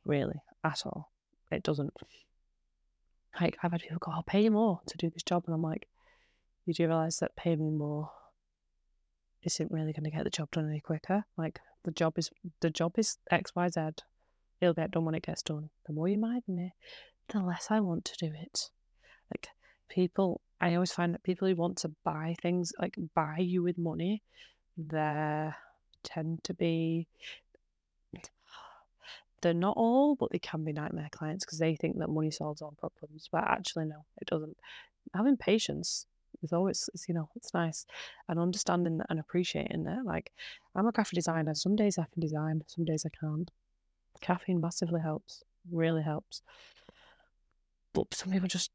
really 0.04 0.40
at 0.64 0.82
all. 0.84 1.10
It 1.50 1.62
doesn't. 1.62 1.92
Like 3.40 3.58
I've 3.62 3.72
had 3.72 3.82
people 3.82 3.98
go, 4.00 4.12
"I'll 4.12 4.22
pay 4.22 4.42
you 4.44 4.50
more 4.50 4.80
to 4.86 4.96
do 4.96 5.10
this 5.10 5.22
job," 5.22 5.44
and 5.46 5.54
I'm 5.54 5.62
like, 5.62 5.88
you 6.64 6.74
do 6.74 6.86
realize 6.86 7.18
that 7.18 7.36
paying 7.36 7.60
me 7.60 7.70
more 7.70 8.10
isn't 9.42 9.70
really 9.70 9.92
going 9.92 10.04
to 10.04 10.10
get 10.10 10.24
the 10.24 10.30
job 10.30 10.50
done 10.50 10.68
any 10.68 10.80
quicker. 10.80 11.24
Like 11.36 11.60
the 11.84 11.92
job 11.92 12.18
is 12.18 12.30
the 12.60 12.70
job 12.70 12.98
is 12.98 13.18
X 13.30 13.54
Y 13.54 13.68
Z. 13.68 13.80
It'll 14.60 14.74
get 14.74 14.90
done 14.90 15.04
when 15.04 15.14
it 15.14 15.26
gets 15.26 15.42
done. 15.42 15.70
The 15.86 15.92
more 15.92 16.08
you 16.08 16.18
mind 16.18 16.42
me, 16.48 16.74
the 17.28 17.40
less 17.40 17.68
I 17.70 17.80
want 17.80 18.04
to 18.06 18.26
do 18.26 18.32
it. 18.34 18.70
Like 19.30 19.48
people, 19.88 20.40
I 20.60 20.74
always 20.74 20.92
find 20.92 21.12
that 21.14 21.22
people 21.22 21.46
who 21.46 21.54
want 21.54 21.78
to 21.78 21.92
buy 22.04 22.34
things, 22.40 22.72
like 22.80 22.96
buy 23.14 23.38
you 23.38 23.62
with 23.62 23.76
money, 23.76 24.22
they 24.76 25.50
tend 26.02 26.42
to 26.44 26.54
be. 26.54 27.06
They're 29.42 29.54
not 29.54 29.76
all, 29.76 30.16
but 30.16 30.30
they 30.32 30.38
can 30.38 30.64
be 30.64 30.72
nightmare 30.72 31.08
clients 31.12 31.44
because 31.44 31.58
they 31.58 31.76
think 31.76 31.98
that 31.98 32.08
money 32.08 32.30
solves 32.30 32.62
all 32.62 32.74
problems. 32.78 33.28
But 33.30 33.44
actually, 33.44 33.84
no, 33.84 34.04
it 34.20 34.28
doesn't. 34.28 34.56
Having 35.14 35.36
patience 35.36 36.06
is 36.42 36.52
always 36.52 36.88
it's, 36.94 37.08
you 37.08 37.14
know 37.14 37.28
it's 37.36 37.54
nice 37.54 37.86
and 38.28 38.38
understanding 38.38 39.00
and 39.08 39.18
appreciating 39.18 39.86
it 39.86 40.04
like 40.04 40.32
i'm 40.74 40.86
a 40.86 40.92
graphic 40.92 41.14
designer 41.14 41.54
some 41.54 41.76
days 41.76 41.98
i 41.98 42.06
can 42.12 42.20
design 42.20 42.62
some 42.66 42.84
days 42.84 43.04
i 43.06 43.10
can't 43.20 43.50
caffeine 44.20 44.60
massively 44.60 45.00
helps 45.00 45.42
really 45.70 46.02
helps 46.02 46.42
but 47.92 48.12
some 48.14 48.32
people 48.32 48.48
just 48.48 48.70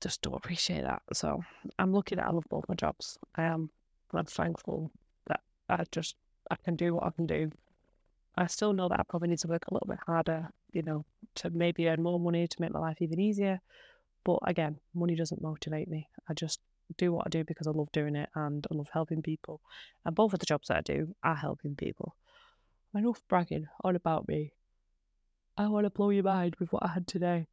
just 0.00 0.22
don't 0.22 0.34
appreciate 0.34 0.82
that 0.82 1.02
so 1.12 1.42
i'm 1.78 1.92
lucky 1.92 2.14
that 2.14 2.26
i 2.26 2.30
love 2.30 2.44
both 2.50 2.68
my 2.68 2.74
jobs 2.74 3.18
i 3.36 3.42
am 3.42 3.70
i'm 4.12 4.24
thankful 4.24 4.90
that 5.26 5.40
i 5.68 5.82
just 5.90 6.16
i 6.50 6.56
can 6.56 6.76
do 6.76 6.94
what 6.94 7.04
i 7.04 7.10
can 7.10 7.26
do 7.26 7.50
i 8.36 8.46
still 8.46 8.72
know 8.72 8.88
that 8.88 9.00
i 9.00 9.02
probably 9.02 9.28
need 9.28 9.38
to 9.38 9.48
work 9.48 9.64
a 9.68 9.74
little 9.74 9.88
bit 9.88 9.98
harder 10.06 10.48
you 10.72 10.82
know 10.82 11.04
to 11.34 11.50
maybe 11.50 11.88
earn 11.88 12.02
more 12.02 12.20
money 12.20 12.46
to 12.46 12.60
make 12.60 12.72
my 12.72 12.80
life 12.80 13.00
even 13.00 13.20
easier 13.20 13.60
but 14.24 14.38
again 14.46 14.78
money 14.94 15.14
doesn't 15.14 15.42
motivate 15.42 15.88
me 15.88 16.08
i 16.28 16.34
just 16.34 16.60
do 16.96 17.12
what 17.12 17.26
I 17.26 17.30
do 17.30 17.44
because 17.44 17.66
I 17.66 17.70
love 17.70 17.90
doing 17.92 18.16
it 18.16 18.28
and 18.34 18.66
I 18.70 18.74
love 18.74 18.88
helping 18.92 19.22
people. 19.22 19.60
And 20.04 20.14
both 20.14 20.32
of 20.32 20.40
the 20.40 20.46
jobs 20.46 20.68
that 20.68 20.78
I 20.78 20.80
do 20.82 21.14
are 21.22 21.36
helping 21.36 21.74
people. 21.74 22.16
Enough 22.94 23.22
bragging 23.28 23.66
on 23.82 23.96
about 23.96 24.28
me. 24.28 24.52
I 25.56 25.68
want 25.68 25.86
to 25.86 25.90
blow 25.90 26.10
your 26.10 26.24
mind 26.24 26.56
with 26.58 26.72
what 26.72 26.84
I 26.84 26.88
had 26.88 27.06
today. 27.06 27.46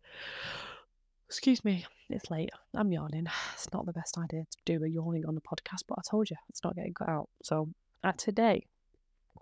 Excuse 1.28 1.63
me, 1.63 1.86
it's 2.10 2.30
late. 2.30 2.50
I'm 2.76 2.91
yawning. 2.91 3.28
It's 3.54 3.72
not 3.72 3.86
the 3.86 3.94
best 3.94 4.17
idea 4.17 4.46
to 4.50 4.58
do 4.65 4.84
a 4.84 4.88
yawning 4.88 5.26
on 5.26 5.36
the 5.36 5.41
podcast, 5.41 5.84
but 5.88 5.98
I 5.98 6.02
told 6.10 6.30
you 6.30 6.36
it's 6.50 6.63
not 6.63 6.76
getting 6.76 6.94
cut 6.94 7.10
out. 7.10 7.30
So 7.44 7.70
uh, 8.04 8.12
today, 8.17 8.65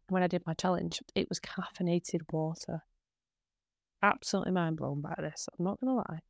when 0.10 0.24
I 0.24 0.28
did 0.28 0.46
my 0.46 0.54
challenge, 0.54 1.02
it 1.16 1.30
was 1.30 1.40
caffeinated 1.40 2.22
water. 2.32 2.84
Absolutely 4.02 4.52
mind 4.52 4.78
blown 4.78 5.02
by 5.02 5.16
this. 5.18 5.48
I'm 5.58 5.66
not 5.66 5.80
gonna 5.80 5.96
lie. 5.96 6.22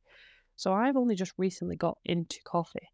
So 0.56 0.72
I've 0.72 0.96
only 0.96 1.14
just 1.14 1.32
recently 1.38 1.76
got 1.76 1.98
into 2.04 2.38
coffee, 2.44 2.90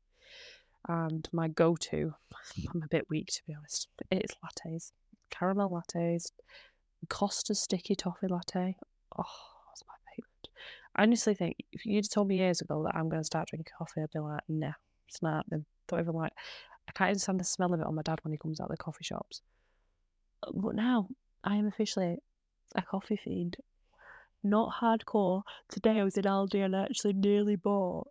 and 0.89 1.29
my 1.33 1.49
go-to, 1.49 2.15
I'm 2.75 2.83
a 2.83 2.89
bit 2.89 3.09
weak 3.11 3.29
to 3.29 3.43
be 3.47 3.55
honest, 3.55 3.89
it's 4.11 4.35
lattes, 4.45 4.93
caramel 5.31 5.71
lattes, 5.71 6.31
Costa 7.09 7.55
sticky 7.55 7.95
toffee 7.95 8.29
latte. 8.29 8.77
Oh, 9.19 9.25
that's 9.69 9.85
my 9.87 9.95
favourite. 10.11 10.49
I 10.97 11.03
honestly 11.03 11.35
think 11.35 11.57
if 11.73 11.87
you'd 11.87 12.11
told 12.11 12.29
me 12.29 12.39
years 12.39 12.61
ago 12.61 12.83
that 12.85 12.97
I'm 12.97 13.09
going 13.09 13.21
to 13.21 13.25
start 13.27 13.49
drinking 13.49 13.73
coffee, 13.77 14.01
I'd 14.03 14.11
be 14.13 14.19
like, 14.19 14.41
nah, 14.49 14.73
it's 15.09 15.23
not 15.23 15.35
happening. 15.35 15.65
Don't 15.89 16.01
even 16.01 16.15
like. 16.15 16.33
I 16.89 16.93
can't 16.93 17.11
even 17.11 17.19
stand 17.19 17.41
the 17.41 17.45
smell 17.45 17.75
of 17.75 17.81
it 17.81 17.87
on 17.87 17.95
my 17.95 18.03
dad 18.03 18.21
when 18.23 18.33
he 18.33 18.39
comes 18.39 18.61
out 18.61 18.71
of 18.71 18.77
the 18.77 18.77
coffee 18.77 19.05
shops. 19.05 19.43
But 20.55 20.75
now 20.75 21.09
I 21.43 21.57
am 21.57 21.67
officially 21.67 22.19
a 22.75 22.83
coffee 22.83 23.17
fiend. 23.17 23.57
Not 24.43 24.75
hardcore. 24.81 25.43
Today 25.69 26.01
I 26.01 26.05
was 26.05 26.17
in 26.17 26.25
Aldi 26.25 26.65
and 26.65 26.77
I 26.77 26.85
actually 26.85 27.15
nearly 27.15 27.57
bought 27.57 28.09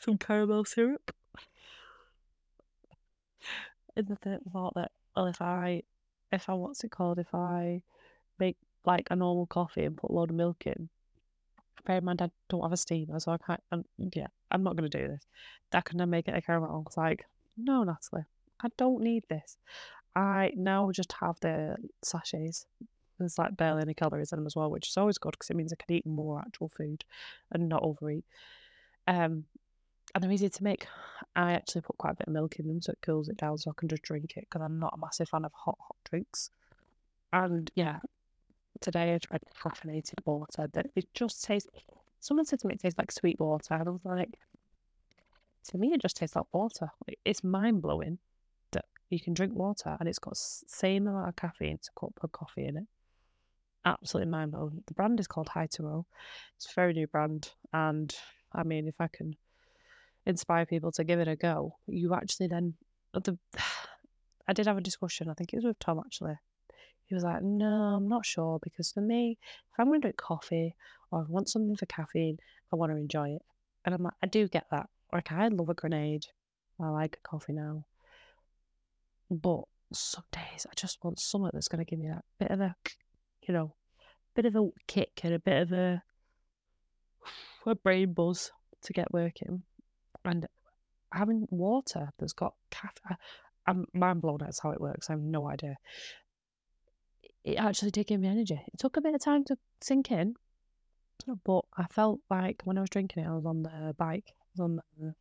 some 0.00 0.16
caramel 0.16 0.64
syrup. 0.64 1.14
In 3.96 4.06
the 4.06 4.16
th- 4.16 4.40
thought 4.52 4.74
that, 4.74 4.92
well, 5.14 5.26
if 5.26 5.42
I, 5.42 5.82
if 6.32 6.48
I, 6.48 6.54
what's 6.54 6.84
it 6.84 6.90
called, 6.90 7.18
if 7.18 7.34
I 7.34 7.82
make 8.38 8.56
like 8.84 9.08
a 9.10 9.16
normal 9.16 9.46
coffee 9.46 9.84
and 9.84 9.96
put 9.96 10.10
a 10.10 10.14
load 10.14 10.30
of 10.30 10.36
milk 10.36 10.64
in, 10.64 10.88
bear 11.84 11.98
in 11.98 12.04
mind 12.04 12.22
I 12.22 12.30
don't 12.48 12.62
have 12.62 12.72
a 12.72 12.76
steamer, 12.76 13.20
so 13.20 13.32
I 13.32 13.38
can't, 13.38 13.62
um, 13.72 13.84
yeah, 14.14 14.28
I'm 14.50 14.62
not 14.62 14.76
going 14.76 14.88
to 14.90 14.98
do 14.98 15.08
this. 15.08 15.26
That 15.72 15.84
can 15.84 16.00
I 16.00 16.04
make 16.04 16.28
it 16.28 16.36
a 16.36 16.40
caramel? 16.40 16.84
It's 16.86 16.96
like, 16.96 17.26
no, 17.56 17.82
Natalie, 17.82 18.24
I 18.62 18.68
don't 18.76 19.02
need 19.02 19.24
this. 19.28 19.58
I 20.16 20.52
now 20.56 20.90
just 20.92 21.12
have 21.20 21.38
the 21.40 21.76
sachets. 22.02 22.66
There's 23.18 23.38
like 23.38 23.56
barely 23.56 23.82
any 23.82 23.94
calories 23.94 24.32
in 24.32 24.38
them 24.38 24.46
as 24.46 24.56
well, 24.56 24.70
which 24.70 24.88
is 24.88 24.96
always 24.96 25.18
good 25.18 25.32
because 25.32 25.50
it 25.50 25.56
means 25.56 25.72
I 25.72 25.76
can 25.76 25.94
eat 25.94 26.06
more 26.06 26.40
actual 26.40 26.68
food 26.68 27.04
and 27.52 27.68
not 27.68 27.82
overeat. 27.82 28.24
Um, 29.06 29.44
and 30.14 30.24
they're 30.24 30.32
easy 30.32 30.48
to 30.48 30.64
make. 30.64 30.86
I 31.36 31.52
actually 31.52 31.82
put 31.82 31.98
quite 31.98 32.12
a 32.12 32.16
bit 32.16 32.26
of 32.26 32.32
milk 32.32 32.56
in 32.56 32.66
them 32.66 32.80
so 32.80 32.92
it 32.92 32.98
cools 33.02 33.28
it 33.28 33.36
down 33.36 33.58
so 33.58 33.70
I 33.70 33.74
can 33.76 33.88
just 33.88 34.02
drink 34.02 34.32
it 34.36 34.46
because 34.48 34.62
I'm 34.62 34.78
not 34.80 34.94
a 34.94 34.98
massive 34.98 35.28
fan 35.28 35.44
of 35.44 35.52
hot, 35.52 35.78
hot 35.78 35.96
drinks. 36.08 36.50
And 37.32 37.70
yeah, 37.74 38.00
today 38.80 39.14
I 39.14 39.18
tried 39.18 39.42
caffeinated 39.62 40.24
water 40.24 40.68
that 40.72 40.86
it 40.96 41.06
just 41.14 41.44
tastes. 41.44 41.68
Someone 42.18 42.46
said 42.46 42.60
to 42.60 42.66
me 42.66 42.74
it 42.74 42.80
tastes 42.80 42.98
like 42.98 43.12
sweet 43.12 43.38
water, 43.38 43.74
and 43.74 43.88
I 43.88 43.92
was 43.92 44.04
like, 44.04 44.38
to 45.68 45.78
me 45.78 45.92
it 45.92 46.02
just 46.02 46.16
tastes 46.16 46.34
like 46.34 46.46
water. 46.52 46.90
It's 47.24 47.44
mind 47.44 47.82
blowing 47.82 48.18
you 49.10 49.20
can 49.20 49.34
drink 49.34 49.54
water 49.54 49.96
and 49.98 50.08
it's 50.08 50.18
got 50.18 50.36
same 50.36 51.06
amount 51.06 51.28
of 51.28 51.36
caffeine 51.36 51.78
to 51.78 51.90
a 51.96 52.00
cup 52.00 52.12
of 52.22 52.32
coffee 52.32 52.66
in 52.66 52.76
it. 52.78 52.86
Absolutely 53.84 54.30
mind 54.30 54.52
blowing. 54.52 54.82
The 54.86 54.94
brand 54.94 55.20
is 55.20 55.26
called 55.26 55.48
High 55.48 55.68
to 55.74 56.04
It's 56.56 56.70
a 56.70 56.74
very 56.74 56.92
new 56.92 57.06
brand, 57.06 57.50
and 57.72 58.14
I 58.52 58.62
mean, 58.62 58.86
if 58.86 59.00
I 59.00 59.08
can 59.08 59.36
inspire 60.26 60.66
people 60.66 60.92
to 60.92 61.04
give 61.04 61.18
it 61.18 61.28
a 61.28 61.36
go, 61.36 61.76
you 61.86 62.14
actually 62.14 62.48
then 62.48 62.74
the. 63.12 63.38
I 64.48 64.52
did 64.52 64.66
have 64.66 64.78
a 64.78 64.82
discussion. 64.82 65.30
I 65.30 65.34
think 65.34 65.52
it 65.52 65.56
was 65.56 65.64
with 65.64 65.78
Tom 65.78 66.00
actually. 66.04 66.34
He 67.06 67.14
was 67.14 67.24
like, 67.24 67.42
"No, 67.42 67.66
I'm 67.66 68.08
not 68.08 68.26
sure 68.26 68.58
because 68.62 68.92
for 68.92 69.00
me, 69.00 69.38
if 69.72 69.80
I'm 69.80 69.86
going 69.86 70.00
to 70.00 70.06
drink 70.06 70.16
coffee 70.16 70.74
or 71.10 71.20
I 71.20 71.24
want 71.28 71.48
something 71.48 71.76
for 71.76 71.86
caffeine, 71.86 72.38
I 72.72 72.76
want 72.76 72.92
to 72.92 72.96
enjoy 72.96 73.30
it." 73.30 73.42
And 73.84 73.94
I'm 73.94 74.02
like, 74.02 74.14
I 74.22 74.26
do 74.26 74.46
get 74.48 74.66
that. 74.70 74.88
Like, 75.12 75.32
I 75.32 75.48
love 75.48 75.68
a 75.68 75.74
grenade. 75.74 76.26
I 76.80 76.88
like 76.88 77.18
a 77.24 77.28
coffee 77.28 77.52
now. 77.52 77.84
But 79.30 79.60
some 79.92 80.24
days 80.32 80.66
I 80.66 80.74
just 80.74 80.98
want 81.02 81.20
something 81.20 81.50
that's 81.52 81.68
going 81.68 81.84
to 81.84 81.88
give 81.88 81.98
me 81.98 82.08
that 82.08 82.24
bit 82.38 82.50
of 82.50 82.60
a, 82.60 82.74
you 83.46 83.54
know, 83.54 83.74
bit 84.34 84.46
of 84.46 84.56
a 84.56 84.68
kick 84.86 85.20
and 85.22 85.34
a 85.34 85.38
bit 85.38 85.62
of 85.62 85.72
a, 85.72 86.02
a 87.66 87.74
brain 87.74 88.12
buzz 88.12 88.50
to 88.82 88.92
get 88.92 89.12
working. 89.12 89.62
And 90.24 90.46
having 91.12 91.46
water 91.50 92.10
that's 92.18 92.32
got 92.32 92.54
caffeine, 92.70 93.16
I'm 93.66 93.86
mind 93.92 94.22
blown 94.22 94.42
at 94.42 94.54
how 94.62 94.70
it 94.70 94.80
works. 94.80 95.08
I 95.08 95.12
have 95.12 95.20
no 95.20 95.48
idea. 95.48 95.76
It 97.44 97.56
actually 97.56 97.90
did 97.90 98.06
give 98.06 98.20
me 98.20 98.28
energy. 98.28 98.60
It 98.66 98.78
took 98.78 98.96
a 98.96 99.00
bit 99.00 99.14
of 99.14 99.22
time 99.22 99.44
to 99.44 99.56
sink 99.80 100.10
in, 100.10 100.34
but 101.44 101.64
I 101.76 101.84
felt 101.84 102.20
like 102.28 102.62
when 102.64 102.78
I 102.78 102.82
was 102.82 102.90
drinking 102.90 103.22
it, 103.22 103.28
I 103.28 103.34
was 103.34 103.46
on 103.46 103.62
the 103.62 103.94
bike, 103.96 104.24
I 104.26 104.44
was 104.54 104.60
on 104.60 104.80
the 104.98 105.14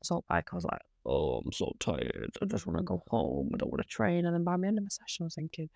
assault 0.00 0.24
bike. 0.28 0.48
I 0.52 0.54
was 0.54 0.64
like, 0.64 0.80
oh, 1.04 1.42
I'm 1.44 1.52
so 1.52 1.74
tired. 1.78 2.30
I 2.40 2.44
just 2.46 2.66
want 2.66 2.78
to 2.78 2.84
go 2.84 3.02
home. 3.08 3.50
I 3.54 3.58
don't 3.58 3.70
want 3.70 3.82
to 3.82 3.88
train. 3.88 4.26
And 4.26 4.34
then 4.34 4.44
by 4.44 4.56
the 4.56 4.66
end 4.66 4.78
of 4.78 4.84
my 4.84 4.88
session, 4.88 5.24
I 5.24 5.26
was 5.26 5.34
thinking, 5.34 5.68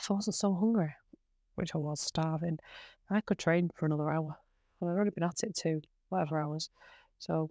if 0.00 0.10
I 0.10 0.14
wasn't 0.14 0.36
so 0.36 0.54
hungry, 0.54 0.94
which 1.54 1.74
I 1.74 1.78
was 1.78 2.00
starving, 2.00 2.58
I 3.10 3.20
could 3.20 3.38
train 3.38 3.70
for 3.74 3.86
another 3.86 4.10
hour. 4.10 4.36
And 4.80 4.90
I've 4.90 4.96
already 4.96 5.10
been 5.10 5.24
at 5.24 5.42
it 5.42 5.56
two, 5.56 5.82
whatever 6.08 6.40
hours. 6.40 6.70
So 7.18 7.50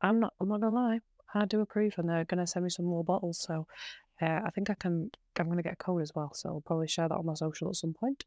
I'm 0.00 0.20
not, 0.20 0.34
I'm 0.40 0.48
not 0.48 0.60
gonna 0.60 0.74
lie. 0.74 1.00
I 1.34 1.46
do 1.46 1.60
approve, 1.60 1.94
and 1.96 2.08
they're 2.08 2.24
gonna 2.24 2.46
send 2.46 2.64
me 2.64 2.70
some 2.70 2.84
more 2.84 3.04
bottles. 3.04 3.38
So 3.38 3.66
uh, 4.20 4.40
I 4.44 4.50
think 4.50 4.70
I 4.70 4.74
can. 4.74 5.10
I'm 5.38 5.48
gonna 5.48 5.62
get 5.62 5.72
a 5.72 5.76
code 5.76 6.02
as 6.02 6.14
well. 6.14 6.32
So 6.34 6.48
I'll 6.50 6.60
probably 6.60 6.88
share 6.88 7.08
that 7.08 7.14
on 7.14 7.26
my 7.26 7.34
social 7.34 7.68
at 7.68 7.76
some 7.76 7.94
point. 7.94 8.24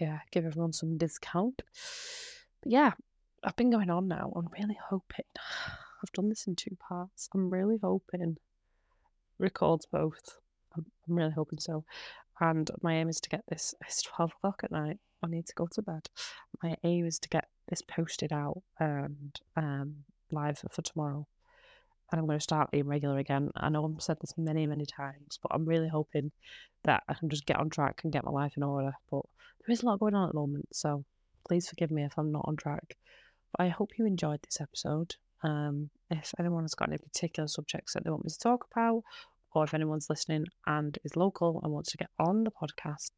Yeah, 0.00 0.20
give 0.30 0.46
everyone 0.46 0.72
some 0.72 0.96
discount. 0.96 1.62
But 2.62 2.72
yeah, 2.72 2.92
I've 3.44 3.56
been 3.56 3.70
going 3.70 3.90
on 3.90 4.08
now. 4.08 4.32
I'm 4.34 4.48
really 4.58 4.78
hoping. 4.88 5.24
I've 6.02 6.12
done 6.12 6.28
this 6.28 6.46
in 6.46 6.56
two 6.56 6.76
parts. 6.76 7.28
I'm 7.34 7.50
really 7.50 7.78
hoping 7.82 8.36
records 9.38 9.86
both. 9.86 10.38
I'm, 10.76 10.86
I'm 11.08 11.14
really 11.14 11.32
hoping 11.32 11.58
so. 11.58 11.84
And 12.40 12.70
my 12.82 12.94
aim 12.94 13.08
is 13.08 13.20
to 13.20 13.28
get 13.28 13.44
this. 13.48 13.74
It's 13.86 14.02
twelve 14.02 14.32
o'clock 14.32 14.62
at 14.64 14.72
night. 14.72 14.98
I 15.22 15.28
need 15.28 15.46
to 15.46 15.54
go 15.54 15.68
to 15.72 15.82
bed. 15.82 16.08
My 16.62 16.76
aim 16.82 17.06
is 17.06 17.18
to 17.20 17.28
get 17.28 17.46
this 17.68 17.82
posted 17.82 18.32
out 18.32 18.62
and 18.80 19.38
um, 19.56 19.94
live 20.32 20.64
for 20.70 20.82
tomorrow. 20.82 21.26
And 22.10 22.18
I'm 22.18 22.26
going 22.26 22.38
to 22.38 22.42
start 22.42 22.70
being 22.72 22.88
regular 22.88 23.18
again. 23.18 23.50
I 23.56 23.68
know 23.68 23.84
I've 23.84 24.02
said 24.02 24.18
this 24.20 24.34
many, 24.36 24.66
many 24.66 24.84
times, 24.84 25.38
but 25.40 25.52
I'm 25.54 25.64
really 25.64 25.88
hoping 25.88 26.32
that 26.84 27.04
I 27.08 27.14
can 27.14 27.28
just 27.28 27.46
get 27.46 27.58
on 27.58 27.70
track 27.70 28.00
and 28.02 28.12
get 28.12 28.24
my 28.24 28.30
life 28.30 28.54
in 28.56 28.62
order. 28.62 28.92
But 29.10 29.22
there 29.64 29.72
is 29.72 29.82
a 29.82 29.86
lot 29.86 30.00
going 30.00 30.14
on 30.14 30.28
at 30.28 30.34
the 30.34 30.40
moment, 30.40 30.68
so 30.74 31.04
please 31.46 31.68
forgive 31.68 31.90
me 31.90 32.02
if 32.02 32.18
I'm 32.18 32.32
not 32.32 32.44
on 32.46 32.56
track. 32.56 32.96
But 33.56 33.64
I 33.64 33.68
hope 33.68 33.92
you 33.96 34.04
enjoyed 34.04 34.42
this 34.42 34.60
episode. 34.60 35.14
Um, 35.42 35.90
if 36.10 36.32
anyone 36.38 36.64
has 36.64 36.74
got 36.74 36.88
any 36.88 36.98
particular 36.98 37.48
subjects 37.48 37.94
that 37.94 38.04
they 38.04 38.10
want 38.10 38.24
me 38.24 38.30
to 38.30 38.38
talk 38.38 38.66
about, 38.72 39.02
or 39.54 39.64
if 39.64 39.74
anyone's 39.74 40.10
listening 40.10 40.46
and 40.66 40.98
is 41.04 41.16
local 41.16 41.60
and 41.62 41.72
wants 41.72 41.90
to 41.92 41.96
get 41.96 42.10
on 42.18 42.44
the 42.44 42.50
podcast, 42.50 43.12